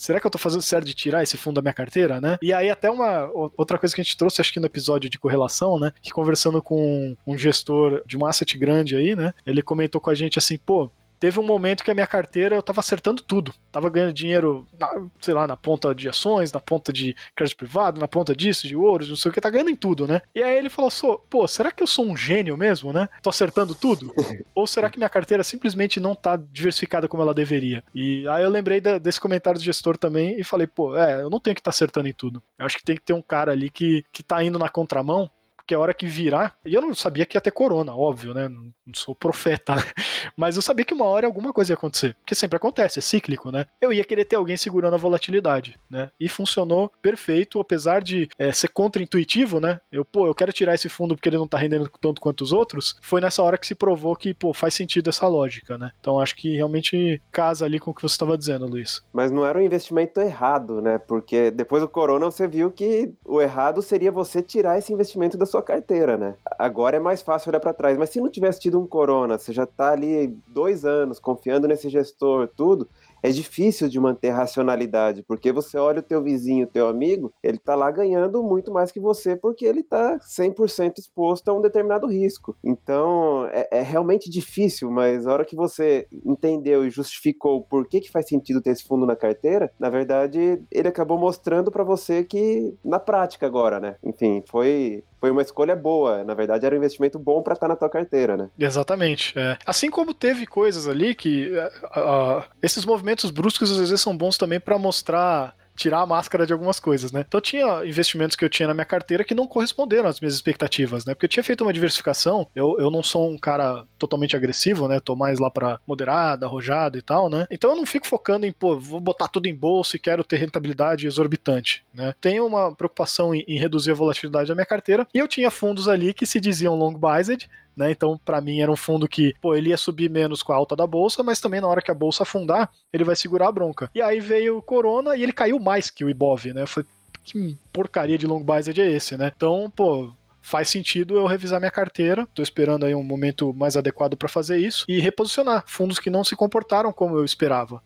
será 0.00 0.18
que 0.18 0.26
eu 0.26 0.30
tô 0.30 0.38
fazendo 0.38 0.62
certo 0.62 0.86
de 0.86 0.94
tirar 0.94 1.22
esse 1.22 1.36
fundo 1.36 1.56
da 1.56 1.62
minha 1.62 1.74
carteira, 1.74 2.20
né? 2.20 2.38
E 2.40 2.54
aí 2.54 2.70
até 2.70 2.90
uma 2.90 3.30
outra 3.56 3.76
coisa 3.76 3.94
que 3.94 4.00
a 4.00 4.04
gente 4.04 4.16
trouxe, 4.16 4.40
acho 4.40 4.52
que 4.52 4.58
no 4.58 4.64
episódio 4.66 5.10
de 5.10 5.18
correlação, 5.18 5.78
né, 5.78 5.92
que 6.00 6.10
conversando 6.10 6.62
com 6.62 7.14
um 7.26 7.36
gestor 7.36 8.02
de 8.06 8.16
um 8.16 8.24
asset 8.24 8.56
grande 8.56 8.96
aí, 8.96 9.14
né, 9.14 9.34
ele 9.44 9.62
comentou 9.62 10.00
com 10.00 10.08
a 10.08 10.14
gente 10.14 10.38
assim, 10.38 10.56
pô, 10.56 10.90
teve 11.20 11.38
um 11.38 11.42
momento 11.42 11.84
que 11.84 11.90
a 11.90 11.94
minha 11.94 12.06
carteira 12.06 12.56
eu 12.56 12.62
tava 12.62 12.80
acertando 12.80 13.22
tudo. 13.22 13.54
Tava 13.70 13.90
ganhando 13.90 14.12
dinheiro, 14.12 14.66
na, 14.78 15.06
sei 15.20 15.34
lá, 15.34 15.46
na 15.46 15.56
ponta 15.56 15.94
de 15.94 16.08
ações, 16.08 16.50
na 16.50 16.58
ponta 16.58 16.92
de 16.92 17.14
crédito 17.36 17.58
privado, 17.58 18.00
na 18.00 18.08
ponta 18.08 18.34
disso, 18.34 18.66
de 18.66 18.74
ouro, 18.74 19.06
não 19.06 19.14
sei 19.14 19.30
o 19.30 19.34
que, 19.34 19.40
tá 19.40 19.50
ganhando 19.50 19.70
em 19.70 19.76
tudo, 19.76 20.06
né? 20.06 20.22
E 20.34 20.42
aí 20.42 20.56
ele 20.56 20.70
falou, 20.70 20.90
pô, 21.28 21.46
será 21.46 21.70
que 21.70 21.82
eu 21.82 21.86
sou 21.86 22.06
um 22.06 22.16
gênio 22.16 22.56
mesmo, 22.56 22.92
né? 22.92 23.08
Tô 23.22 23.28
acertando 23.28 23.74
tudo? 23.74 24.12
Ou 24.54 24.66
será 24.66 24.88
que 24.88 24.98
minha 24.98 25.10
carteira 25.10 25.44
simplesmente 25.44 26.00
não 26.00 26.14
tá 26.14 26.36
diversificada 26.36 27.06
como 27.06 27.22
ela 27.22 27.34
deveria? 27.34 27.84
E 27.94 28.26
aí 28.28 28.42
eu 28.42 28.50
lembrei 28.50 28.80
da, 28.80 28.96
desse 28.98 29.20
comentário 29.20 29.60
do 29.60 29.64
gestor 29.64 29.98
também 29.98 30.40
e 30.40 30.42
falei, 30.42 30.66
pô, 30.66 30.96
é, 30.96 31.22
eu 31.22 31.28
não 31.28 31.38
tenho 31.38 31.54
que 31.54 31.60
estar 31.60 31.70
tá 31.70 31.74
acertando 31.74 32.08
em 32.08 32.14
tudo. 32.14 32.42
Eu 32.58 32.64
acho 32.64 32.78
que 32.78 32.84
tem 32.84 32.96
que 32.96 33.02
ter 33.02 33.12
um 33.12 33.22
cara 33.22 33.52
ali 33.52 33.68
que, 33.68 34.04
que 34.10 34.22
tá 34.22 34.42
indo 34.42 34.58
na 34.58 34.70
contramão 34.70 35.30
porque 35.70 35.74
a 35.74 35.78
hora 35.78 35.94
que 35.94 36.06
virar. 36.06 36.56
E 36.64 36.74
eu 36.74 36.82
não 36.82 36.94
sabia 36.94 37.24
que 37.24 37.36
ia 37.36 37.40
ter 37.40 37.52
corona, 37.52 37.94
óbvio, 37.94 38.34
né? 38.34 38.48
Não 38.48 38.72
sou 38.92 39.14
profeta, 39.14 39.76
né? 39.76 39.82
mas 40.36 40.56
eu 40.56 40.62
sabia 40.62 40.84
que 40.84 40.92
uma 40.92 41.04
hora 41.04 41.26
alguma 41.26 41.52
coisa 41.52 41.72
ia 41.72 41.74
acontecer. 41.74 42.16
Porque 42.20 42.34
sempre 42.34 42.56
acontece, 42.56 42.98
é 42.98 43.02
cíclico, 43.02 43.52
né? 43.52 43.66
Eu 43.80 43.92
ia 43.92 44.04
querer 44.04 44.24
ter 44.24 44.34
alguém 44.34 44.56
segurando 44.56 44.94
a 44.94 44.98
volatilidade, 44.98 45.78
né? 45.88 46.10
E 46.18 46.28
funcionou 46.28 46.90
perfeito, 47.00 47.60
apesar 47.60 48.02
de 48.02 48.28
é, 48.36 48.50
ser 48.50 48.68
contra-intuitivo, 48.68 49.60
né? 49.60 49.80
Eu, 49.92 50.04
pô, 50.04 50.26
eu 50.26 50.34
quero 50.34 50.52
tirar 50.52 50.74
esse 50.74 50.88
fundo 50.88 51.14
porque 51.14 51.28
ele 51.28 51.38
não 51.38 51.46
tá 51.46 51.56
rendendo 51.56 51.88
tanto 52.00 52.20
quanto 52.20 52.42
os 52.42 52.52
outros. 52.52 52.96
Foi 53.00 53.20
nessa 53.20 53.42
hora 53.42 53.56
que 53.56 53.66
se 53.66 53.74
provou 53.76 54.16
que, 54.16 54.34
pô, 54.34 54.52
faz 54.52 54.74
sentido 54.74 55.08
essa 55.08 55.28
lógica, 55.28 55.78
né? 55.78 55.92
Então 56.00 56.18
acho 56.18 56.34
que 56.34 56.56
realmente 56.56 57.22
casa 57.30 57.64
ali 57.64 57.78
com 57.78 57.92
o 57.92 57.94
que 57.94 58.02
você 58.02 58.14
estava 58.14 58.36
dizendo, 58.36 58.66
Luiz. 58.66 59.04
Mas 59.12 59.30
não 59.30 59.46
era 59.46 59.58
um 59.58 59.62
investimento 59.62 60.20
errado, 60.20 60.82
né? 60.82 60.98
Porque 60.98 61.50
depois 61.52 61.80
do 61.82 61.88
corona 61.88 62.26
você 62.26 62.48
viu 62.48 62.72
que 62.72 63.12
o 63.24 63.40
errado 63.40 63.80
seria 63.82 64.10
você 64.10 64.42
tirar 64.42 64.78
esse 64.78 64.92
investimento 64.92 65.38
da 65.38 65.46
sua 65.46 65.59
sua 65.60 65.62
carteira, 65.62 66.16
né? 66.16 66.34
Agora 66.58 66.96
é 66.96 67.00
mais 67.00 67.22
fácil 67.22 67.50
olhar 67.50 67.60
para 67.60 67.74
trás, 67.74 67.96
mas 67.96 68.10
se 68.10 68.20
não 68.20 68.30
tivesse 68.30 68.60
tido 68.60 68.80
um 68.80 68.86
corona, 68.86 69.38
você 69.38 69.52
já 69.52 69.66
tá 69.66 69.92
ali 69.92 70.28
dois 70.48 70.84
anos 70.84 71.20
confiando 71.20 71.68
nesse 71.68 71.88
gestor, 71.88 72.48
tudo, 72.56 72.88
é 73.22 73.30
difícil 73.30 73.88
de 73.88 74.00
manter 74.00 74.30
racionalidade, 74.30 75.22
porque 75.22 75.52
você 75.52 75.76
olha 75.76 76.00
o 76.00 76.02
teu 76.02 76.22
vizinho, 76.22 76.66
teu 76.66 76.88
amigo, 76.88 77.32
ele 77.42 77.58
tá 77.58 77.74
lá 77.74 77.90
ganhando 77.90 78.42
muito 78.42 78.72
mais 78.72 78.90
que 78.90 78.98
você, 78.98 79.36
porque 79.36 79.66
ele 79.66 79.82
tá 79.82 80.18
100% 80.18 80.98
exposto 80.98 81.48
a 81.48 81.54
um 81.54 81.60
determinado 81.60 82.06
risco. 82.06 82.56
Então, 82.64 83.46
é, 83.52 83.68
é, 83.70 83.82
realmente 83.82 84.30
difícil, 84.30 84.90
mas 84.90 85.26
a 85.26 85.32
hora 85.32 85.44
que 85.44 85.54
você 85.54 86.06
entendeu 86.24 86.86
e 86.86 86.90
justificou 86.90 87.62
por 87.62 87.86
que, 87.86 88.00
que 88.00 88.10
faz 88.10 88.26
sentido 88.26 88.62
ter 88.62 88.70
esse 88.70 88.84
fundo 88.84 89.04
na 89.04 89.16
carteira, 89.16 89.70
na 89.78 89.90
verdade, 89.90 90.62
ele 90.70 90.88
acabou 90.88 91.18
mostrando 91.18 91.70
para 91.70 91.84
você 91.84 92.24
que, 92.24 92.74
na 92.82 92.98
prática 92.98 93.46
agora, 93.46 93.78
né? 93.78 93.96
Enfim, 94.02 94.42
foi 94.46 95.04
foi 95.20 95.30
uma 95.30 95.42
escolha 95.42 95.76
boa. 95.76 96.24
Na 96.24 96.34
verdade, 96.34 96.64
era 96.64 96.74
um 96.74 96.78
investimento 96.78 97.18
bom 97.18 97.42
para 97.42 97.52
estar 97.52 97.68
na 97.68 97.76
tua 97.76 97.90
carteira, 97.90 98.36
né? 98.36 98.48
Exatamente. 98.58 99.38
É. 99.38 99.58
Assim 99.66 99.90
como 99.90 100.14
teve 100.14 100.46
coisas 100.46 100.88
ali 100.88 101.14
que 101.14 101.50
uh, 101.52 102.42
esses 102.62 102.84
movimentos 102.84 103.30
bruscos 103.30 103.70
às 103.70 103.78
vezes 103.78 104.00
são 104.00 104.16
bons 104.16 104.38
também 104.38 104.58
para 104.58 104.78
mostrar 104.78 105.54
tirar 105.80 106.00
a 106.00 106.06
máscara 106.06 106.46
de 106.46 106.52
algumas 106.52 106.78
coisas, 106.78 107.10
né? 107.10 107.24
Então 107.26 107.40
tinha 107.40 107.86
investimentos 107.86 108.36
que 108.36 108.44
eu 108.44 108.50
tinha 108.50 108.68
na 108.68 108.74
minha 108.74 108.84
carteira 108.84 109.24
que 109.24 109.34
não 109.34 109.46
corresponderam 109.46 110.08
às 110.08 110.20
minhas 110.20 110.34
expectativas, 110.34 111.06
né? 111.06 111.14
Porque 111.14 111.24
eu 111.24 111.30
tinha 111.30 111.42
feito 111.42 111.62
uma 111.62 111.72
diversificação, 111.72 112.46
eu, 112.54 112.76
eu 112.78 112.90
não 112.90 113.02
sou 113.02 113.30
um 113.30 113.38
cara 113.38 113.84
totalmente 113.98 114.36
agressivo, 114.36 114.86
né? 114.86 115.00
Tô 115.00 115.16
mais 115.16 115.38
lá 115.38 115.50
para 115.50 115.80
moderada, 115.86 116.44
arrojado 116.44 116.98
e 116.98 117.02
tal, 117.02 117.30
né? 117.30 117.46
Então 117.50 117.70
eu 117.70 117.76
não 117.76 117.86
fico 117.86 118.06
focando 118.06 118.44
em, 118.44 118.52
pô, 118.52 118.78
vou 118.78 119.00
botar 119.00 119.28
tudo 119.28 119.46
em 119.46 119.54
bolsa 119.54 119.96
e 119.96 119.98
quero 119.98 120.22
ter 120.22 120.36
rentabilidade 120.36 121.06
exorbitante, 121.06 121.82
né? 121.94 122.14
Tenho 122.20 122.46
uma 122.46 122.74
preocupação 122.74 123.34
em, 123.34 123.42
em 123.48 123.58
reduzir 123.58 123.92
a 123.92 123.94
volatilidade 123.94 124.48
da 124.48 124.54
minha 124.54 124.66
carteira 124.66 125.08
e 125.14 125.18
eu 125.18 125.26
tinha 125.26 125.50
fundos 125.50 125.88
ali 125.88 126.12
que 126.12 126.26
se 126.26 126.38
diziam 126.38 126.74
long 126.74 126.92
biased, 126.92 127.48
né? 127.76 127.90
Então, 127.90 128.18
para 128.24 128.40
mim, 128.40 128.60
era 128.60 128.70
um 128.70 128.76
fundo 128.76 129.08
que, 129.08 129.34
pô, 129.40 129.54
ele 129.54 129.70
ia 129.70 129.76
subir 129.76 130.10
menos 130.10 130.42
com 130.42 130.52
a 130.52 130.56
alta 130.56 130.76
da 130.76 130.86
bolsa, 130.86 131.22
mas 131.22 131.40
também 131.40 131.60
na 131.60 131.68
hora 131.68 131.82
que 131.82 131.90
a 131.90 131.94
bolsa 131.94 132.22
afundar, 132.22 132.70
ele 132.92 133.04
vai 133.04 133.16
segurar 133.16 133.48
a 133.48 133.52
bronca. 133.52 133.90
E 133.94 134.02
aí 134.02 134.20
veio 134.20 134.58
o 134.58 134.62
Corona 134.62 135.16
e 135.16 135.22
ele 135.22 135.32
caiu 135.32 135.58
mais 135.58 135.90
que 135.90 136.04
o 136.04 136.10
Ibov, 136.10 136.52
né? 136.52 136.66
Foi 136.66 136.84
que 137.22 137.56
porcaria 137.72 138.18
de 138.18 138.26
long 138.26 138.42
biased 138.42 138.80
é 138.80 138.90
esse, 138.90 139.16
né? 139.16 139.30
Então, 139.34 139.70
pô, 139.74 140.12
faz 140.40 140.68
sentido 140.68 141.16
eu 141.16 141.26
revisar 141.26 141.60
minha 141.60 141.70
carteira. 141.70 142.26
Tô 142.34 142.42
esperando 142.42 142.86
aí 142.86 142.94
um 142.94 143.02
momento 143.02 143.52
mais 143.52 143.76
adequado 143.76 144.16
para 144.16 144.28
fazer 144.28 144.58
isso 144.58 144.84
e 144.88 145.00
reposicionar 145.00 145.64
fundos 145.66 145.98
que 145.98 146.10
não 146.10 146.24
se 146.24 146.34
comportaram 146.34 146.92
como 146.92 147.16
eu 147.16 147.24
esperava, 147.24 147.82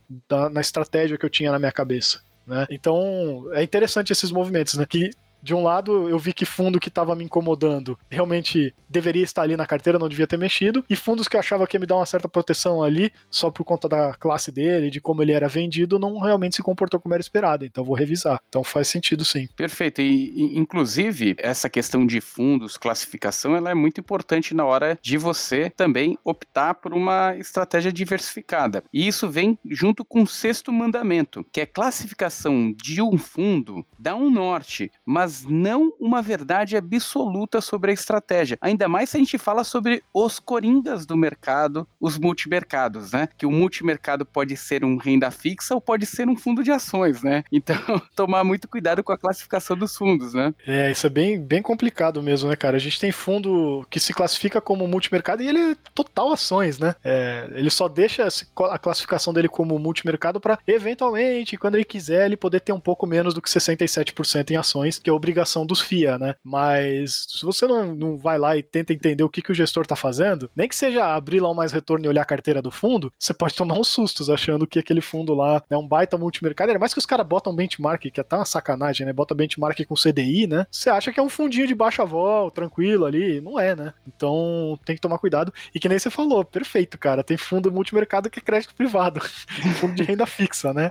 na 0.53 0.61
estratégia 0.61 1.19
que 1.19 1.25
eu 1.25 1.31
tinha 1.31 1.51
na 1.51 1.59
minha 1.59 1.73
cabeça. 1.73 2.23
Né? 2.47 2.67
Então 2.71 3.47
é 3.53 3.63
interessante 3.63 4.13
esses 4.13 4.31
movimentos, 4.31 4.75
né? 4.75 4.87
Que 4.87 5.11
de 5.45 5.55
um 5.55 5.63
lado, 5.63 6.09
eu 6.09 6.19
vi 6.19 6.33
que 6.33 6.47
fundo 6.47 6.81
que 6.81 6.89
estava 6.89 7.15
me 7.15 7.23
incomodando 7.23 7.99
realmente 8.11 8.75
deveria 8.89 9.23
estar 9.23 9.43
ali 9.43 9.57
na 9.57 9.67
carteira, 9.67 9.99
não 9.99 10.09
devia 10.09 10.27
ter 10.27 10.39
mexido, 10.39 10.83
e 10.89 10.97
fundos 10.97 11.29
que 11.29 11.37
eu 11.37 11.41
achava 11.41 11.67
que 11.67 11.77
ia 11.77 11.81
me 11.81 11.87
dar 11.87 11.97
uma 11.97 12.07
certa 12.07 12.29
proteção 12.29 12.83
ali, 12.83 13.13
só 13.31 13.51
por 13.51 13.63
conta 13.63 13.87
da 13.87 14.15
classe 14.15 14.51
dele, 14.51 14.91
de 14.91 15.03
como 15.03 15.23
ele 15.23 15.33
era 15.33 15.47
vendido, 15.47 15.99
não 15.99 16.19
realmente 16.19 16.57
se 16.57 16.63
comportou 16.63 16.99
como 16.99 17.15
era 17.15 17.21
esperado. 17.21 17.67
Então 17.67 17.85
vou 17.85 17.95
revisar. 17.95 18.41
Então 18.49 18.65
faz 18.65 18.89
sentido 18.89 19.23
sim. 19.23 19.47
Perfeito. 19.55 20.01
E, 20.01 20.31
e 20.35 20.59
inclusive, 20.59 21.37
essa 21.39 21.69
questão 21.69 22.07
de 22.07 22.23
fundos, 22.23 22.79
classificação, 22.79 23.55
ela 23.55 23.71
é 23.71 23.75
muito 23.75 24.01
importante 24.01 24.55
na 24.55 24.65
hora 24.65 24.99
de 25.03 25.19
você 25.19 25.69
também 25.69 26.19
optar 26.25 26.75
por 26.75 26.95
uma 26.95 27.37
estratégia 27.37 27.93
diversificada. 27.93 28.83
E 28.93 29.07
isso 29.07 29.29
vem 29.29 29.59
junto 29.69 30.05
com 30.05 30.23
o 30.23 30.27
sexto 30.27 30.73
mandamento, 30.73 31.45
que 31.53 31.61
é 31.61 31.67
classificação 31.67 32.73
de 32.73 33.03
um 33.03 33.19
fundo 33.19 33.85
dá 33.99 34.15
um 34.15 34.31
norte, 34.31 34.93
mas 35.05 35.34
mas 35.35 35.45
não 35.45 35.93
uma 35.99 36.23
verdade 36.23 36.77
absoluta 36.77 37.61
sobre 37.61 37.91
a 37.91 37.95
estratégia. 37.95 38.57
Ainda 38.61 38.89
mais 38.89 39.11
se 39.11 39.17
a 39.17 39.21
gente 39.21 39.37
fala 39.39 39.65
sobre 39.65 40.03
os 40.13 40.39
coringas 40.39 41.05
do 41.05 41.17
mercado, 41.17 41.87
os 42.01 42.19
multimercados, 42.19 43.13
né? 43.13 43.29
Que 43.37 43.47
o 43.47 43.51
multimercado 43.51 44.25
pode 44.25 44.57
ser 44.57 44.85
um 44.85 44.97
renda 44.97 45.31
fixa 45.31 45.75
ou 45.75 45.81
pode 45.81 46.07
ser 46.07 46.29
um 46.29 46.37
fundo 46.37 46.63
de 46.63 46.71
ações, 46.71 47.23
né? 47.23 47.43
Então, 47.51 47.77
tomar 48.15 48.45
muito 48.45 48.69
cuidado 48.69 49.03
com 49.03 49.13
a 49.13 49.19
classificação 49.19 49.77
dos 49.77 49.97
fundos, 49.97 50.35
né? 50.35 50.55
É, 50.67 50.91
isso 50.91 51.07
é 51.07 51.11
bem, 51.11 51.41
bem 51.41 51.63
complicado 51.63 52.23
mesmo, 52.23 52.49
né, 52.49 52.57
cara? 52.57 52.77
A 52.77 52.81
gente 52.81 53.01
tem 53.01 53.11
fundo 53.11 53.85
que 53.91 53.99
se 53.99 54.13
classifica 54.13 54.61
como 54.61 54.87
multimercado 54.87 55.43
e 55.43 55.49
ele 55.49 55.73
é 55.73 55.77
total 55.95 56.33
ações, 56.33 56.79
né? 56.79 56.95
É, 57.03 57.49
ele 57.55 57.71
só 57.71 57.89
deixa 57.89 58.29
a 58.71 58.79
classificação 58.79 59.33
dele 59.33 59.49
como 59.49 59.79
multimercado 59.79 60.41
para 60.41 60.59
eventualmente, 60.67 61.57
quando 61.57 61.77
ele 61.77 61.85
quiser, 61.85 62.27
ele 62.27 62.37
poder 62.37 62.61
ter 62.61 62.73
um 62.73 62.81
pouco 62.81 63.07
menos 63.07 63.35
do 63.35 63.41
que 63.41 63.49
67% 63.49 64.51
em 64.51 64.57
ações, 64.57 64.99
que 64.99 65.09
é 65.09 65.13
obrigação 65.25 65.65
dos 65.65 65.81
FIA, 65.81 66.19
né? 66.19 66.35
Mas 66.45 67.27
se 67.29 67.45
você 67.45 67.67
não, 67.67 67.95
não 67.95 68.17
vai 68.19 68.39
lá 68.39 68.57
e 68.57 68.63
tenta 68.63 68.93
entender 68.93 69.25
o 69.25 69.29
que, 69.29 69.41
que 69.41 69.53
o 69.53 69.55
gestor 69.55 69.87
tá 69.87 69.97
fazendo, 69.97 70.51
nem 70.55 70.69
que 70.69 70.77
seja 70.77 71.15
abrir 71.15 71.41
lá 71.41 71.49
o 71.49 71.55
mais 71.55 71.73
retorno 71.73 72.05
e 72.05 72.09
olhar 72.09 72.23
a 72.23 72.27
carteira 72.27 72.61
do 72.61 72.71
fundo, 72.71 73.13
você 73.19 73.33
pode 73.33 73.55
tomar 73.55 73.79
uns 73.79 73.89
sustos 73.89 74.29
achando 74.29 74.67
que 74.67 74.79
aquele 74.79 75.01
fundo 75.01 75.35
lá 75.35 75.63
é 75.71 75.77
um 75.77 75.87
baita 75.87 76.19
multimercado. 76.19 76.71
É 76.71 76.79
mais 76.79 76.93
que 76.93 76.99
os 76.99 77.07
caras 77.07 77.27
botam 77.27 77.55
benchmark, 77.55 78.03
que 78.11 78.21
é 78.21 78.23
até 78.23 78.37
uma 78.37 78.45
sacanagem, 78.45 79.07
né? 79.07 79.13
Bota 79.13 79.35
benchmark 79.35 79.85
com 79.87 79.95
CDI, 79.95 80.47
né? 80.47 80.67
Você 80.71 80.91
acha 80.91 81.13
que 81.13 81.19
é 81.19 81.23
um 81.23 81.29
fundinho 81.29 81.67
de 81.67 81.75
baixa 81.75 82.05
vol, 82.05 82.51
tranquilo 82.51 83.07
ali. 83.07 83.41
Não 83.41 83.59
é, 83.59 83.75
né? 83.75 83.95
Então 84.07 84.79
tem 84.85 84.95
que 84.95 85.01
tomar 85.01 85.19
cuidado. 85.19 85.53
E 85.75 85.81
que 85.81 85.89
nem 85.89 85.99
você 85.99 86.11
falou, 86.11 86.45
perfeito, 86.45 86.99
cara. 86.99 87.25
Tem 87.25 87.37
fundo 87.37 87.73
multimercado 87.73 88.29
que 88.29 88.39
é 88.39 88.43
crédito 88.43 88.75
privado, 88.75 89.21
fundo 89.81 89.95
de 89.95 90.03
renda 90.03 90.27
fixa, 90.27 90.73
né? 90.75 90.91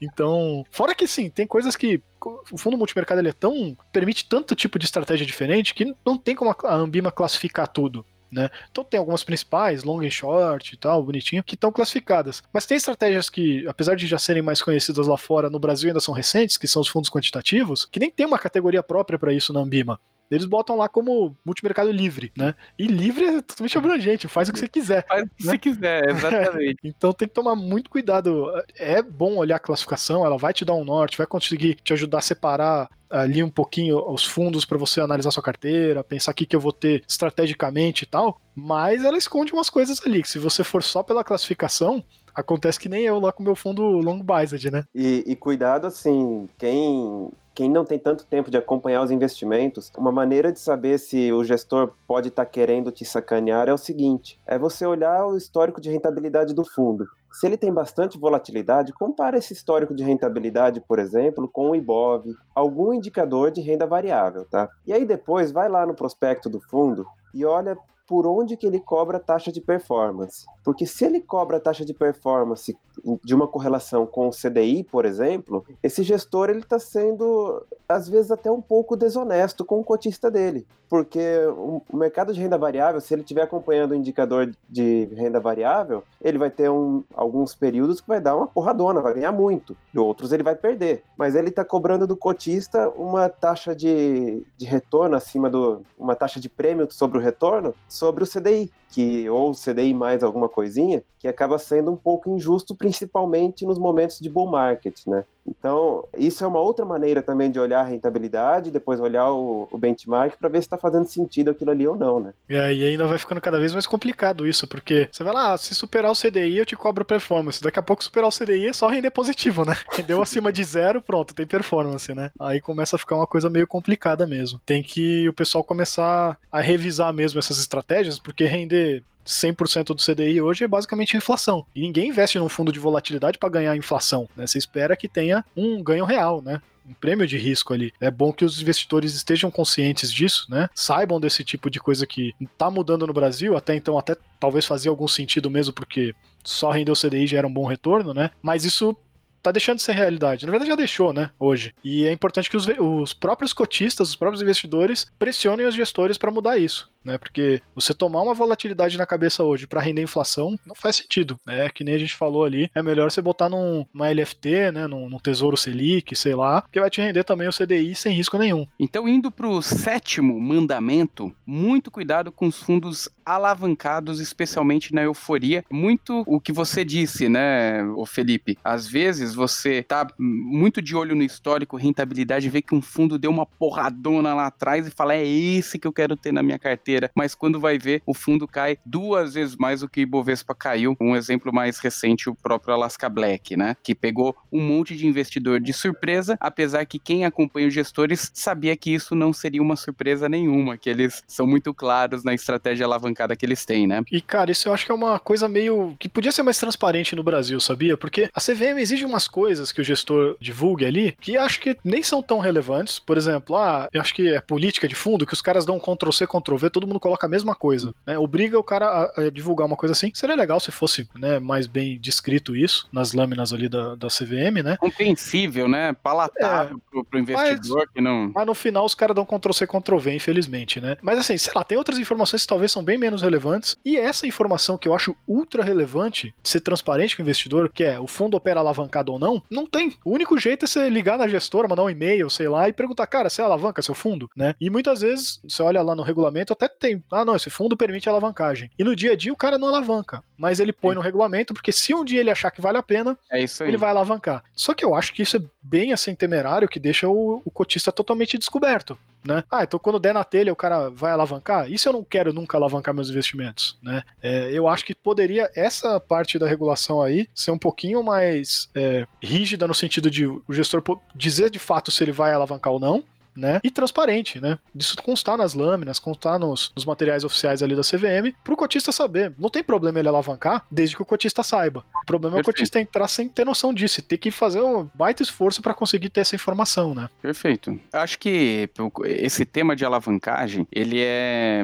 Então, 0.00 0.64
fora 0.70 0.94
que 0.94 1.06
sim, 1.06 1.28
tem 1.28 1.46
coisas 1.46 1.76
que 1.76 2.02
o 2.50 2.58
fundo 2.58 2.76
multimercado 2.76 3.20
ele 3.20 3.28
é 3.28 3.32
tão 3.32 3.76
permite 3.92 4.28
tanto 4.28 4.54
tipo 4.54 4.78
de 4.78 4.84
estratégia 4.84 5.26
diferente 5.26 5.74
que 5.74 5.94
não 6.04 6.16
tem 6.16 6.34
como 6.34 6.54
a 6.64 6.74
Ambima 6.74 7.10
classificar 7.10 7.68
tudo. 7.68 8.04
Né? 8.34 8.50
Então 8.68 8.82
tem 8.82 8.98
algumas 8.98 9.22
principais, 9.22 9.84
long 9.84 10.02
e 10.02 10.10
short 10.10 10.74
e 10.74 10.76
tal, 10.76 11.04
bonitinho, 11.04 11.44
que 11.44 11.54
estão 11.54 11.70
classificadas. 11.70 12.42
Mas 12.52 12.66
tem 12.66 12.76
estratégias 12.76 13.30
que, 13.30 13.64
apesar 13.68 13.94
de 13.94 14.08
já 14.08 14.18
serem 14.18 14.42
mais 14.42 14.60
conhecidas 14.60 15.06
lá 15.06 15.16
fora, 15.16 15.48
no 15.48 15.60
Brasil 15.60 15.88
ainda 15.88 16.00
são 16.00 16.12
recentes, 16.12 16.56
que 16.56 16.66
são 16.66 16.82
os 16.82 16.88
fundos 16.88 17.08
quantitativos, 17.08 17.84
que 17.84 18.00
nem 18.00 18.10
tem 18.10 18.26
uma 18.26 18.38
categoria 18.38 18.82
própria 18.82 19.18
para 19.18 19.32
isso 19.32 19.52
na 19.52 19.60
Ambima. 19.60 20.00
Eles 20.34 20.46
botam 20.46 20.76
lá 20.76 20.88
como 20.88 21.36
multimercado 21.44 21.90
livre, 21.90 22.32
né? 22.36 22.54
E 22.78 22.86
livre 22.86 23.24
é 23.24 23.42
totalmente 23.42 23.78
abrangente, 23.78 24.28
faz 24.28 24.48
o 24.48 24.52
que 24.52 24.58
você 24.58 24.68
quiser. 24.68 25.06
Faz 25.06 25.22
o 25.22 25.26
que 25.26 25.44
né? 25.44 25.50
você 25.50 25.58
quiser, 25.58 26.08
exatamente. 26.10 26.78
então 26.84 27.12
tem 27.12 27.28
que 27.28 27.34
tomar 27.34 27.54
muito 27.54 27.90
cuidado. 27.90 28.46
É 28.76 29.02
bom 29.02 29.36
olhar 29.36 29.56
a 29.56 29.60
classificação, 29.60 30.24
ela 30.24 30.36
vai 30.36 30.52
te 30.52 30.64
dar 30.64 30.74
um 30.74 30.84
norte, 30.84 31.18
vai 31.18 31.26
conseguir 31.26 31.76
te 31.76 31.92
ajudar 31.92 32.18
a 32.18 32.22
separar 32.22 32.88
ali 33.10 33.42
um 33.42 33.50
pouquinho 33.50 33.98
os 34.10 34.24
fundos 34.24 34.64
para 34.64 34.76
você 34.76 35.00
analisar 35.00 35.30
sua 35.30 35.42
carteira, 35.42 36.02
pensar 36.02 36.32
o 36.32 36.34
que, 36.34 36.46
que 36.46 36.56
eu 36.56 36.60
vou 36.60 36.72
ter 36.72 37.04
estrategicamente 37.06 38.02
e 38.02 38.06
tal, 38.06 38.40
mas 38.54 39.04
ela 39.04 39.16
esconde 39.16 39.52
umas 39.52 39.70
coisas 39.70 40.04
ali, 40.04 40.22
que 40.22 40.28
se 40.28 40.38
você 40.38 40.64
for 40.64 40.82
só 40.82 41.02
pela 41.02 41.22
classificação, 41.22 42.02
acontece 42.34 42.80
que 42.80 42.88
nem 42.88 43.04
eu 43.04 43.20
lá 43.20 43.32
com 43.32 43.42
meu 43.42 43.54
fundo 43.54 43.82
long 43.82 44.20
biased, 44.20 44.70
né? 44.70 44.84
E, 44.94 45.22
e 45.26 45.36
cuidado 45.36 45.86
assim, 45.86 46.48
quem 46.58 47.30
quem 47.54 47.70
não 47.70 47.84
tem 47.84 47.98
tanto 47.98 48.26
tempo 48.26 48.50
de 48.50 48.56
acompanhar 48.56 49.02
os 49.02 49.10
investimentos, 49.10 49.92
uma 49.96 50.10
maneira 50.10 50.52
de 50.52 50.58
saber 50.58 50.98
se 50.98 51.32
o 51.32 51.44
gestor 51.44 51.92
pode 52.06 52.28
estar 52.28 52.44
tá 52.44 52.50
querendo 52.50 52.90
te 52.90 53.04
sacanear 53.04 53.68
é 53.68 53.72
o 53.72 53.78
seguinte: 53.78 54.40
é 54.46 54.58
você 54.58 54.84
olhar 54.84 55.24
o 55.26 55.36
histórico 55.36 55.80
de 55.80 55.90
rentabilidade 55.90 56.52
do 56.52 56.64
fundo. 56.64 57.06
Se 57.32 57.46
ele 57.46 57.56
tem 57.56 57.72
bastante 57.72 58.18
volatilidade, 58.18 58.92
compara 58.92 59.38
esse 59.38 59.52
histórico 59.52 59.94
de 59.94 60.04
rentabilidade, 60.04 60.80
por 60.80 61.00
exemplo, 61.00 61.48
com 61.48 61.70
o 61.70 61.74
IBOV, 61.74 62.32
algum 62.54 62.92
indicador 62.92 63.50
de 63.50 63.60
renda 63.60 63.86
variável, 63.86 64.44
tá? 64.44 64.68
E 64.86 64.92
aí 64.92 65.04
depois 65.04 65.50
vai 65.50 65.68
lá 65.68 65.84
no 65.84 65.94
prospecto 65.94 66.48
do 66.48 66.60
fundo 66.60 67.04
e 67.32 67.44
olha 67.44 67.76
por 68.06 68.26
onde 68.26 68.56
que 68.56 68.66
ele 68.66 68.80
cobra 68.80 69.18
taxa 69.18 69.50
de 69.50 69.60
performance. 69.60 70.46
Porque 70.62 70.86
se 70.86 71.04
ele 71.04 71.20
cobra 71.20 71.60
taxa 71.60 71.84
de 71.84 71.94
performance 71.94 72.76
de 73.22 73.34
uma 73.34 73.48
correlação 73.48 74.06
com 74.06 74.28
o 74.28 74.30
CDI, 74.30 74.84
por 74.84 75.04
exemplo, 75.04 75.64
esse 75.82 76.02
gestor 76.02 76.50
ele 76.50 76.60
está 76.60 76.78
sendo 76.78 77.64
às 77.88 78.08
vezes 78.08 78.30
até 78.30 78.50
um 78.50 78.60
pouco 78.60 78.96
desonesto 78.96 79.64
com 79.64 79.80
o 79.80 79.84
cotista 79.84 80.30
dele, 80.30 80.66
porque 80.88 81.20
o 81.58 81.82
mercado 81.92 82.32
de 82.32 82.40
renda 82.40 82.56
variável, 82.56 83.00
se 83.00 83.12
ele 83.12 83.22
estiver 83.22 83.42
acompanhando 83.42 83.92
o 83.92 83.94
indicador 83.94 84.52
de 84.68 85.06
renda 85.14 85.40
variável, 85.40 86.02
ele 86.22 86.38
vai 86.38 86.50
ter 86.50 86.70
um, 86.70 87.02
alguns 87.14 87.54
períodos 87.54 88.00
que 88.00 88.08
vai 88.08 88.20
dar 88.20 88.36
uma 88.36 88.46
porradona, 88.46 89.00
vai 89.00 89.14
ganhar 89.14 89.32
muito, 89.32 89.76
e 89.92 89.98
outros 89.98 90.32
ele 90.32 90.42
vai 90.42 90.54
perder. 90.54 91.02
Mas 91.16 91.34
ele 91.34 91.48
está 91.48 91.64
cobrando 91.64 92.06
do 92.06 92.16
cotista 92.16 92.88
uma 92.90 93.28
taxa 93.28 93.74
de, 93.74 94.46
de 94.56 94.66
retorno 94.66 95.16
acima 95.16 95.50
do 95.50 95.82
uma 95.98 96.14
taxa 96.14 96.38
de 96.38 96.48
prêmio 96.48 96.86
sobre 96.90 97.18
o 97.18 97.20
retorno 97.20 97.74
sobre 97.94 98.24
o 98.24 98.26
CDI 98.26 98.70
que 98.94 99.28
ou 99.28 99.52
CDI 99.52 99.92
mais 99.92 100.22
alguma 100.22 100.48
coisinha, 100.48 101.02
que 101.18 101.26
acaba 101.26 101.58
sendo 101.58 101.90
um 101.90 101.96
pouco 101.96 102.30
injusto, 102.30 102.76
principalmente 102.76 103.66
nos 103.66 103.76
momentos 103.76 104.20
de 104.20 104.30
bull 104.30 104.48
market, 104.48 105.00
né? 105.08 105.24
Então, 105.46 106.06
isso 106.16 106.44
é 106.44 106.46
uma 106.46 106.60
outra 106.60 106.84
maneira 106.84 107.22
também 107.22 107.50
de 107.50 107.58
olhar 107.58 107.80
a 107.80 107.84
rentabilidade, 107.84 108.70
depois 108.70 109.00
olhar 109.00 109.30
o, 109.30 109.68
o 109.70 109.78
benchmark 109.78 110.36
para 110.38 110.48
ver 110.48 110.58
se 110.58 110.66
está 110.66 110.78
fazendo 110.78 111.06
sentido 111.06 111.50
aquilo 111.50 111.70
ali 111.70 111.86
ou 111.86 111.96
não, 111.96 112.20
né? 112.20 112.32
É, 112.48 112.72
e 112.72 112.84
ainda 112.84 113.06
vai 113.06 113.18
ficando 113.18 113.40
cada 113.40 113.58
vez 113.58 113.72
mais 113.72 113.86
complicado 113.86 114.46
isso, 114.46 114.66
porque 114.66 115.08
você 115.10 115.22
vai 115.22 115.34
lá, 115.34 115.52
ah, 115.52 115.58
se 115.58 115.74
superar 115.74 116.10
o 116.10 116.14
CDI, 116.14 116.58
eu 116.58 116.66
te 116.66 116.76
cobro 116.76 117.04
performance. 117.04 117.62
Daqui 117.62 117.78
a 117.78 117.82
pouco 117.82 118.02
superar 118.02 118.28
o 118.28 118.32
CDI 118.32 118.68
é 118.68 118.72
só 118.72 118.88
render 118.88 119.10
positivo, 119.10 119.64
né? 119.64 119.76
Rendeu 119.92 120.22
acima 120.22 120.52
de 120.52 120.64
zero, 120.64 121.02
pronto, 121.02 121.34
tem 121.34 121.46
performance, 121.46 122.14
né? 122.14 122.30
Aí 122.40 122.60
começa 122.60 122.96
a 122.96 122.98
ficar 122.98 123.16
uma 123.16 123.26
coisa 123.26 123.50
meio 123.50 123.66
complicada 123.66 124.26
mesmo. 124.26 124.60
Tem 124.64 124.82
que 124.82 125.28
o 125.28 125.32
pessoal 125.32 125.62
começar 125.62 126.38
a 126.50 126.60
revisar 126.60 127.12
mesmo 127.12 127.38
essas 127.38 127.58
estratégias, 127.58 128.18
porque 128.18 128.44
render 128.44 129.02
100% 129.24 129.86
do 129.86 129.96
CDI 129.96 130.40
hoje 130.40 130.64
é 130.64 130.68
basicamente 130.68 131.16
inflação. 131.16 131.66
E 131.74 131.80
ninguém 131.80 132.08
investe 132.08 132.38
num 132.38 132.48
fundo 132.48 132.72
de 132.72 132.78
volatilidade 132.78 133.38
para 133.38 133.48
ganhar 133.48 133.76
inflação. 133.76 134.28
Né? 134.36 134.46
Você 134.46 134.58
espera 134.58 134.96
que 134.96 135.08
tenha 135.08 135.44
um 135.56 135.82
ganho 135.82 136.04
real, 136.04 136.42
né? 136.42 136.60
um 136.86 136.94
prêmio 136.94 137.26
de 137.26 137.38
risco 137.38 137.72
ali. 137.72 137.92
É 138.00 138.10
bom 138.10 138.32
que 138.32 138.44
os 138.44 138.60
investidores 138.60 139.14
estejam 139.14 139.50
conscientes 139.50 140.12
disso, 140.12 140.46
né? 140.50 140.68
Saibam 140.74 141.18
desse 141.18 141.42
tipo 141.42 141.70
de 141.70 141.80
coisa 141.80 142.06
que 142.06 142.34
está 142.40 142.70
mudando 142.70 143.06
no 143.06 143.12
Brasil, 143.12 143.56
até 143.56 143.74
então 143.74 143.98
até 143.98 144.16
talvez 144.38 144.66
fazia 144.66 144.90
algum 144.90 145.08
sentido 145.08 145.50
mesmo, 145.50 145.72
porque 145.72 146.14
só 146.42 146.70
render 146.70 146.92
o 146.92 146.96
CDI 146.96 147.26
já 147.26 147.38
era 147.38 147.46
um 147.46 147.52
bom 147.52 147.64
retorno, 147.64 148.12
né? 148.12 148.30
Mas 148.42 148.64
isso 148.64 148.94
tá 149.42 149.50
deixando 149.50 149.76
de 149.76 149.82
ser 149.82 149.92
realidade. 149.92 150.46
Na 150.46 150.50
verdade, 150.50 150.70
já 150.70 150.76
deixou, 150.76 151.12
né? 151.12 151.30
Hoje. 151.38 151.74
E 151.82 152.06
é 152.06 152.12
importante 152.12 152.48
que 152.48 152.56
os, 152.56 152.66
os 152.66 153.12
próprios 153.12 153.52
cotistas, 153.52 154.08
os 154.10 154.16
próprios 154.16 154.42
investidores 154.42 155.06
pressionem 155.18 155.66
os 155.66 155.74
gestores 155.74 156.18
para 156.18 156.30
mudar 156.30 156.58
isso 156.58 156.92
né? 157.04 157.18
Porque 157.18 157.60
você 157.74 157.92
tomar 157.92 158.22
uma 158.22 158.34
volatilidade 158.34 158.96
na 158.96 159.06
cabeça 159.06 159.44
hoje 159.44 159.66
para 159.66 159.80
render 159.80 160.02
inflação 160.02 160.58
não 160.66 160.74
faz 160.74 160.96
sentido, 160.96 161.38
né? 161.46 161.68
Que 161.68 161.84
nem 161.84 161.94
a 161.94 161.98
gente 161.98 162.14
falou 162.14 162.44
ali, 162.44 162.70
é 162.74 162.82
melhor 162.82 163.10
você 163.10 163.20
botar 163.20 163.48
num, 163.48 163.84
numa 163.92 164.10
LFT, 164.10 164.72
né? 164.72 164.86
Num, 164.86 165.08
num 165.08 165.18
Tesouro 165.18 165.56
Selic, 165.56 166.16
sei 166.16 166.34
lá, 166.34 166.64
que 166.72 166.80
vai 166.80 166.90
te 166.90 167.00
render 167.00 167.24
também 167.24 167.48
o 167.48 167.52
CDI 167.52 167.94
sem 167.94 168.14
risco 168.14 168.38
nenhum. 168.38 168.66
Então, 168.78 169.08
indo 169.08 169.30
para 169.30 169.48
o 169.48 169.60
sétimo 169.62 170.40
mandamento, 170.40 171.34
muito 171.46 171.90
cuidado 171.90 172.32
com 172.32 172.46
os 172.46 172.58
fundos 172.58 173.08
alavancados, 173.24 174.20
especialmente 174.20 174.94
na 174.94 175.02
euforia. 175.02 175.64
Muito 175.70 176.22
o 176.26 176.40
que 176.40 176.52
você 176.52 176.84
disse, 176.84 177.28
né, 177.28 177.82
o 177.96 178.06
Felipe? 178.06 178.58
Às 178.62 178.86
vezes 178.86 179.34
você 179.34 179.82
tá 179.82 180.06
muito 180.18 180.80
de 180.80 180.94
olho 180.94 181.14
no 181.14 181.22
histórico, 181.22 181.76
rentabilidade, 181.76 182.50
vê 182.50 182.60
que 182.62 182.74
um 182.74 182.82
fundo 182.82 183.18
deu 183.18 183.30
uma 183.30 183.46
porradona 183.46 184.34
lá 184.34 184.46
atrás 184.46 184.86
e 184.86 184.90
fala: 184.90 185.14
é 185.14 185.26
esse 185.26 185.78
que 185.78 185.86
eu 185.86 185.92
quero 185.92 186.16
ter 186.16 186.32
na 186.32 186.42
minha 186.42 186.58
carteira 186.58 186.93
mas 187.14 187.34
quando 187.34 187.60
vai 187.60 187.78
ver, 187.78 188.02
o 188.06 188.14
fundo 188.14 188.46
cai 188.46 188.78
duas 188.84 189.34
vezes 189.34 189.56
mais 189.56 189.80
do 189.80 189.88
que 189.88 190.02
Ibovespa 190.02 190.54
caiu. 190.54 190.96
Um 191.00 191.16
exemplo 191.16 191.52
mais 191.52 191.78
recente, 191.78 192.28
o 192.28 192.34
próprio 192.34 192.74
Alaska 192.74 193.08
Black, 193.08 193.56
né? 193.56 193.76
Que 193.82 193.94
pegou 193.94 194.36
um 194.52 194.60
monte 194.60 194.96
de 194.96 195.06
investidor 195.06 195.60
de 195.60 195.72
surpresa, 195.72 196.36
apesar 196.40 196.84
que 196.84 196.98
quem 196.98 197.24
acompanha 197.24 197.68
os 197.68 197.74
gestores 197.74 198.30
sabia 198.34 198.76
que 198.76 198.92
isso 198.92 199.14
não 199.14 199.32
seria 199.32 199.62
uma 199.62 199.76
surpresa 199.76 200.28
nenhuma, 200.28 200.76
que 200.76 200.88
eles 200.88 201.22
são 201.26 201.46
muito 201.46 201.72
claros 201.72 202.24
na 202.24 202.34
estratégia 202.34 202.86
alavancada 202.86 203.36
que 203.36 203.44
eles 203.44 203.64
têm, 203.64 203.86
né? 203.86 204.02
E, 204.10 204.20
cara, 204.20 204.50
isso 204.50 204.68
eu 204.68 204.74
acho 204.74 204.86
que 204.86 204.92
é 204.92 204.94
uma 204.94 205.18
coisa 205.18 205.48
meio. 205.48 205.94
que 205.98 206.08
podia 206.08 206.32
ser 206.32 206.42
mais 206.42 206.58
transparente 206.58 207.16
no 207.16 207.22
Brasil, 207.22 207.60
sabia? 207.60 207.96
Porque 207.96 208.28
a 208.34 208.40
CVM 208.40 208.78
exige 208.78 209.04
umas 209.04 209.28
coisas 209.28 209.72
que 209.72 209.80
o 209.80 209.84
gestor 209.84 210.36
divulgue 210.40 210.84
ali 210.84 211.16
que 211.20 211.36
acho 211.36 211.60
que 211.60 211.76
nem 211.84 212.02
são 212.02 212.22
tão 212.22 212.38
relevantes. 212.38 212.98
Por 212.98 213.16
exemplo, 213.16 213.56
ah, 213.56 213.88
eu 213.92 214.00
acho 214.00 214.14
que 214.14 214.28
é 214.28 214.40
política 214.40 214.88
de 214.88 214.94
fundo, 214.94 215.26
que 215.26 215.34
os 215.34 215.42
caras 215.42 215.64
dão 215.64 215.78
Ctrl-C, 215.78 216.26
Ctrl-V, 216.26 216.70
todo 216.70 216.83
todo 216.84 216.88
mundo 216.88 217.00
coloca 217.00 217.26
a 217.26 217.30
mesma 217.30 217.54
coisa, 217.54 217.94
né? 218.06 218.18
Obriga 218.18 218.58
o 218.58 218.62
cara 218.62 218.86
a, 219.16 219.22
a 219.22 219.30
divulgar 219.30 219.66
uma 219.66 219.76
coisa 219.76 219.92
assim. 219.92 220.10
Seria 220.14 220.36
legal 220.36 220.60
se 220.60 220.70
fosse 220.70 221.08
né, 221.18 221.38
mais 221.38 221.66
bem 221.66 221.98
descrito 221.98 222.54
isso 222.54 222.86
nas 222.92 223.12
lâminas 223.12 223.52
ali 223.52 223.68
da, 223.68 223.94
da 223.94 224.08
CVM, 224.08 224.62
né? 224.62 224.76
Compreensível, 224.76 225.66
né? 225.66 225.94
Palatável 225.94 226.76
é, 226.76 226.90
pro, 226.90 227.04
pro 227.04 227.18
investidor 227.18 227.78
mas, 227.78 227.90
que 227.92 228.00
não. 228.00 228.30
Mas 228.34 228.46
no 228.46 228.54
final 228.54 228.84
os 228.84 228.94
caras 228.94 229.16
dão 229.16 229.24
Ctrl-C, 229.24 229.66
Ctrl-V, 229.66 230.14
infelizmente, 230.14 230.80
né? 230.80 230.96
Mas 231.00 231.18
assim, 231.18 231.38
sei 231.38 231.52
lá, 231.54 231.64
tem 231.64 231.78
outras 231.78 231.98
informações 231.98 232.42
que 232.42 232.48
talvez 232.48 232.70
são 232.70 232.84
bem 232.84 232.98
menos 232.98 233.22
relevantes. 233.22 233.76
E 233.84 233.96
essa 233.96 234.26
informação 234.26 234.76
que 234.76 234.86
eu 234.86 234.94
acho 234.94 235.16
ultra 235.26 235.64
relevante, 235.64 236.34
ser 236.42 236.60
transparente 236.60 237.16
com 237.16 237.22
o 237.22 237.24
investidor, 237.24 237.70
que 237.72 237.84
é 237.84 237.98
o 237.98 238.06
fundo 238.06 238.36
opera 238.36 238.60
alavancado 238.60 239.12
ou 239.12 239.18
não, 239.18 239.42
não 239.50 239.66
tem. 239.66 239.96
O 240.04 240.12
único 240.12 240.38
jeito 240.38 240.64
é 240.64 240.68
você 240.68 240.90
ligar 240.90 241.16
na 241.16 241.28
gestora, 241.28 241.68
mandar 241.68 241.84
um 241.84 241.90
e-mail, 241.90 242.28
sei 242.28 242.48
lá, 242.48 242.68
e 242.68 242.72
perguntar, 242.72 243.06
cara, 243.06 243.30
você 243.30 243.40
alavanca 243.40 243.80
seu 243.80 243.94
fundo, 243.94 244.28
né? 244.36 244.54
E 244.60 244.68
muitas 244.68 245.00
vezes, 245.00 245.40
você 245.42 245.62
olha 245.62 245.80
lá 245.82 245.94
no 245.94 246.02
regulamento, 246.02 246.52
até 246.52 246.68
tem, 246.78 247.02
ah, 247.10 247.24
não, 247.24 247.36
esse 247.36 247.50
fundo 247.50 247.76
permite 247.76 248.08
alavancagem. 248.08 248.70
E 248.78 248.84
no 248.84 248.94
dia 248.94 249.12
a 249.12 249.16
dia 249.16 249.32
o 249.32 249.36
cara 249.36 249.58
não 249.58 249.68
alavanca, 249.68 250.22
mas 250.36 250.60
ele 250.60 250.72
põe 250.72 250.94
no 250.94 251.00
regulamento, 251.00 251.54
porque 251.54 251.72
se 251.72 251.94
um 251.94 252.04
dia 252.04 252.20
ele 252.20 252.30
achar 252.30 252.50
que 252.50 252.60
vale 252.60 252.78
a 252.78 252.82
pena, 252.82 253.18
é 253.30 253.44
ele 253.60 253.76
vai 253.76 253.90
alavancar. 253.90 254.42
Só 254.54 254.74
que 254.74 254.84
eu 254.84 254.94
acho 254.94 255.12
que 255.12 255.22
isso 255.22 255.36
é 255.36 255.42
bem 255.62 255.92
assim 255.92 256.14
temerário, 256.14 256.68
que 256.68 256.80
deixa 256.80 257.08
o, 257.08 257.42
o 257.44 257.50
cotista 257.50 257.90
totalmente 257.92 258.38
descoberto 258.38 258.98
né? 259.24 259.42
Ah, 259.50 259.64
então 259.64 259.80
quando 259.80 259.98
der 259.98 260.12
na 260.12 260.22
telha 260.22 260.52
o 260.52 260.56
cara 260.56 260.90
vai 260.90 261.10
alavancar? 261.10 261.70
Isso 261.70 261.88
eu 261.88 261.92
não 261.92 262.04
quero 262.04 262.32
nunca 262.32 262.56
alavancar 262.56 262.94
meus 262.94 263.08
investimentos, 263.08 263.78
né? 263.82 264.02
É, 264.22 264.50
eu 264.52 264.68
acho 264.68 264.84
que 264.84 264.94
poderia 264.94 265.50
essa 265.54 265.98
parte 265.98 266.38
da 266.38 266.46
regulação 266.46 267.00
aí 267.00 267.26
ser 267.34 267.50
um 267.50 267.58
pouquinho 267.58 268.02
mais 268.02 268.68
é, 268.74 269.06
rígida 269.22 269.66
no 269.66 269.74
sentido 269.74 270.10
de 270.10 270.26
o 270.26 270.44
gestor 270.50 270.82
dizer 271.14 271.48
de 271.50 271.58
fato 271.58 271.90
se 271.90 272.04
ele 272.04 272.12
vai 272.12 272.32
alavancar 272.32 272.72
ou 272.72 272.78
não, 272.78 273.02
né? 273.36 273.60
E 273.62 273.70
transparente, 273.70 274.40
né? 274.40 274.58
Disso 274.74 274.96
constar 275.02 275.36
nas 275.36 275.54
lâminas, 275.54 275.98
constar 275.98 276.38
nos, 276.38 276.72
nos 276.74 276.84
materiais 276.84 277.24
oficiais 277.24 277.62
ali 277.62 277.74
da 277.74 277.82
CVM, 277.82 278.34
pro 278.42 278.56
cotista 278.56 278.92
saber. 278.92 279.32
Não 279.38 279.50
tem 279.50 279.62
problema 279.62 279.98
ele 279.98 280.08
alavancar, 280.08 280.66
desde 280.70 280.96
que 280.96 281.02
o 281.02 281.06
cotista 281.06 281.42
saiba. 281.42 281.84
O 282.02 282.06
problema 282.06 282.36
Perfeito. 282.36 282.48
é 282.48 282.50
o 282.50 282.54
cotista 282.54 282.80
entrar 282.80 283.08
sem 283.08 283.28
ter 283.28 283.44
noção 283.44 283.72
disso, 283.72 284.02
ter 284.02 284.18
que 284.18 284.30
fazer 284.30 284.60
um 284.60 284.88
baita 284.94 285.22
esforço 285.22 285.62
para 285.62 285.74
conseguir 285.74 286.10
ter 286.10 286.20
essa 286.20 286.34
informação, 286.34 286.94
né? 286.94 287.08
Perfeito. 287.20 287.78
Acho 287.92 288.18
que 288.18 288.68
esse 289.04 289.44
tema 289.44 289.74
de 289.74 289.84
alavancagem, 289.84 290.66
ele 290.70 291.00
é 291.00 291.62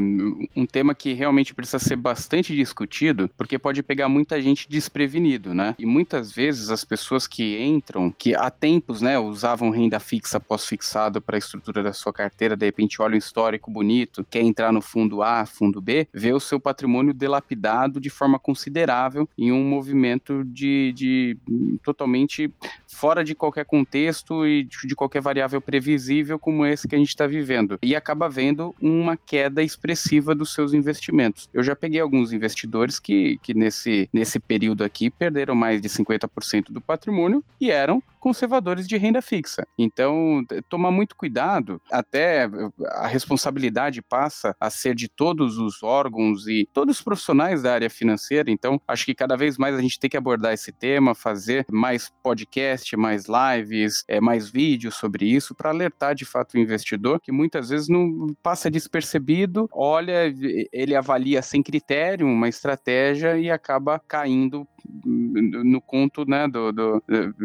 um 0.57 0.67
tema 0.67 0.95
que 0.95 1.13
realmente 1.13 1.55
precisa 1.55 1.79
ser 1.79 1.97
bastante 1.97 2.55
discutido, 2.55 3.31
porque 3.37 3.59
pode 3.59 3.83
pegar 3.83 4.09
muita 4.09 4.41
gente 4.41 4.69
desprevenido, 4.69 5.55
né? 5.55 5.75
E 5.79 5.87
muitas 5.87 6.33
vezes 6.33 6.71
as 6.71 6.85
pessoas 6.85 7.27
que 7.27 7.63
entram, 7.63 8.11
que 8.11 8.35
há 8.35 8.51
tempos, 8.51 9.01
né, 9.01 9.19
usavam 9.19 9.71
renda 9.71 10.01
fixa 10.01 10.41
pós-fixado 10.41 11.21
para 11.21 11.39
estruturar 11.39 11.60
estrutura 11.61 11.83
da 11.83 11.93
sua 11.93 12.13
carteira, 12.13 12.57
de 12.57 12.67
repente 12.67 13.01
olha 13.01 13.15
um 13.15 13.19
histórico 13.19 13.71
bonito, 13.71 14.27
quer 14.29 14.41
entrar 14.41 14.73
no 14.73 14.81
fundo 14.81 15.23
A, 15.23 15.47
fundo 15.47 15.81
B, 15.81 16.09
vê 16.13 16.33
o 16.33 16.41
seu 16.41 16.59
patrimônio 16.59 17.15
delapidado 17.15 18.01
de 18.01 18.11
forma 18.11 18.39
considerável 18.39 19.29
em 19.39 19.53
um 19.53 19.63
movimento 19.63 20.43
de, 20.45 20.93
de 20.93 21.37
totalmente 21.85 22.53
fora 22.89 23.23
de 23.23 23.35
qualquer 23.35 23.65
contexto 23.65 24.47
e 24.47 24.65
de 24.65 24.95
qualquer 24.97 25.21
variável 25.21 25.61
previsível 25.61 26.39
como 26.39 26.67
esse 26.67 26.89
que 26.89 26.95
a 26.95 26.99
gente 26.99 27.09
está 27.09 27.27
vivendo. 27.27 27.79
E 27.83 27.95
acaba 27.95 28.29
vendo 28.29 28.75
uma 28.81 29.17
queda 29.17 29.63
expressiva 29.63 30.35
dos 30.35 30.53
seus 30.53 30.73
investimentos. 30.73 31.49
Eu 31.53 31.63
já 31.63 31.77
peguei 31.77 32.01
alguns 32.01 32.33
investidores 32.33 32.99
que, 32.99 33.39
que 33.43 33.55
nesse, 33.55 34.09
nesse 34.13 34.41
período 34.41 34.83
aqui 34.83 35.11
perderam 35.11 35.55
mais 35.55 35.81
de 35.81 35.89
50% 35.89 36.71
do 36.71 36.81
patrimônio 36.81 37.45
e 37.61 37.71
eram 37.71 38.03
conservadores 38.21 38.87
de 38.87 38.97
renda 38.97 39.23
fixa. 39.23 39.67
Então, 39.79 40.45
tomar 40.69 40.91
muito 40.91 41.17
cuidado, 41.17 41.81
até 41.91 42.49
a 42.91 43.07
responsabilidade 43.07 44.03
passa 44.03 44.55
a 44.61 44.71
ser 44.71 44.95
de 44.95 45.09
todos 45.09 45.59
os 45.59 45.83
órgãos 45.83 46.47
e 46.47 46.69
todos 46.73 46.99
os 46.99 47.03
profissionais 47.03 47.63
da 47.63 47.73
área 47.73 47.91
financeira. 47.91 48.51
Então, 48.51 48.81
acho 48.87 49.05
que 49.05 49.15
cada 49.15 49.37
vez 49.37 49.57
mais 49.57 49.75
a 49.75 49.81
gente 49.81 49.99
tem 49.99 50.11
que 50.11 50.17
abordar 50.17 50.53
esse 50.53 50.71
tema, 50.71 51.15
fazer 51.15 51.65
mais 51.71 52.13
podcast, 52.23 52.97
mais 52.97 53.25
lives, 53.27 54.05
é, 54.07 54.21
mais 54.21 54.49
vídeos 54.51 54.95
sobre 54.97 55.27
isso, 55.27 55.55
para 55.55 55.71
alertar 55.71 56.15
de 56.15 56.25
fato 56.25 56.55
o 56.55 56.59
investidor, 56.59 57.21
que 57.21 57.33
muitas 57.33 57.71
vezes 57.71 57.89
não 57.89 58.35
passa 58.43 58.71
despercebido, 58.71 59.69
olha, 59.73 60.33
ele 60.73 60.95
avalia 60.95 61.41
sem 61.43 61.63
critério 61.63 62.27
uma 62.27 62.49
estratégia 62.49 63.39
e 63.39 63.51
acaba 63.51 63.99
caindo 64.07 64.67
no 64.85 65.81
conto 65.81 66.25
né, 66.29 66.47
do, 66.49 66.73
do, 66.73 67.03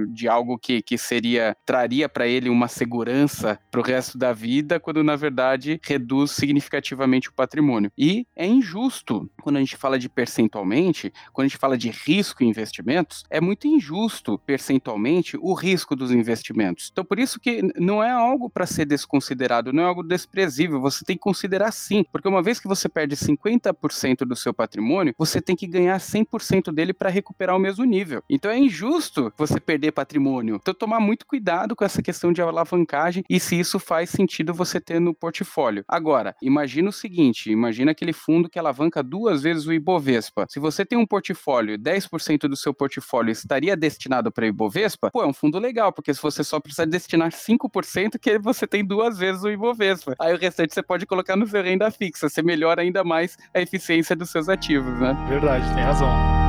de 0.07 0.27
algo 0.27 0.57
que, 0.57 0.81
que 0.81 0.97
seria 0.97 1.55
traria 1.65 2.07
para 2.07 2.27
ele 2.27 2.49
uma 2.49 2.67
segurança 2.67 3.59
para 3.71 3.79
o 3.79 3.83
resto 3.83 4.17
da 4.17 4.33
vida, 4.33 4.79
quando 4.79 5.03
na 5.03 5.15
verdade 5.15 5.79
reduz 5.83 6.31
significativamente 6.31 7.29
o 7.29 7.33
patrimônio. 7.33 7.91
E 7.97 8.25
é 8.35 8.45
injusto 8.45 9.29
quando 9.41 9.57
a 9.57 9.59
gente 9.59 9.77
fala 9.77 9.97
de 9.99 10.09
percentualmente, 10.09 11.11
quando 11.33 11.45
a 11.45 11.47
gente 11.47 11.57
fala 11.57 11.77
de 11.77 11.89
risco 11.89 12.43
em 12.43 12.49
investimentos, 12.49 13.23
é 13.29 13.39
muito 13.39 13.67
injusto 13.67 14.39
percentualmente 14.39 15.37
o 15.39 15.53
risco 15.53 15.95
dos 15.95 16.11
investimentos. 16.11 16.89
Então 16.91 17.05
por 17.05 17.19
isso 17.19 17.39
que 17.39 17.61
não 17.77 18.03
é 18.03 18.11
algo 18.11 18.49
para 18.49 18.65
ser 18.65 18.85
desconsiderado, 18.85 19.73
não 19.73 19.83
é 19.83 19.85
algo 19.85 20.03
desprezível, 20.03 20.79
você 20.79 21.03
tem 21.03 21.15
que 21.15 21.21
considerar 21.21 21.71
sim, 21.71 22.05
porque 22.11 22.27
uma 22.27 22.41
vez 22.41 22.59
que 22.59 22.67
você 22.67 22.87
perde 22.87 23.15
50% 23.15 24.25
do 24.25 24.35
seu 24.35 24.53
patrimônio, 24.53 25.13
você 25.17 25.41
tem 25.41 25.55
que 25.55 25.67
ganhar 25.67 25.97
100% 25.97 26.71
dele 26.71 26.93
para 26.93 27.09
recuperar 27.09 27.24
o 27.33 27.59
mesmo 27.59 27.83
nível. 27.85 28.23
Então 28.29 28.51
é 28.51 28.57
injusto 28.57 29.31
você 29.37 29.59
perder 29.59 29.91
patrimônio. 29.91 30.57
Então 30.61 30.73
tomar 30.73 30.99
muito 30.99 31.25
cuidado 31.25 31.75
com 31.75 31.85
essa 31.85 32.01
questão 32.01 32.31
de 32.31 32.41
alavancagem 32.41 33.23
e 33.29 33.39
se 33.39 33.59
isso 33.59 33.79
faz 33.79 34.09
sentido 34.09 34.53
você 34.53 34.79
ter 34.79 34.99
no 34.99 35.13
portfólio. 35.13 35.83
Agora, 35.87 36.35
imagina 36.41 36.89
o 36.89 36.93
seguinte, 36.93 37.51
imagina 37.51 37.91
aquele 37.91 38.13
fundo 38.13 38.49
que 38.49 38.59
alavanca 38.59 39.01
duas 39.03 39.43
vezes 39.43 39.65
o 39.65 39.73
Ibovespa. 39.73 40.45
Se 40.49 40.59
você 40.59 40.85
tem 40.85 40.97
um 40.97 41.05
portfólio, 41.05 41.77
10% 41.77 42.47
do 42.47 42.55
seu 42.55 42.73
portfólio 42.73 43.31
estaria 43.31 43.75
destinado 43.75 44.31
para 44.31 44.45
o 44.45 44.47
Ibovespa, 44.47 45.09
pô, 45.11 45.23
é 45.23 45.27
um 45.27 45.33
fundo 45.33 45.59
legal, 45.59 45.91
porque 45.91 46.13
se 46.13 46.21
você 46.21 46.43
só 46.43 46.59
precisa 46.59 46.85
destinar 46.85 47.31
5%, 47.31 48.19
que 48.19 48.37
você 48.39 48.67
tem 48.67 48.85
duas 48.85 49.17
vezes 49.17 49.43
o 49.43 49.49
Ibovespa. 49.49 50.15
Aí 50.19 50.33
o 50.33 50.37
restante 50.37 50.73
você 50.73 50.83
pode 50.83 51.05
colocar 51.05 51.35
no 51.35 51.47
seu 51.47 51.63
renda 51.63 51.89
fixa, 51.91 52.29
você 52.29 52.41
melhora 52.41 52.81
ainda 52.81 53.03
mais 53.03 53.37
a 53.53 53.61
eficiência 53.61 54.15
dos 54.15 54.29
seus 54.29 54.49
ativos, 54.49 54.99
né? 54.99 55.15
Verdade, 55.29 55.73
tem 55.73 55.83
razão. 55.83 56.44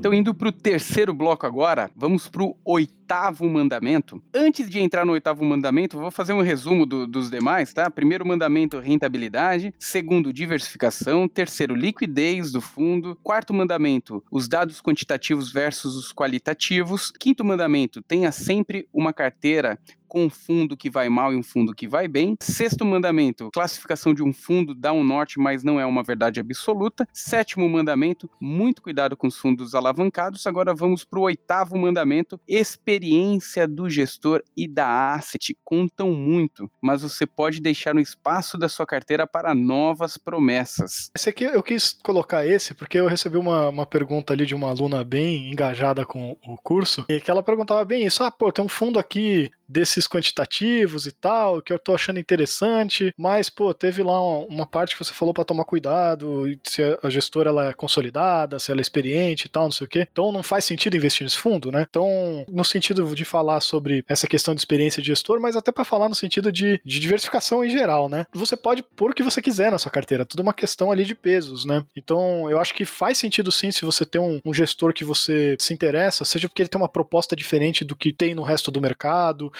Então, 0.00 0.14
indo 0.14 0.34
para 0.34 0.48
o 0.48 0.52
terceiro 0.52 1.12
bloco 1.12 1.44
agora, 1.44 1.90
vamos 1.94 2.26
para 2.26 2.42
o 2.42 2.56
oitavo 2.64 3.46
mandamento. 3.46 4.22
Antes 4.34 4.70
de 4.70 4.80
entrar 4.80 5.04
no 5.04 5.12
oitavo 5.12 5.44
mandamento, 5.44 5.98
vou 5.98 6.10
fazer 6.10 6.32
um 6.32 6.40
resumo 6.40 6.86
do, 6.86 7.06
dos 7.06 7.30
demais, 7.30 7.74
tá? 7.74 7.90
Primeiro 7.90 8.26
mandamento, 8.26 8.78
rentabilidade. 8.78 9.74
Segundo, 9.78 10.32
diversificação. 10.32 11.28
Terceiro, 11.28 11.74
liquidez 11.74 12.50
do 12.50 12.62
fundo. 12.62 13.14
Quarto 13.22 13.52
mandamento, 13.52 14.24
os 14.30 14.48
dados 14.48 14.80
quantitativos 14.80 15.52
versus 15.52 15.94
os 15.94 16.14
qualitativos. 16.14 17.10
Quinto 17.10 17.44
mandamento, 17.44 18.00
tenha 18.00 18.32
sempre 18.32 18.88
uma 18.94 19.12
carteira 19.12 19.78
com 20.10 20.24
um 20.24 20.28
fundo 20.28 20.76
que 20.76 20.90
vai 20.90 21.08
mal 21.08 21.32
e 21.32 21.36
um 21.36 21.42
fundo 21.42 21.72
que 21.72 21.86
vai 21.86 22.08
bem. 22.08 22.36
Sexto 22.42 22.84
mandamento, 22.84 23.48
classificação 23.52 24.12
de 24.12 24.22
um 24.22 24.32
fundo 24.32 24.74
dá 24.74 24.92
um 24.92 25.04
norte, 25.04 25.38
mas 25.38 25.62
não 25.62 25.78
é 25.78 25.86
uma 25.86 26.02
verdade 26.02 26.40
absoluta. 26.40 27.06
Sétimo 27.12 27.68
mandamento, 27.68 28.28
muito 28.40 28.82
cuidado 28.82 29.16
com 29.16 29.28
os 29.28 29.38
fundos 29.38 29.72
alavancados. 29.72 30.46
Agora 30.48 30.74
vamos 30.74 31.04
para 31.04 31.20
o 31.20 31.22
oitavo 31.22 31.78
mandamento, 31.78 32.40
experiência 32.46 33.68
do 33.68 33.88
gestor 33.88 34.42
e 34.56 34.66
da 34.66 35.14
asset 35.14 35.56
contam 35.64 36.10
muito, 36.10 36.68
mas 36.82 37.02
você 37.02 37.24
pode 37.24 37.60
deixar 37.60 37.94
um 37.94 38.00
espaço 38.00 38.58
da 38.58 38.68
sua 38.68 38.84
carteira 38.84 39.28
para 39.28 39.54
novas 39.54 40.18
promessas. 40.18 41.10
Esse 41.14 41.28
aqui 41.28 41.44
eu 41.44 41.62
quis 41.62 41.92
colocar 42.02 42.44
esse 42.44 42.74
porque 42.74 42.98
eu 42.98 43.06
recebi 43.06 43.38
uma, 43.38 43.68
uma 43.68 43.86
pergunta 43.86 44.32
ali 44.32 44.44
de 44.44 44.56
uma 44.56 44.70
aluna 44.70 45.04
bem 45.04 45.52
engajada 45.52 46.04
com 46.04 46.36
o 46.44 46.56
curso 46.56 47.04
e 47.08 47.20
que 47.20 47.30
ela 47.30 47.44
perguntava 47.44 47.84
bem 47.84 48.04
isso, 48.04 48.24
ah, 48.24 48.30
pô, 48.30 48.50
tem 48.50 48.64
um 48.64 48.68
fundo 48.68 48.98
aqui 48.98 49.50
desses 49.70 50.08
quantitativos 50.08 51.06
e 51.06 51.12
tal, 51.12 51.62
que 51.62 51.72
eu 51.72 51.78
tô 51.78 51.94
achando 51.94 52.18
interessante, 52.18 53.14
mas, 53.16 53.48
pô, 53.48 53.72
teve 53.72 54.02
lá 54.02 54.20
uma, 54.20 54.46
uma 54.46 54.66
parte 54.66 54.96
que 54.96 55.04
você 55.04 55.12
falou 55.12 55.32
para 55.32 55.44
tomar 55.44 55.64
cuidado, 55.64 56.44
se 56.64 56.82
a 57.00 57.08
gestora 57.08 57.50
ela 57.50 57.68
é 57.68 57.72
consolidada, 57.72 58.58
se 58.58 58.72
ela 58.72 58.80
é 58.80 58.82
experiente 58.82 59.46
e 59.46 59.48
tal, 59.48 59.64
não 59.64 59.72
sei 59.72 59.86
o 59.86 59.88
quê. 59.88 60.08
Então 60.10 60.32
não 60.32 60.42
faz 60.42 60.64
sentido 60.64 60.96
investir 60.96 61.24
nesse 61.24 61.38
fundo, 61.38 61.70
né? 61.70 61.86
Então, 61.88 62.44
no 62.48 62.64
sentido 62.64 63.14
de 63.14 63.24
falar 63.24 63.60
sobre 63.60 64.04
essa 64.08 64.26
questão 64.26 64.54
de 64.54 64.60
experiência 64.60 65.00
de 65.00 65.08
gestor, 65.08 65.40
mas 65.40 65.54
até 65.54 65.70
para 65.70 65.84
falar 65.84 66.08
no 66.08 66.14
sentido 66.14 66.50
de, 66.50 66.80
de 66.84 66.98
diversificação 66.98 67.64
em 67.64 67.70
geral, 67.70 68.08
né? 68.08 68.26
Você 68.32 68.56
pode 68.56 68.82
pôr 68.82 69.10
o 69.10 69.14
que 69.14 69.22
você 69.22 69.40
quiser 69.40 69.70
na 69.70 69.78
sua 69.78 69.90
carteira, 69.92 70.26
tudo 70.26 70.42
uma 70.42 70.52
questão 70.52 70.90
ali 70.90 71.04
de 71.04 71.14
pesos, 71.14 71.64
né? 71.64 71.84
Então, 71.96 72.50
eu 72.50 72.58
acho 72.58 72.74
que 72.74 72.84
faz 72.84 73.18
sentido 73.18 73.52
sim 73.52 73.70
se 73.70 73.84
você 73.84 74.04
tem 74.04 74.20
um, 74.20 74.40
um 74.44 74.52
gestor 74.52 74.92
que 74.92 75.04
você 75.04 75.56
se 75.60 75.72
interessa, 75.72 76.24
seja 76.24 76.48
porque 76.48 76.62
ele 76.62 76.68
tem 76.68 76.80
uma 76.80 76.88
proposta 76.88 77.36
diferente 77.36 77.84
do 77.84 77.94
que 77.94 78.12
tem 78.12 78.34
no 78.34 78.42
resto 78.42 78.70
do 78.70 78.80
mercado, 78.80 79.52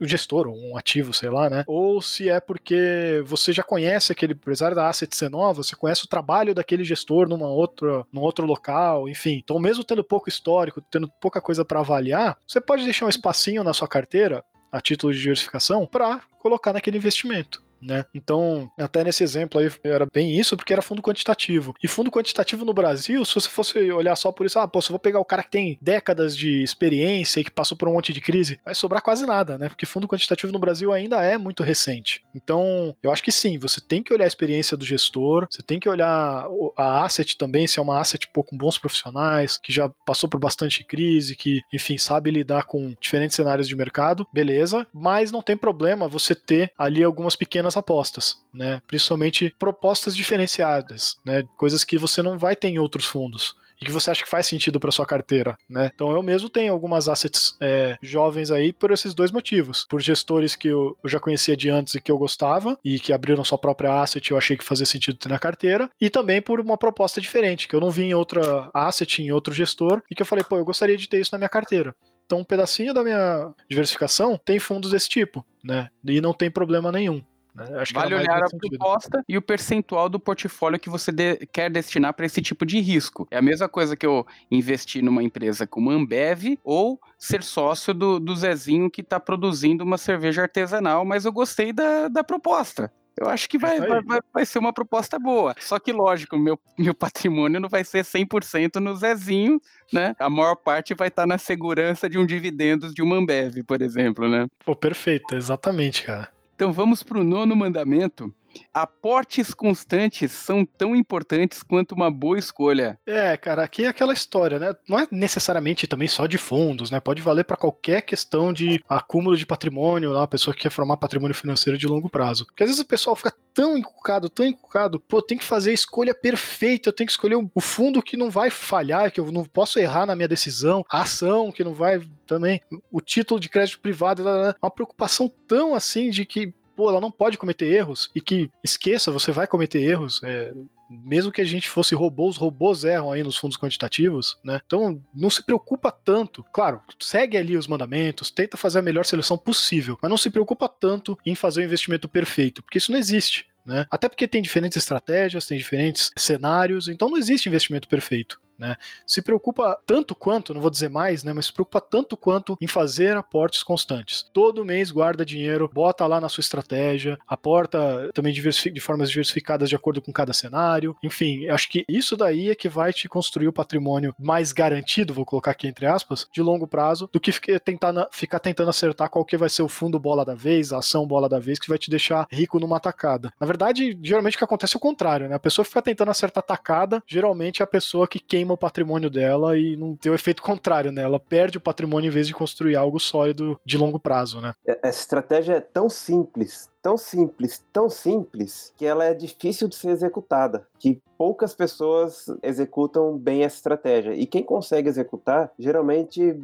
o 0.00 0.06
gestor, 0.06 0.46
um 0.46 0.76
ativo, 0.76 1.12
sei 1.12 1.28
lá, 1.28 1.50
né? 1.50 1.64
Ou 1.66 2.00
se 2.00 2.28
é 2.28 2.38
porque 2.38 3.22
você 3.26 3.52
já 3.52 3.62
conhece 3.62 4.12
aquele 4.12 4.32
empresário 4.32 4.76
da 4.76 4.88
Asset 4.88 5.14
C9, 5.14 5.54
você 5.54 5.74
conhece 5.74 6.04
o 6.04 6.08
trabalho 6.08 6.54
daquele 6.54 6.84
gestor 6.84 7.28
numa 7.28 7.48
outra, 7.48 8.04
num 8.12 8.20
outro 8.20 8.46
local, 8.46 9.08
enfim. 9.08 9.40
Então, 9.42 9.58
mesmo 9.58 9.82
tendo 9.82 10.04
pouco 10.04 10.28
histórico, 10.28 10.80
tendo 10.80 11.10
pouca 11.20 11.40
coisa 11.40 11.64
para 11.64 11.80
avaliar, 11.80 12.38
você 12.46 12.60
pode 12.60 12.84
deixar 12.84 13.06
um 13.06 13.10
espacinho 13.10 13.64
na 13.64 13.72
sua 13.72 13.88
carteira 13.88 14.44
a 14.70 14.80
título 14.80 15.12
de 15.12 15.20
diversificação 15.20 15.86
para 15.86 16.20
colocar 16.38 16.72
naquele 16.72 16.98
investimento 16.98 17.63
né? 17.84 18.04
Então, 18.14 18.70
até 18.78 19.04
nesse 19.04 19.22
exemplo 19.22 19.60
aí 19.60 19.70
era 19.84 20.06
bem 20.12 20.38
isso, 20.38 20.56
porque 20.56 20.72
era 20.72 20.82
fundo 20.82 21.02
quantitativo. 21.02 21.74
E 21.82 21.88
fundo 21.88 22.10
quantitativo 22.10 22.64
no 22.64 22.72
Brasil, 22.72 23.24
se 23.24 23.34
você 23.34 23.48
fosse 23.48 23.92
olhar 23.92 24.16
só 24.16 24.32
por 24.32 24.46
isso, 24.46 24.58
ah, 24.58 24.66
pô, 24.66 24.80
se 24.80 24.88
eu 24.88 24.94
vou 24.94 24.98
pegar 24.98 25.20
o 25.20 25.24
cara 25.24 25.42
que 25.42 25.50
tem 25.50 25.78
décadas 25.80 26.36
de 26.36 26.62
experiência 26.62 27.40
e 27.40 27.44
que 27.44 27.50
passou 27.50 27.76
por 27.76 27.88
um 27.88 27.92
monte 27.94 28.12
de 28.12 28.20
crise, 28.20 28.58
vai 28.64 28.74
sobrar 28.74 29.02
quase 29.02 29.26
nada, 29.26 29.58
né? 29.58 29.68
Porque 29.68 29.86
fundo 29.86 30.08
quantitativo 30.08 30.52
no 30.52 30.58
Brasil 30.58 30.92
ainda 30.92 31.22
é 31.22 31.36
muito 31.36 31.62
recente. 31.62 32.24
Então, 32.34 32.96
eu 33.02 33.12
acho 33.12 33.22
que 33.22 33.32
sim, 33.32 33.58
você 33.58 33.80
tem 33.80 34.02
que 34.02 34.12
olhar 34.12 34.24
a 34.24 34.28
experiência 34.28 34.76
do 34.76 34.84
gestor, 34.84 35.46
você 35.50 35.62
tem 35.62 35.78
que 35.78 35.88
olhar 35.88 36.46
a 36.76 37.04
asset 37.04 37.36
também, 37.36 37.66
se 37.66 37.78
é 37.78 37.82
uma 37.82 38.00
asset 38.00 38.28
pô, 38.32 38.42
com 38.42 38.56
bons 38.56 38.78
profissionais, 38.78 39.58
que 39.58 39.72
já 39.72 39.88
passou 40.06 40.28
por 40.28 40.38
bastante 40.40 40.84
crise, 40.84 41.36
que, 41.36 41.60
enfim, 41.72 41.98
sabe 41.98 42.30
lidar 42.30 42.64
com 42.64 42.94
diferentes 43.00 43.36
cenários 43.36 43.68
de 43.68 43.76
mercado, 43.76 44.26
beleza, 44.32 44.86
mas 44.92 45.30
não 45.30 45.42
tem 45.42 45.56
problema 45.56 46.08
você 46.08 46.34
ter 46.34 46.72
ali 46.78 47.02
algumas 47.02 47.36
pequenas 47.36 47.73
apostas, 47.76 48.38
né? 48.52 48.80
Principalmente 48.86 49.54
propostas 49.58 50.16
diferenciadas, 50.16 51.16
né? 51.24 51.44
Coisas 51.56 51.84
que 51.84 51.98
você 51.98 52.22
não 52.22 52.38
vai 52.38 52.56
ter 52.56 52.68
em 52.68 52.78
outros 52.78 53.06
fundos 53.06 53.54
e 53.80 53.84
que 53.84 53.92
você 53.92 54.10
acha 54.10 54.22
que 54.22 54.30
faz 54.30 54.46
sentido 54.46 54.78
para 54.78 54.90
sua 54.90 55.06
carteira, 55.06 55.56
né? 55.68 55.90
Então 55.94 56.10
eu 56.12 56.22
mesmo 56.22 56.48
tenho 56.48 56.72
algumas 56.72 57.08
assets 57.08 57.56
é, 57.60 57.96
jovens 58.02 58.50
aí 58.50 58.72
por 58.72 58.90
esses 58.90 59.14
dois 59.14 59.30
motivos, 59.30 59.86
por 59.88 60.00
gestores 60.00 60.56
que 60.56 60.68
eu, 60.68 60.96
eu, 61.02 61.10
já 61.10 61.20
conhecia 61.20 61.56
de 61.56 61.68
antes 61.70 61.94
e 61.94 62.00
que 62.00 62.10
eu 62.10 62.18
gostava 62.18 62.78
e 62.84 62.98
que 62.98 63.12
abriram 63.12 63.44
sua 63.44 63.58
própria 63.58 64.00
asset, 64.00 64.30
eu 64.30 64.38
achei 64.38 64.56
que 64.56 64.64
fazia 64.64 64.86
sentido 64.86 65.18
ter 65.18 65.28
na 65.28 65.38
carteira, 65.38 65.90
e 66.00 66.08
também 66.08 66.40
por 66.40 66.60
uma 66.60 66.78
proposta 66.78 67.20
diferente 67.20 67.68
que 67.68 67.74
eu 67.74 67.80
não 67.80 67.90
vi 67.90 68.04
em 68.04 68.14
outra 68.14 68.70
asset, 68.72 69.22
em 69.22 69.32
outro 69.32 69.52
gestor 69.52 70.02
e 70.10 70.14
que 70.14 70.22
eu 70.22 70.26
falei, 70.26 70.44
pô, 70.44 70.56
eu 70.56 70.64
gostaria 70.64 70.96
de 70.96 71.08
ter 71.08 71.20
isso 71.20 71.30
na 71.32 71.38
minha 71.38 71.48
carteira. 71.48 71.94
Então 72.26 72.38
um 72.38 72.44
pedacinho 72.44 72.94
da 72.94 73.02
minha 73.02 73.52
diversificação 73.68 74.40
tem 74.42 74.58
fundos 74.58 74.90
desse 74.90 75.08
tipo, 75.08 75.44
né? 75.62 75.88
E 76.04 76.20
não 76.20 76.32
tem 76.32 76.50
problema 76.50 76.90
nenhum. 76.90 77.22
Né? 77.54 77.66
vale 77.92 78.14
olhar 78.16 78.42
a 78.42 78.48
proposta 78.48 79.22
e 79.28 79.38
o 79.38 79.42
percentual 79.42 80.08
do 80.08 80.18
portfólio 80.18 80.78
que 80.78 80.90
você 80.90 81.12
de, 81.12 81.46
quer 81.52 81.70
destinar 81.70 82.12
para 82.12 82.26
esse 82.26 82.42
tipo 82.42 82.66
de 82.66 82.80
risco. 82.80 83.28
É 83.30 83.38
a 83.38 83.42
mesma 83.42 83.68
coisa 83.68 83.96
que 83.96 84.04
eu 84.04 84.26
investir 84.50 85.02
numa 85.02 85.22
empresa 85.22 85.66
como 85.66 85.90
Ambev 85.90 86.58
ou 86.64 87.00
ser 87.16 87.42
sócio 87.42 87.94
do, 87.94 88.18
do 88.18 88.34
Zezinho 88.34 88.90
que 88.90 89.02
está 89.02 89.20
produzindo 89.20 89.84
uma 89.84 89.98
cerveja 89.98 90.42
artesanal, 90.42 91.04
mas 91.04 91.24
eu 91.24 91.32
gostei 91.32 91.72
da, 91.72 92.08
da 92.08 92.24
proposta. 92.24 92.92
Eu 93.16 93.28
acho 93.28 93.48
que 93.48 93.56
vai, 93.56 93.78
vai, 93.78 94.02
vai, 94.02 94.20
vai, 94.32 94.44
ser 94.44 94.58
uma 94.58 94.72
proposta 94.72 95.20
boa. 95.20 95.54
Só 95.60 95.78
que, 95.78 95.92
lógico, 95.92 96.36
meu, 96.36 96.58
meu 96.76 96.92
patrimônio 96.92 97.60
não 97.60 97.68
vai 97.68 97.84
ser 97.84 98.04
100% 98.04 98.80
no 98.80 98.96
Zezinho, 98.96 99.60
né? 99.92 100.16
A 100.18 100.28
maior 100.28 100.56
parte 100.56 100.94
vai 100.94 101.08
estar 101.08 101.22
tá 101.22 101.26
na 101.26 101.38
segurança 101.38 102.10
de 102.10 102.18
um 102.18 102.26
dividendos 102.26 102.92
de 102.92 103.02
uma 103.02 103.16
Ambev, 103.16 103.62
por 103.64 103.80
exemplo, 103.82 104.28
né? 104.28 104.48
Pô, 104.64 104.74
perfeito, 104.74 105.36
exatamente, 105.36 106.02
cara. 106.02 106.33
Então 106.54 106.72
vamos 106.72 107.02
para 107.02 107.18
o 107.18 107.24
nono 107.24 107.56
mandamento, 107.56 108.32
aportes 108.72 109.54
constantes 109.54 110.32
são 110.32 110.64
tão 110.64 110.94
importantes 110.94 111.62
quanto 111.62 111.94
uma 111.94 112.10
boa 112.10 112.38
escolha. 112.38 112.98
É, 113.06 113.36
cara, 113.36 113.62
aqui 113.62 113.84
é 113.84 113.88
aquela 113.88 114.12
história, 114.12 114.58
né? 114.58 114.74
Não 114.88 114.98
é 114.98 115.06
necessariamente 115.10 115.86
também 115.86 116.08
só 116.08 116.26
de 116.26 116.38
fundos, 116.38 116.90
né? 116.90 117.00
Pode 117.00 117.22
valer 117.22 117.44
para 117.44 117.56
qualquer 117.56 118.02
questão 118.02 118.52
de 118.52 118.82
acúmulo 118.88 119.36
de 119.36 119.46
patrimônio, 119.46 120.12
lá, 120.12 120.24
a 120.24 120.28
pessoa 120.28 120.54
que 120.54 120.62
quer 120.62 120.70
formar 120.70 120.96
patrimônio 120.96 121.34
financeiro 121.34 121.78
de 121.78 121.86
longo 121.86 122.08
prazo. 122.08 122.46
Porque 122.46 122.62
às 122.62 122.68
vezes 122.68 122.82
o 122.82 122.86
pessoal 122.86 123.16
fica 123.16 123.32
tão 123.54 123.78
encucado, 123.78 124.28
tão 124.28 124.44
encucado, 124.44 124.98
pô, 124.98 125.22
tem 125.22 125.38
que 125.38 125.44
fazer 125.44 125.70
a 125.70 125.74
escolha 125.74 126.12
perfeita, 126.12 126.88
eu 126.88 126.92
tenho 126.92 127.06
que 127.06 127.12
escolher 127.12 127.36
o 127.36 127.60
fundo 127.60 128.02
que 128.02 128.16
não 128.16 128.28
vai 128.28 128.50
falhar, 128.50 129.12
que 129.12 129.20
eu 129.20 129.30
não 129.30 129.44
posso 129.44 129.78
errar 129.78 130.06
na 130.06 130.16
minha 130.16 130.26
decisão, 130.26 130.84
a 130.90 131.02
ação 131.02 131.52
que 131.52 131.62
não 131.62 131.72
vai 131.72 132.02
também, 132.26 132.60
o 132.90 133.00
título 133.00 133.38
de 133.38 133.48
crédito 133.48 133.80
privado, 133.80 134.24
uma 134.60 134.70
preocupação 134.70 135.30
tão 135.46 135.74
assim 135.74 136.10
de 136.10 136.26
que 136.26 136.52
pô, 136.74 136.88
ela 136.88 137.00
não 137.00 137.10
pode 137.10 137.38
cometer 137.38 137.66
erros 137.66 138.10
e 138.14 138.20
que 138.20 138.50
esqueça, 138.62 139.12
você 139.12 139.32
vai 139.32 139.46
cometer 139.46 139.80
erros. 139.80 140.20
É, 140.22 140.52
mesmo 140.88 141.32
que 141.32 141.40
a 141.40 141.44
gente 141.44 141.68
fosse 141.68 141.94
robôs, 141.94 142.36
robôs 142.36 142.84
erram 142.84 143.10
aí 143.10 143.22
nos 143.22 143.36
fundos 143.36 143.56
quantitativos, 143.56 144.38
né? 144.44 144.60
Então 144.66 145.02
não 145.14 145.30
se 145.30 145.42
preocupa 145.42 145.90
tanto. 145.90 146.44
Claro, 146.52 146.80
segue 147.00 147.36
ali 147.36 147.56
os 147.56 147.66
mandamentos, 147.66 148.30
tenta 148.30 148.56
fazer 148.56 148.78
a 148.78 148.82
melhor 148.82 149.04
seleção 149.04 149.38
possível, 149.38 149.98
mas 150.00 150.10
não 150.10 150.18
se 150.18 150.30
preocupa 150.30 150.68
tanto 150.68 151.18
em 151.24 151.34
fazer 151.34 151.62
o 151.62 151.64
investimento 151.64 152.08
perfeito, 152.08 152.62
porque 152.62 152.78
isso 152.78 152.92
não 152.92 152.98
existe. 152.98 153.46
Né? 153.64 153.86
Até 153.90 154.08
porque 154.08 154.28
tem 154.28 154.42
diferentes 154.42 154.76
estratégias, 154.76 155.46
tem 155.46 155.56
diferentes 155.56 156.10
cenários, 156.16 156.86
então 156.86 157.08
não 157.08 157.16
existe 157.16 157.48
investimento 157.48 157.88
perfeito. 157.88 158.38
Né? 158.58 158.76
Se 159.06 159.20
preocupa 159.22 159.78
tanto 159.86 160.14
quanto, 160.14 160.54
não 160.54 160.60
vou 160.60 160.70
dizer 160.70 160.88
mais, 160.88 161.24
né, 161.24 161.32
mas 161.32 161.46
se 161.46 161.52
preocupa 161.52 161.80
tanto 161.80 162.16
quanto 162.16 162.56
em 162.60 162.66
fazer 162.66 163.16
aportes 163.16 163.62
constantes. 163.62 164.22
Todo 164.32 164.64
mês 164.64 164.90
guarda 164.90 165.24
dinheiro, 165.24 165.70
bota 165.72 166.06
lá 166.06 166.20
na 166.20 166.28
sua 166.28 166.40
estratégia, 166.40 167.18
aporta 167.26 168.10
também 168.12 168.32
de 168.32 168.80
formas 168.80 169.08
diversificadas 169.10 169.68
de 169.68 169.76
acordo 169.76 170.00
com 170.00 170.12
cada 170.12 170.32
cenário. 170.32 170.96
Enfim, 171.02 171.48
acho 171.48 171.68
que 171.68 171.84
isso 171.88 172.16
daí 172.16 172.50
é 172.50 172.54
que 172.54 172.68
vai 172.68 172.92
te 172.92 173.08
construir 173.08 173.48
o 173.48 173.52
patrimônio 173.52 174.14
mais 174.18 174.52
garantido, 174.52 175.14
vou 175.14 175.24
colocar 175.24 175.50
aqui 175.50 175.66
entre 175.66 175.86
aspas, 175.86 176.28
de 176.32 176.42
longo 176.42 176.66
prazo, 176.66 177.08
do 177.12 177.20
que 177.20 177.32
tentar, 177.58 178.08
ficar 178.12 178.38
tentando 178.38 178.70
acertar 178.70 179.08
qual 179.08 179.24
que 179.24 179.36
vai 179.36 179.48
ser 179.48 179.62
o 179.62 179.68
fundo 179.68 179.98
bola 179.98 180.24
da 180.24 180.34
vez, 180.34 180.72
a 180.72 180.78
ação 180.78 181.06
bola 181.06 181.28
da 181.28 181.38
vez, 181.38 181.58
que 181.58 181.68
vai 181.68 181.78
te 181.78 181.90
deixar 181.90 182.26
rico 182.30 182.58
numa 182.60 182.78
tacada. 182.78 183.32
Na 183.40 183.46
verdade, 183.46 183.98
geralmente 184.02 184.34
o 184.34 184.38
que 184.38 184.44
acontece 184.44 184.76
é 184.76 184.78
o 184.78 184.80
contrário, 184.80 185.28
né? 185.28 185.34
A 185.34 185.40
pessoa 185.40 185.64
fica 185.64 185.82
tentando 185.82 186.10
acertar 186.10 186.42
tacada, 186.42 187.02
geralmente 187.06 187.62
é 187.62 187.64
a 187.64 187.66
pessoa 187.66 188.06
que 188.06 188.20
queima 188.20 188.43
queima 188.44 188.54
o 188.54 188.58
patrimônio 188.58 189.08
dela 189.08 189.58
e 189.58 189.76
não 189.76 189.96
tem 189.96 190.12
o 190.12 190.14
efeito 190.14 190.42
contrário, 190.42 190.92
né? 190.92 191.02
Ela 191.02 191.18
perde 191.18 191.56
o 191.56 191.60
patrimônio 191.60 192.08
em 192.08 192.12
vez 192.12 192.26
de 192.26 192.34
construir 192.34 192.76
algo 192.76 193.00
sólido 193.00 193.58
de 193.64 193.78
longo 193.78 193.98
prazo, 193.98 194.40
né? 194.40 194.52
Essa 194.66 195.00
estratégia 195.00 195.54
é 195.54 195.60
tão 195.60 195.88
simples, 195.88 196.68
tão 196.84 196.98
simples, 196.98 197.64
tão 197.72 197.88
simples, 197.88 198.70
que 198.76 198.84
ela 198.84 199.06
é 199.06 199.14
difícil 199.14 199.66
de 199.66 199.74
ser 199.74 199.88
executada. 199.88 200.68
Que 200.78 201.00
poucas 201.16 201.54
pessoas 201.54 202.26
executam 202.42 203.16
bem 203.16 203.42
essa 203.42 203.56
estratégia. 203.56 204.12
E 204.12 204.26
quem 204.26 204.42
consegue 204.42 204.86
executar, 204.86 205.50
geralmente 205.58 206.38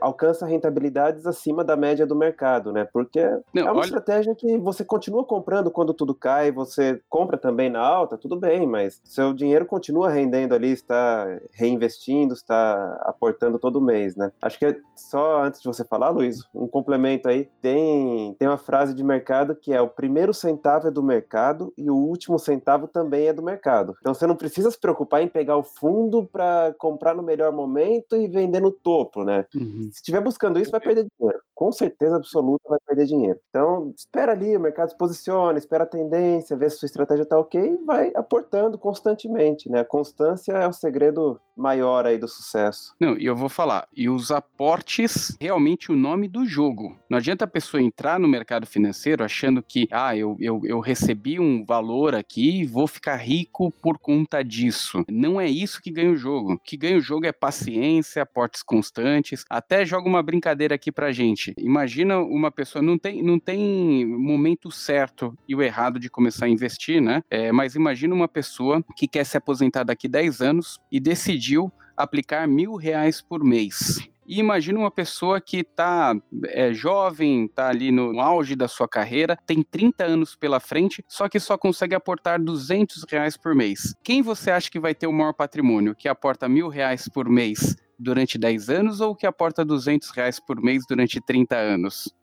alcança 0.00 0.46
rentabilidades 0.46 1.26
acima 1.26 1.64
da 1.64 1.76
média 1.76 2.06
do 2.06 2.14
mercado, 2.14 2.72
né? 2.72 2.88
Porque 2.92 3.20
Não, 3.52 3.62
é 3.62 3.64
uma 3.64 3.72
olha... 3.80 3.84
estratégia 3.84 4.34
que 4.34 4.56
você 4.58 4.84
continua 4.84 5.24
comprando 5.24 5.70
quando 5.70 5.92
tudo 5.92 6.14
cai, 6.14 6.50
você 6.50 7.00
compra 7.08 7.36
também 7.36 7.68
na 7.68 7.80
alta, 7.80 8.16
tudo 8.16 8.36
bem, 8.36 8.66
mas 8.66 9.00
seu 9.04 9.32
dinheiro 9.32 9.66
continua 9.66 10.10
rendendo 10.10 10.54
ali, 10.54 10.70
está 10.70 11.38
reinvestindo, 11.52 12.34
está 12.34 12.98
aportando 13.02 13.58
todo 13.58 13.80
mês, 13.80 14.16
né? 14.16 14.32
Acho 14.40 14.58
que 14.58 14.66
é 14.66 14.76
só 14.94 15.42
antes 15.42 15.60
de 15.60 15.66
você 15.66 15.84
falar, 15.84 16.10
Luiz, 16.10 16.44
um 16.54 16.66
complemento 16.66 17.28
aí, 17.28 17.48
tem, 17.60 18.34
tem 18.38 18.48
uma 18.48 18.58
frase 18.58 18.94
de 18.94 19.04
mercado 19.04 19.54
que 19.54 19.67
é 19.72 19.80
o 19.80 19.88
primeiro 19.88 20.32
centavo 20.32 20.88
é 20.88 20.90
do 20.90 21.02
mercado 21.02 21.72
e 21.76 21.90
o 21.90 21.96
último 21.96 22.38
centavo 22.38 22.86
também 22.86 23.26
é 23.26 23.32
do 23.32 23.42
mercado. 23.42 23.96
Então 24.00 24.14
você 24.14 24.26
não 24.26 24.36
precisa 24.36 24.70
se 24.70 24.78
preocupar 24.78 25.22
em 25.22 25.28
pegar 25.28 25.56
o 25.56 25.62
fundo 25.62 26.24
para 26.24 26.74
comprar 26.78 27.14
no 27.14 27.22
melhor 27.22 27.52
momento 27.52 28.16
e 28.16 28.28
vender 28.28 28.60
no 28.60 28.70
topo, 28.70 29.24
né? 29.24 29.46
Uhum. 29.54 29.88
Se 29.92 29.96
estiver 29.96 30.20
buscando 30.20 30.58
isso, 30.58 30.70
vai 30.70 30.80
perder 30.80 31.06
dinheiro. 31.18 31.40
Com 31.58 31.72
certeza 31.72 32.14
absoluta 32.14 32.68
vai 32.68 32.78
perder 32.86 33.06
dinheiro. 33.06 33.40
Então, 33.50 33.92
espera 33.96 34.30
ali, 34.30 34.56
o 34.56 34.60
mercado 34.60 34.90
se 34.90 34.96
posiciona, 34.96 35.58
espera 35.58 35.82
a 35.82 35.88
tendência, 35.88 36.56
vê 36.56 36.70
se 36.70 36.76
sua 36.78 36.86
estratégia 36.86 37.24
está 37.24 37.36
ok 37.36 37.60
e 37.60 37.84
vai 37.84 38.12
aportando 38.14 38.78
constantemente, 38.78 39.68
né? 39.68 39.80
A 39.80 39.84
constância 39.84 40.52
é 40.52 40.68
o 40.68 40.72
segredo 40.72 41.40
maior 41.56 42.06
aí 42.06 42.16
do 42.16 42.28
sucesso. 42.28 42.94
Não, 43.00 43.18
e 43.18 43.26
eu 43.26 43.34
vou 43.34 43.48
falar, 43.48 43.88
e 43.92 44.08
os 44.08 44.30
aportes, 44.30 45.36
realmente 45.40 45.90
o 45.90 45.96
nome 45.96 46.28
do 46.28 46.46
jogo. 46.46 46.96
Não 47.10 47.18
adianta 47.18 47.44
a 47.44 47.48
pessoa 47.48 47.82
entrar 47.82 48.20
no 48.20 48.28
mercado 48.28 48.64
financeiro 48.64 49.24
achando 49.24 49.60
que, 49.60 49.88
ah, 49.90 50.16
eu, 50.16 50.36
eu, 50.38 50.60
eu 50.62 50.78
recebi 50.78 51.40
um 51.40 51.64
valor 51.64 52.14
aqui 52.14 52.60
e 52.60 52.66
vou 52.66 52.86
ficar 52.86 53.16
rico 53.16 53.72
por 53.82 53.98
conta 53.98 54.44
disso. 54.44 55.04
Não 55.10 55.40
é 55.40 55.48
isso 55.48 55.82
que 55.82 55.90
ganha 55.90 56.12
o 56.12 56.16
jogo. 56.16 56.52
O 56.52 56.58
que 56.58 56.76
ganha 56.76 56.96
o 56.96 57.00
jogo 57.00 57.26
é 57.26 57.32
paciência, 57.32 58.22
aportes 58.22 58.62
constantes, 58.62 59.44
até 59.50 59.84
joga 59.84 60.08
uma 60.08 60.22
brincadeira 60.22 60.76
aqui 60.76 60.92
pra 60.92 61.10
gente. 61.10 61.47
Imagina 61.56 62.18
uma 62.18 62.50
pessoa, 62.50 62.82
não 62.82 62.98
tem, 62.98 63.22
não 63.22 63.38
tem 63.38 64.04
momento 64.06 64.70
certo 64.70 65.36
e 65.48 65.54
o 65.54 65.62
errado 65.62 65.98
de 65.98 66.10
começar 66.10 66.46
a 66.46 66.48
investir, 66.48 67.00
né? 67.00 67.22
É, 67.30 67.52
mas 67.52 67.74
imagina 67.74 68.14
uma 68.14 68.28
pessoa 68.28 68.84
que 68.96 69.06
quer 69.08 69.24
se 69.24 69.36
aposentar 69.36 69.84
daqui 69.84 70.08
10 70.08 70.40
anos 70.40 70.78
e 70.90 71.00
decidiu 71.00 71.72
aplicar 71.96 72.46
mil 72.46 72.76
reais 72.76 73.20
por 73.20 73.42
mês. 73.42 74.08
E 74.28 74.38
imagina 74.38 74.78
uma 74.78 74.90
pessoa 74.90 75.40
que 75.40 75.60
está 75.60 76.14
é, 76.48 76.74
jovem, 76.74 77.46
está 77.46 77.68
ali 77.68 77.90
no 77.90 78.20
auge 78.20 78.54
da 78.54 78.68
sua 78.68 78.86
carreira, 78.86 79.38
tem 79.46 79.62
30 79.62 80.04
anos 80.04 80.36
pela 80.36 80.60
frente, 80.60 81.02
só 81.08 81.30
que 81.30 81.40
só 81.40 81.56
consegue 81.56 81.94
aportar 81.94 82.38
200 82.38 83.04
reais 83.08 83.38
por 83.38 83.54
mês. 83.54 83.94
Quem 84.04 84.20
você 84.20 84.50
acha 84.50 84.70
que 84.70 84.78
vai 84.78 84.94
ter 84.94 85.06
o 85.06 85.12
maior 85.14 85.32
patrimônio? 85.32 85.94
Que 85.94 86.10
aporta 86.10 86.46
mil 86.46 86.68
reais 86.68 87.08
por 87.08 87.26
mês 87.26 87.74
durante 87.98 88.36
10 88.36 88.68
anos 88.68 89.00
ou 89.00 89.16
que 89.16 89.26
aporta 89.26 89.64
200 89.64 90.10
reais 90.10 90.38
por 90.38 90.60
mês 90.60 90.84
durante 90.86 91.22
30 91.22 91.56
anos? 91.56 92.14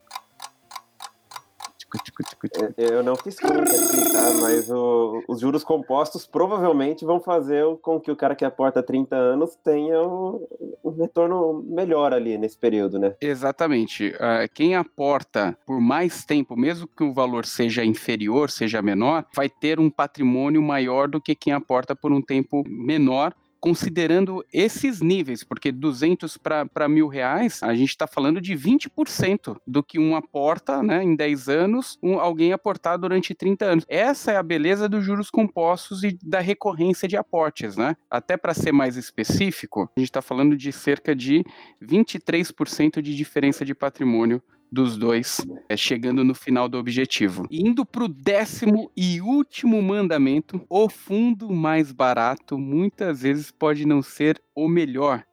Eu 2.77 3.03
não 3.03 3.15
fiz 3.15 3.39
conta 3.39 3.61
aqui, 3.61 4.11
tá? 4.13 4.33
Mas 4.41 4.69
o- 4.69 5.21
os 5.27 5.39
juros 5.39 5.63
compostos 5.63 6.25
provavelmente 6.25 7.05
vão 7.05 7.19
fazer 7.19 7.63
com 7.81 7.99
que 7.99 8.11
o 8.11 8.15
cara 8.15 8.35
que 8.35 8.45
aporta 8.45 8.81
30 8.83 9.15
anos 9.15 9.55
tenha 9.63 10.01
um, 10.01 10.45
um 10.83 10.89
retorno 10.91 11.63
melhor 11.67 12.13
ali 12.13 12.37
nesse 12.37 12.57
período, 12.57 12.99
né? 12.99 13.15
Exatamente. 13.21 14.13
Ah, 14.19 14.47
quem 14.53 14.75
aporta 14.75 15.57
por 15.65 15.79
mais 15.79 16.23
tempo, 16.25 16.55
mesmo 16.55 16.87
que 16.87 17.03
o 17.03 17.13
valor 17.13 17.45
seja 17.45 17.83
inferior, 17.83 18.49
seja 18.49 18.81
menor, 18.81 19.25
vai 19.35 19.49
ter 19.49 19.79
um 19.79 19.89
patrimônio 19.89 20.61
maior 20.61 21.07
do 21.07 21.21
que 21.21 21.35
quem 21.35 21.53
aporta 21.53 21.95
por 21.95 22.11
um 22.11 22.21
tempo 22.21 22.63
menor. 22.67 23.33
Considerando 23.65 24.45
esses 24.53 25.01
níveis, 25.01 25.43
porque 25.43 25.71
200 25.71 26.37
para 26.37 26.87
mil 26.87 27.07
reais, 27.07 27.63
a 27.63 27.73
gente 27.73 27.89
está 27.89 28.05
falando 28.05 28.39
de 28.39 28.53
20% 28.53 29.57
do 29.65 29.81
que 29.81 29.97
um 29.97 30.15
aporta 30.15 30.83
né, 30.83 31.03
em 31.03 31.15
10 31.15 31.49
anos, 31.49 31.97
um, 32.03 32.19
alguém 32.19 32.53
aportar 32.53 32.99
durante 32.99 33.33
30 33.33 33.65
anos. 33.65 33.85
Essa 33.87 34.33
é 34.33 34.37
a 34.37 34.43
beleza 34.43 34.87
dos 34.87 35.03
juros 35.03 35.31
compostos 35.31 36.03
e 36.03 36.15
da 36.21 36.39
recorrência 36.41 37.07
de 37.07 37.17
aportes. 37.17 37.75
Né? 37.75 37.97
Até 38.07 38.37
para 38.37 38.53
ser 38.53 38.71
mais 38.71 38.97
específico, 38.97 39.89
a 39.97 39.99
gente 39.99 40.09
está 40.09 40.21
falando 40.21 40.55
de 40.55 40.71
cerca 40.71 41.15
de 41.15 41.43
23% 41.81 43.01
de 43.01 43.15
diferença 43.15 43.65
de 43.65 43.73
patrimônio 43.73 44.43
dos 44.71 44.97
dois, 44.97 45.45
é, 45.69 45.77
chegando 45.77 46.23
no 46.23 46.33
final 46.33 46.67
do 46.67 46.77
objetivo. 46.77 47.47
Indo 47.49 47.85
para 47.85 48.03
o 48.03 48.07
décimo 48.07 48.91
e 48.95 49.21
último 49.21 49.81
mandamento, 49.81 50.65
o 50.69 50.89
fundo 50.89 51.49
mais 51.51 51.91
barato 51.91 52.57
muitas 52.57 53.21
vezes 53.21 53.51
pode 53.51 53.85
não 53.85 54.01
ser 54.01 54.41
o 54.53 54.67
melhor. 54.67 55.23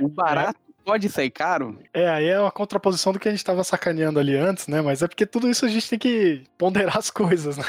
O 0.00 0.08
barato 0.08 0.60
pode 0.84 1.08
sair 1.08 1.30
caro? 1.30 1.78
É, 1.94 2.08
aí 2.08 2.26
é 2.26 2.40
uma 2.40 2.50
contraposição 2.50 3.12
do 3.12 3.18
que 3.18 3.28
a 3.28 3.30
gente 3.30 3.44
tava 3.44 3.64
sacaneando 3.64 4.18
ali 4.18 4.36
antes, 4.36 4.66
né? 4.66 4.80
Mas 4.80 5.02
é 5.02 5.08
porque 5.08 5.26
tudo 5.26 5.48
isso 5.48 5.64
a 5.64 5.68
gente 5.68 5.88
tem 5.88 5.98
que 5.98 6.44
ponderar 6.58 6.98
as 6.98 7.10
coisas, 7.10 7.56
né? 7.56 7.64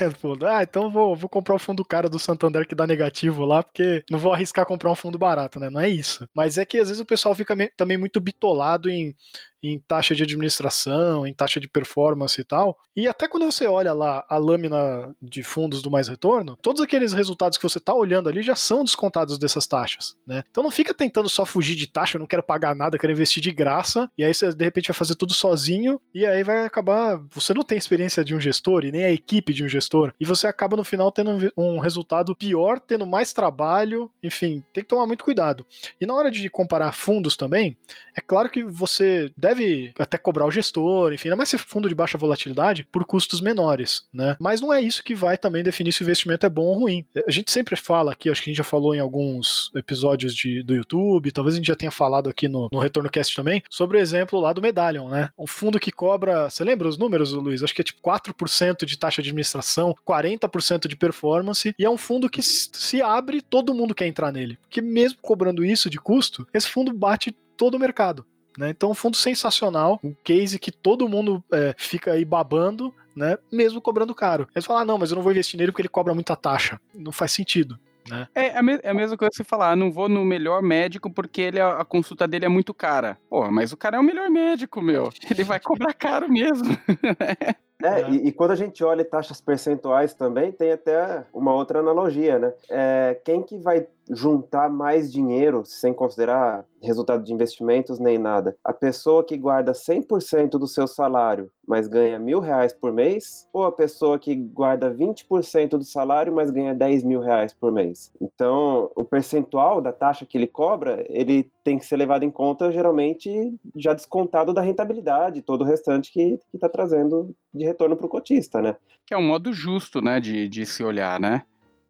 Ah, 0.47 0.63
então 0.63 0.91
vou, 0.91 1.15
vou 1.15 1.29
comprar 1.29 1.55
o 1.55 1.59
fundo 1.59 1.85
caro 1.85 2.09
do 2.09 2.19
Santander 2.19 2.67
que 2.67 2.75
dá 2.75 2.85
negativo 2.85 3.45
lá, 3.45 3.63
porque 3.63 4.03
não 4.09 4.19
vou 4.19 4.33
arriscar 4.33 4.65
comprar 4.65 4.91
um 4.91 4.95
fundo 4.95 5.17
barato, 5.17 5.59
né? 5.59 5.69
Não 5.69 5.81
é 5.81 5.89
isso. 5.89 6.27
Mas 6.33 6.57
é 6.57 6.65
que 6.65 6.79
às 6.79 6.87
vezes 6.89 7.01
o 7.01 7.05
pessoal 7.05 7.35
fica 7.35 7.55
também 7.77 7.97
muito 7.97 8.19
bitolado 8.19 8.89
em, 8.89 9.15
em 9.63 9.79
taxa 9.79 10.13
de 10.13 10.23
administração, 10.23 11.25
em 11.25 11.33
taxa 11.33 11.59
de 11.59 11.67
performance 11.67 12.39
e 12.39 12.43
tal. 12.43 12.77
E 12.95 13.07
até 13.07 13.27
quando 13.27 13.45
você 13.45 13.65
olha 13.65 13.93
lá 13.93 14.25
a 14.29 14.37
lâmina 14.37 15.15
de 15.21 15.41
fundos 15.41 15.81
do 15.81 15.89
mais 15.89 16.07
retorno, 16.07 16.57
todos 16.61 16.81
aqueles 16.81 17.13
resultados 17.13 17.57
que 17.57 17.63
você 17.63 17.79
tá 17.79 17.93
olhando 17.93 18.27
ali 18.27 18.43
já 18.43 18.55
são 18.55 18.83
descontados 18.83 19.37
dessas 19.39 19.65
taxas, 19.65 20.15
né? 20.27 20.43
Então 20.51 20.63
não 20.63 20.71
fica 20.71 20.93
tentando 20.93 21.29
só 21.29 21.45
fugir 21.45 21.75
de 21.75 21.87
taxa, 21.87 22.17
eu 22.17 22.19
não 22.19 22.27
quero 22.27 22.43
pagar 22.43 22.75
nada, 22.75 22.97
quero 22.97 23.13
investir 23.13 23.41
de 23.41 23.51
graça, 23.51 24.09
e 24.17 24.23
aí 24.23 24.33
você 24.33 24.53
de 24.53 24.63
repente 24.63 24.89
vai 24.89 24.95
fazer 24.95 25.15
tudo 25.15 25.33
sozinho, 25.33 25.99
e 26.13 26.25
aí 26.25 26.43
vai 26.43 26.65
acabar. 26.65 27.19
Você 27.31 27.53
não 27.53 27.63
tem 27.63 27.77
experiência 27.77 28.23
de 28.23 28.35
um 28.35 28.39
gestor 28.39 28.83
e 28.83 28.91
nem 28.91 29.05
a 29.05 29.11
equipe 29.11 29.53
de 29.53 29.63
um 29.63 29.69
gestor, 29.69 30.13
e 30.19 30.25
você 30.25 30.47
acaba 30.47 30.75
no 30.75 30.83
final 30.83 31.11
tendo 31.11 31.51
um 31.55 31.79
resultado 31.79 32.35
pior, 32.35 32.79
tendo 32.79 33.05
mais 33.05 33.31
trabalho, 33.31 34.11
enfim, 34.21 34.63
tem 34.73 34.83
que 34.83 34.89
tomar 34.89 35.07
muito 35.07 35.23
cuidado. 35.23 35.65
E 35.99 36.05
na 36.05 36.13
hora 36.13 36.29
de 36.29 36.49
comparar 36.49 36.91
fundos 36.91 37.37
também, 37.37 37.77
é 38.15 38.21
claro 38.21 38.49
que 38.49 38.63
você 38.63 39.31
deve 39.37 39.52
até 39.97 40.17
cobrar 40.17 40.45
o 40.45 40.51
gestor, 40.51 41.13
enfim, 41.13 41.29
ainda 41.29 41.37
mais 41.37 41.49
se 41.49 41.57
fundo 41.57 41.89
de 41.89 41.95
baixa 41.95 42.17
volatilidade, 42.17 42.87
por 42.91 43.05
custos 43.05 43.41
menores, 43.41 44.03
né? 44.13 44.35
Mas 44.39 44.61
não 44.61 44.73
é 44.73 44.81
isso 44.81 45.03
que 45.03 45.15
vai 45.15 45.37
também 45.37 45.63
definir 45.63 45.91
se 45.91 46.01
o 46.01 46.05
investimento 46.05 46.45
é 46.45 46.49
bom 46.49 46.63
ou 46.63 46.79
ruim. 46.79 47.05
A 47.27 47.31
gente 47.31 47.51
sempre 47.51 47.75
fala 47.75 48.11
aqui, 48.11 48.29
acho 48.29 48.41
que 48.41 48.49
a 48.49 48.51
gente 48.51 48.57
já 48.57 48.63
falou 48.63 48.95
em 48.95 48.99
alguns 48.99 49.71
episódios 49.75 50.35
de, 50.35 50.63
do 50.63 50.75
YouTube, 50.75 51.31
talvez 51.31 51.55
a 51.55 51.57
gente 51.57 51.67
já 51.67 51.75
tenha 51.75 51.91
falado 51.91 52.29
aqui 52.29 52.47
no, 52.47 52.69
no 52.71 52.79
Retorno 52.79 53.09
Cast 53.09 53.35
também, 53.35 53.63
sobre 53.69 53.97
o 53.97 53.99
exemplo 53.99 54.39
lá 54.39 54.53
do 54.53 54.61
Medallion, 54.61 55.09
né? 55.09 55.29
Um 55.37 55.47
fundo 55.47 55.79
que 55.79 55.91
cobra, 55.91 56.49
você 56.49 56.63
lembra 56.63 56.87
os 56.87 56.97
números, 56.97 57.31
Luiz? 57.31 57.63
Acho 57.63 57.73
que 57.73 57.81
é 57.81 57.85
tipo 57.85 58.01
4% 58.01 58.85
de 58.85 58.97
taxa 58.97 59.21
de 59.21 59.29
administração, 59.29 59.95
40% 60.07 60.87
de 60.87 60.95
performance, 60.95 61.73
e 61.77 61.85
é 61.85 61.89
um 61.89 61.97
fundo 61.97 62.29
que 62.29 62.41
se 62.41 63.01
abre, 63.01 63.41
todo 63.41 63.73
mundo 63.73 63.95
quer 63.95 64.07
entrar 64.07 64.31
nele. 64.31 64.57
Porque 64.61 64.81
mesmo 64.81 65.19
cobrando 65.21 65.63
isso 65.63 65.89
de 65.89 65.99
custo, 65.99 66.47
esse 66.53 66.69
fundo 66.69 66.93
bate 66.93 67.35
todo 67.57 67.75
o 67.75 67.79
mercado. 67.79 68.25
Né? 68.57 68.69
Então, 68.69 68.91
um 68.91 68.93
fundo 68.93 69.17
sensacional, 69.17 69.99
um 70.03 70.13
case 70.23 70.59
que 70.59 70.71
todo 70.71 71.07
mundo 71.09 71.43
é, 71.51 71.73
fica 71.77 72.11
aí 72.13 72.23
babando, 72.23 72.93
né? 73.15 73.37
mesmo 73.51 73.81
cobrando 73.81 74.13
caro. 74.13 74.47
Eles 74.55 74.65
falam, 74.65 74.81
ah, 74.81 74.85
não, 74.85 74.97
mas 74.97 75.11
eu 75.11 75.15
não 75.15 75.23
vou 75.23 75.31
investir 75.31 75.57
nele 75.57 75.71
porque 75.71 75.81
ele 75.81 75.89
cobra 75.89 76.13
muita 76.13 76.35
taxa. 76.35 76.79
Não 76.93 77.11
faz 77.11 77.31
sentido. 77.31 77.77
Né? 78.09 78.27
É 78.35 78.57
a, 78.57 78.61
me- 78.61 78.79
é 78.83 78.89
a 78.89 78.93
mesma 78.93 79.15
coisa 79.17 79.29
que 79.31 79.37
você 79.37 79.43
falar, 79.45 79.71
ah, 79.71 79.75
não 79.75 79.91
vou 79.91 80.09
no 80.09 80.25
melhor 80.25 80.61
médico 80.61 81.09
porque 81.09 81.41
ele, 81.41 81.59
a, 81.59 81.77
a 81.79 81.85
consulta 81.85 82.27
dele 82.27 82.45
é 82.45 82.49
muito 82.49 82.73
cara. 82.73 83.17
Pô, 83.29 83.49
mas 83.49 83.71
o 83.71 83.77
cara 83.77 83.95
é 83.97 83.99
o 83.99 84.03
melhor 84.03 84.29
médico, 84.29 84.81
meu. 84.81 85.09
Ele 85.31 85.43
vai 85.43 85.59
cobrar 85.59 85.93
caro 85.93 86.29
mesmo. 86.29 86.77
É, 87.19 87.55
É. 88.01 88.09
E, 88.11 88.27
e 88.27 88.31
quando 88.31 88.51
a 88.51 88.55
gente 88.55 88.83
olha 88.83 89.03
taxas 89.03 89.41
percentuais 89.41 90.13
também, 90.13 90.51
tem 90.51 90.71
até 90.71 91.25
uma 91.33 91.53
outra 91.53 91.79
analogia, 91.79 92.39
né? 92.39 92.53
É, 92.69 93.19
quem 93.25 93.41
que 93.43 93.57
vai 93.57 93.85
juntar 94.09 94.69
mais 94.69 95.11
dinheiro, 95.11 95.63
sem 95.65 95.93
considerar 95.93 96.65
resultado 96.81 97.23
de 97.23 97.33
investimentos 97.33 97.99
nem 97.99 98.17
nada? 98.17 98.55
A 98.63 98.73
pessoa 98.73 99.23
que 99.23 99.37
guarda 99.37 99.71
100% 99.71 100.51
do 100.51 100.67
seu 100.67 100.87
salário, 100.87 101.49
mas 101.67 101.87
ganha 101.87 102.19
mil 102.19 102.39
reais 102.39 102.73
por 102.73 102.91
mês? 102.91 103.47
Ou 103.53 103.63
a 103.63 103.71
pessoa 103.71 104.19
que 104.19 104.35
guarda 104.35 104.93
20% 104.93 105.69
do 105.77 105.83
salário, 105.83 106.33
mas 106.33 106.51
ganha 106.51 106.75
10 106.75 107.03
mil 107.03 107.21
reais 107.21 107.53
por 107.53 107.71
mês? 107.71 108.11
Então, 108.19 108.91
o 108.95 109.03
percentual 109.03 109.81
da 109.81 109.93
taxa 109.93 110.25
que 110.25 110.37
ele 110.37 110.47
cobra, 110.47 111.05
ele 111.09 111.49
tem 111.63 111.77
que 111.77 111.85
ser 111.85 111.95
levado 111.95 112.23
em 112.23 112.31
conta, 112.31 112.71
geralmente, 112.71 113.53
já 113.75 113.93
descontado 113.93 114.53
da 114.53 114.61
rentabilidade, 114.61 115.41
todo 115.41 115.61
o 115.61 115.65
restante 115.65 116.11
que 116.11 116.39
está 116.53 116.67
trazendo 116.67 117.33
de 117.53 117.65
retorno 117.65 117.95
para 117.95 118.05
o 118.05 118.09
cotista, 118.09 118.61
né? 118.61 118.75
Que 119.05 119.13
é 119.13 119.17
um 119.17 119.27
modo 119.27 119.53
justo, 119.53 120.01
né, 120.01 120.19
de, 120.19 120.47
de 120.47 120.65
se 120.65 120.83
olhar, 120.83 121.19
né? 121.19 121.43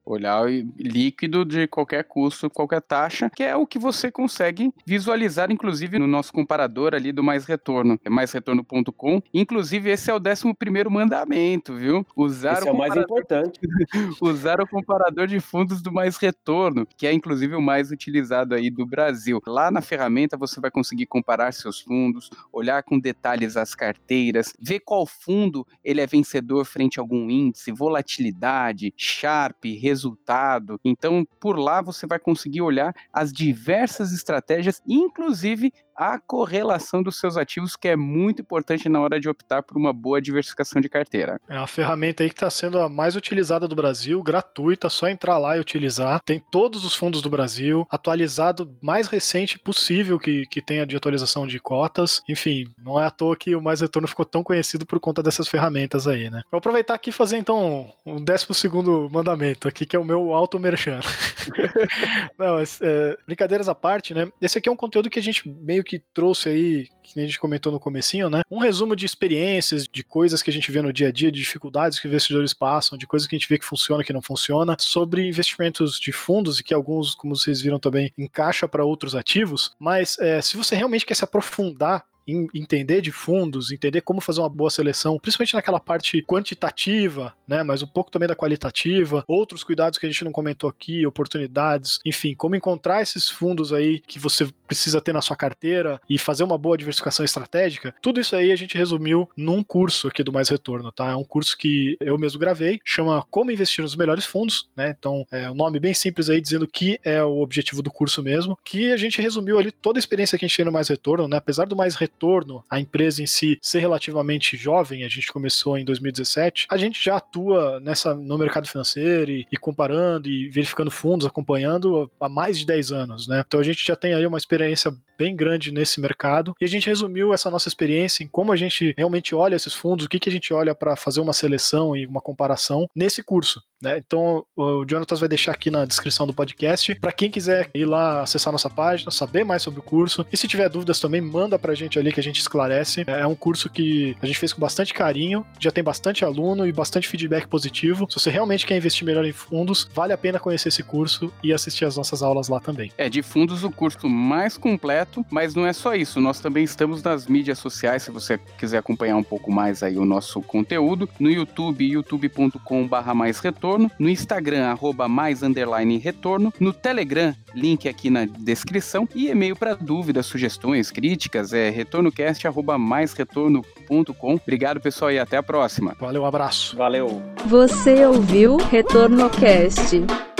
Olhar 0.05 0.45
o 0.45 0.49
líquido 0.77 1.45
de 1.45 1.67
qualquer 1.67 2.03
custo, 2.03 2.49
qualquer 2.49 2.81
taxa, 2.81 3.29
que 3.29 3.43
é 3.43 3.55
o 3.55 3.65
que 3.65 3.79
você 3.79 4.11
consegue 4.11 4.73
visualizar, 4.85 5.51
inclusive, 5.51 5.97
no 5.97 6.07
nosso 6.07 6.33
comparador 6.33 6.93
ali 6.93 7.11
do 7.11 7.23
Mais 7.23 7.45
Retorno, 7.45 7.99
é 8.03 8.09
maisretorno.com. 8.09 9.21
Inclusive, 9.33 9.89
esse 9.89 10.11
é 10.11 10.13
o 10.13 10.17
11 10.19 10.53
primeiro 10.53 10.91
mandamento, 10.91 11.75
viu? 11.75 12.05
Usar 12.15 12.59
Esse 12.59 12.67
é 12.67 12.71
o 12.71 12.77
mais 12.77 12.95
importante. 12.95 13.59
usar 14.21 14.59
o 14.59 14.67
comparador 14.67 15.27
de 15.27 15.39
fundos 15.39 15.81
do 15.81 15.91
Mais 15.91 16.17
Retorno, 16.17 16.85
que 16.97 17.07
é 17.07 17.13
inclusive 17.13 17.55
o 17.55 17.61
mais 17.61 17.91
utilizado 17.91 18.55
aí 18.55 18.69
do 18.69 18.85
Brasil. 18.85 19.41
Lá 19.45 19.71
na 19.71 19.81
ferramenta 19.81 20.37
você 20.37 20.59
vai 20.59 20.71
conseguir 20.71 21.05
comparar 21.05 21.53
seus 21.53 21.79
fundos, 21.79 22.29
olhar 22.51 22.83
com 22.83 22.99
detalhes 22.99 23.55
as 23.55 23.73
carteiras, 23.73 24.53
ver 24.59 24.81
qual 24.81 25.05
fundo 25.05 25.65
ele 25.83 26.01
é 26.01 26.07
vencedor 26.07 26.65
frente 26.65 26.99
a 26.99 27.03
algum 27.03 27.29
índice, 27.29 27.71
volatilidade, 27.71 28.93
Sharp, 28.97 29.63
resultado. 29.93 30.79
Então, 30.83 31.25
por 31.39 31.57
lá 31.59 31.81
você 31.81 32.07
vai 32.07 32.19
conseguir 32.19 32.61
olhar 32.61 32.93
as 33.13 33.31
diversas 33.31 34.11
estratégias, 34.11 34.81
inclusive 34.87 35.71
a 35.95 36.19
correlação 36.19 37.01
dos 37.03 37.19
seus 37.19 37.37
ativos, 37.37 37.75
que 37.75 37.87
é 37.87 37.95
muito 37.95 38.41
importante 38.41 38.89
na 38.89 38.99
hora 38.99 39.19
de 39.19 39.29
optar 39.29 39.63
por 39.63 39.77
uma 39.77 39.93
boa 39.93 40.21
diversificação 40.21 40.81
de 40.81 40.89
carteira. 40.89 41.39
É 41.47 41.57
uma 41.57 41.67
ferramenta 41.67 42.23
aí 42.23 42.29
que 42.29 42.35
está 42.35 42.49
sendo 42.49 42.79
a 42.79 42.89
mais 42.89 43.15
utilizada 43.15 43.67
do 43.67 43.75
Brasil, 43.75 44.21
gratuita, 44.21 44.89
só 44.89 45.07
entrar 45.07 45.37
lá 45.37 45.57
e 45.57 45.59
utilizar. 45.59 46.21
Tem 46.25 46.41
todos 46.51 46.85
os 46.85 46.95
fundos 46.95 47.21
do 47.21 47.29
Brasil, 47.29 47.87
atualizado 47.89 48.75
mais 48.81 49.07
recente 49.07 49.59
possível 49.59 50.19
que, 50.19 50.45
que 50.47 50.61
tenha 50.61 50.85
de 50.85 50.95
atualização 50.95 51.45
de 51.47 51.59
cotas. 51.59 52.21
Enfim, 52.27 52.67
não 52.77 52.99
é 52.99 53.05
à 53.05 53.11
toa 53.11 53.35
que 53.35 53.55
o 53.55 53.61
Mais 53.61 53.81
Retorno 53.81 54.07
ficou 54.07 54.25
tão 54.25 54.43
conhecido 54.43 54.85
por 54.85 54.99
conta 54.99 55.21
dessas 55.21 55.47
ferramentas 55.47 56.07
aí, 56.07 56.29
né? 56.29 56.41
Vou 56.51 56.57
aproveitar 56.57 56.93
aqui 56.93 57.09
e 57.09 57.13
fazer 57.13 57.37
então 57.37 57.91
um 58.05 58.23
décimo 58.23 58.55
segundo 58.55 59.09
mandamento 59.11 59.67
aqui, 59.67 59.85
que 59.85 59.95
é 59.95 59.99
o 59.99 60.05
meu 60.05 60.33
auto-merchan. 60.33 60.99
Não, 62.37 62.55
mas, 62.55 62.79
é, 62.81 63.17
brincadeiras 63.25 63.69
à 63.69 63.75
parte, 63.75 64.13
né? 64.13 64.27
Esse 64.41 64.57
aqui 64.57 64.69
é 64.69 64.71
um 64.71 64.77
conteúdo 64.77 65.09
que 65.09 65.19
a 65.19 65.23
gente 65.23 65.47
meio 65.47 65.82
que 65.83 65.99
trouxe 66.13 66.49
aí, 66.49 66.87
que 67.03 67.19
a 67.19 67.25
gente 67.25 67.39
comentou 67.39 67.71
no 67.71 67.79
comecinho, 67.79 68.29
né? 68.29 68.41
Um 68.49 68.59
resumo 68.59 68.95
de 68.95 69.05
experiências, 69.05 69.87
de 69.87 70.03
coisas 70.03 70.41
que 70.41 70.49
a 70.49 70.53
gente 70.53 70.71
vê 70.71 70.81
no 70.81 70.93
dia 70.93 71.09
a 71.09 71.11
dia, 71.11 71.31
de 71.31 71.39
dificuldades 71.39 71.99
que 71.99 72.07
investidores 72.07 72.53
passam, 72.53 72.97
de 72.97 73.07
coisas 73.07 73.27
que 73.27 73.35
a 73.35 73.39
gente 73.39 73.49
vê 73.49 73.57
que 73.57 73.65
funciona, 73.65 74.03
que 74.03 74.13
não 74.13 74.21
funciona, 74.21 74.75
sobre 74.79 75.27
investimentos 75.27 75.99
de 75.99 76.11
fundos 76.11 76.59
e 76.59 76.63
que 76.63 76.73
alguns, 76.73 77.15
como 77.15 77.35
vocês 77.35 77.61
viram 77.61 77.79
também, 77.79 78.11
encaixa 78.17 78.67
para 78.67 78.85
outros 78.85 79.15
ativos. 79.15 79.75
Mas 79.79 80.17
é, 80.19 80.41
se 80.41 80.57
você 80.57 80.75
realmente 80.75 81.05
quer 81.05 81.15
se 81.15 81.23
aprofundar 81.23 82.03
entender 82.27 83.01
de 83.01 83.11
fundos, 83.11 83.71
entender 83.71 84.01
como 84.01 84.21
fazer 84.21 84.39
uma 84.41 84.49
boa 84.49 84.69
seleção, 84.69 85.19
principalmente 85.19 85.53
naquela 85.53 85.79
parte 85.79 86.21
quantitativa, 86.23 87.33
né, 87.47 87.63
mas 87.63 87.81
um 87.81 87.87
pouco 87.87 88.11
também 88.11 88.27
da 88.27 88.35
qualitativa, 88.35 89.23
outros 89.27 89.63
cuidados 89.63 89.99
que 89.99 90.05
a 90.05 90.09
gente 90.09 90.23
não 90.23 90.31
comentou 90.31 90.69
aqui, 90.69 91.05
oportunidades, 91.05 91.99
enfim, 92.05 92.33
como 92.33 92.55
encontrar 92.55 93.01
esses 93.01 93.29
fundos 93.29 93.73
aí 93.73 93.99
que 93.99 94.19
você 94.19 94.47
precisa 94.67 95.01
ter 95.01 95.13
na 95.13 95.21
sua 95.21 95.35
carteira 95.35 95.99
e 96.09 96.17
fazer 96.17 96.43
uma 96.43 96.57
boa 96.57 96.77
diversificação 96.77 97.25
estratégica, 97.25 97.93
tudo 98.01 98.19
isso 98.19 98.35
aí 98.35 98.51
a 98.51 98.55
gente 98.55 98.77
resumiu 98.77 99.29
num 99.35 99.63
curso 99.63 100.07
aqui 100.07 100.23
do 100.23 100.31
Mais 100.31 100.49
Retorno, 100.49 100.91
tá? 100.91 101.11
É 101.11 101.15
um 101.15 101.23
curso 101.23 101.57
que 101.57 101.97
eu 101.99 102.17
mesmo 102.17 102.39
gravei, 102.39 102.79
chama 102.83 103.25
Como 103.29 103.51
Investir 103.51 103.83
nos 103.83 103.95
Melhores 103.95 104.25
Fundos, 104.25 104.69
né? 104.75 104.95
Então, 104.97 105.25
é 105.31 105.49
um 105.49 105.55
nome 105.55 105.79
bem 105.79 105.93
simples 105.93 106.29
aí, 106.29 106.39
dizendo 106.39 106.67
que 106.67 106.99
é 107.03 107.23
o 107.23 107.41
objetivo 107.41 107.81
do 107.81 107.91
curso 107.91 108.23
mesmo, 108.23 108.57
que 108.63 108.91
a 108.91 108.97
gente 108.97 109.21
resumiu 109.21 109.59
ali 109.59 109.71
toda 109.71 109.97
a 109.97 110.01
experiência 110.01 110.37
que 110.37 110.45
a 110.45 110.47
gente 110.47 110.57
tem 110.57 110.65
no 110.65 110.71
Mais 110.71 110.87
Retorno, 110.87 111.27
né? 111.27 111.37
Apesar 111.37 111.65
do 111.65 111.75
Mais 111.75 111.95
Retorno 111.95 112.12
retorno 112.13 112.63
à 112.69 112.79
empresa 112.79 113.21
em 113.21 113.25
si 113.25 113.57
ser 113.61 113.79
relativamente 113.79 114.55
jovem, 114.55 115.03
a 115.03 115.09
gente 115.09 115.31
começou 115.31 115.77
em 115.77 115.83
2017, 115.83 116.67
a 116.69 116.77
gente 116.77 117.03
já 117.03 117.17
atua 117.17 117.79
nessa 117.79 118.13
no 118.13 118.37
mercado 118.37 118.67
financeiro 118.67 119.31
e, 119.31 119.47
e 119.51 119.57
comparando 119.57 120.29
e 120.29 120.49
verificando 120.49 120.91
fundos, 120.91 121.25
acompanhando 121.25 122.09
há 122.19 122.29
mais 122.29 122.57
de 122.57 122.65
10 122.65 122.91
anos, 122.91 123.27
né? 123.27 123.43
Então 123.45 123.59
a 123.59 123.63
gente 123.63 123.85
já 123.85 123.95
tem 123.95 124.13
aí 124.13 124.25
uma 124.25 124.37
experiência 124.37 124.95
bem 125.17 125.35
grande 125.35 125.71
nesse 125.71 125.99
mercado 125.99 126.55
e 126.59 126.65
a 126.65 126.67
gente 126.67 126.87
resumiu 126.87 127.33
essa 127.33 127.49
nossa 127.49 127.67
experiência 127.67 128.23
em 128.23 128.27
como 128.27 128.51
a 128.51 128.55
gente 128.55 128.93
realmente 128.97 129.35
olha 129.35 129.55
esses 129.55 129.73
fundos, 129.73 130.05
o 130.05 130.09
que, 130.09 130.19
que 130.19 130.29
a 130.29 130.31
gente 130.31 130.53
olha 130.53 130.73
para 130.73 130.95
fazer 130.95 131.21
uma 131.21 131.33
seleção 131.33 131.95
e 131.95 132.05
uma 132.05 132.21
comparação 132.21 132.87
nesse 132.95 133.23
curso. 133.23 133.61
Né? 133.83 133.97
Então, 133.97 134.45
o 134.55 134.85
Jonathan 134.85 135.15
vai 135.17 135.27
deixar 135.27 135.51
aqui 135.51 135.69
na 135.69 135.83
descrição 135.83 136.25
do 136.25 136.33
podcast 136.33 136.95
para 136.95 137.11
quem 137.11 137.29
quiser 137.29 137.69
ir 137.75 137.83
lá 137.83 138.21
acessar 138.21 138.53
nossa 138.53 138.69
página, 138.69 139.11
saber 139.11 139.43
mais 139.43 139.61
sobre 139.61 139.81
o 139.81 139.83
curso. 139.83 140.25
E 140.31 140.37
se 140.37 140.47
tiver 140.47 140.69
dúvidas 140.69 141.01
também, 141.01 141.19
manda 141.19 141.59
para 141.59 141.73
a 141.73 141.75
gente 141.75 141.99
ali 141.99 142.13
que 142.13 142.19
a 142.19 142.23
gente 142.23 142.39
esclarece. 142.39 143.03
É 143.05 143.27
um 143.27 143.35
curso 143.35 143.69
que 143.69 144.15
a 144.21 144.25
gente 144.25 144.39
fez 144.39 144.53
com 144.53 144.61
bastante 144.61 144.93
carinho, 144.93 145.45
já 145.59 145.69
tem 145.69 145.83
bastante 145.83 146.23
aluno 146.23 146.65
e 146.65 146.71
bastante 146.71 147.09
feedback 147.09 147.45
positivo. 147.45 148.07
Se 148.09 148.19
você 148.19 148.29
realmente 148.29 148.65
quer 148.65 148.77
investir 148.77 149.05
melhor 149.05 149.25
em 149.25 149.33
fundos, 149.33 149.89
vale 149.93 150.13
a 150.13 150.17
pena 150.17 150.39
conhecer 150.39 150.69
esse 150.69 150.81
curso 150.81 151.33
e 151.43 151.51
assistir 151.51 151.83
as 151.83 151.97
nossas 151.97 152.23
aulas 152.23 152.47
lá 152.47 152.61
também. 152.61 152.89
É, 152.97 153.09
de 153.09 153.21
fundos 153.21 153.65
o 153.65 153.71
curso 153.71 154.07
mais 154.07 154.57
completo, 154.57 155.25
mas 155.29 155.53
não 155.53 155.67
é 155.67 155.73
só 155.73 155.93
isso. 155.93 156.21
Nós 156.21 156.39
também 156.39 156.63
estamos 156.63 157.03
nas 157.03 157.27
mídias 157.27 157.59
sociais, 157.59 158.03
se 158.03 158.11
você 158.11 158.37
quiser 158.57 158.77
acompanhar 158.77 159.17
um 159.17 159.23
pouco 159.23 159.51
mais 159.51 159.83
aí 159.83 159.97
o 159.97 160.05
nosso 160.05 160.41
conteúdo, 160.41 161.09
no 161.19 161.29
YouTube, 161.29 161.85
youtube.com/barra 161.85 163.13
mais 163.13 163.39
retorno 163.39 163.72
retorno, 163.73 163.91
no 163.99 164.09
Instagram, 164.09 164.65
arroba 164.65 165.07
mais 165.07 165.43
underline 165.43 165.97
retorno, 165.97 166.53
no 166.59 166.73
Telegram, 166.73 167.33
link 167.53 167.87
aqui 167.87 168.09
na 168.09 168.25
descrição, 168.25 169.07
e 169.15 169.27
e-mail 169.27 169.55
para 169.55 169.73
dúvidas, 169.73 170.25
sugestões, 170.25 170.91
críticas, 170.91 171.53
é 171.53 171.69
retornocast, 171.69 172.45
arroba 172.47 172.77
mais 172.77 173.13
retorno.com. 173.13 174.35
Obrigado, 174.35 174.79
pessoal, 174.79 175.11
e 175.11 175.19
até 175.19 175.37
a 175.37 175.43
próxima. 175.43 175.95
Valeu, 175.99 176.23
um 176.23 176.25
abraço. 176.25 176.75
Valeu. 176.77 177.21
Você 177.45 178.05
ouviu 178.05 178.57
Retornocast. 178.57 180.32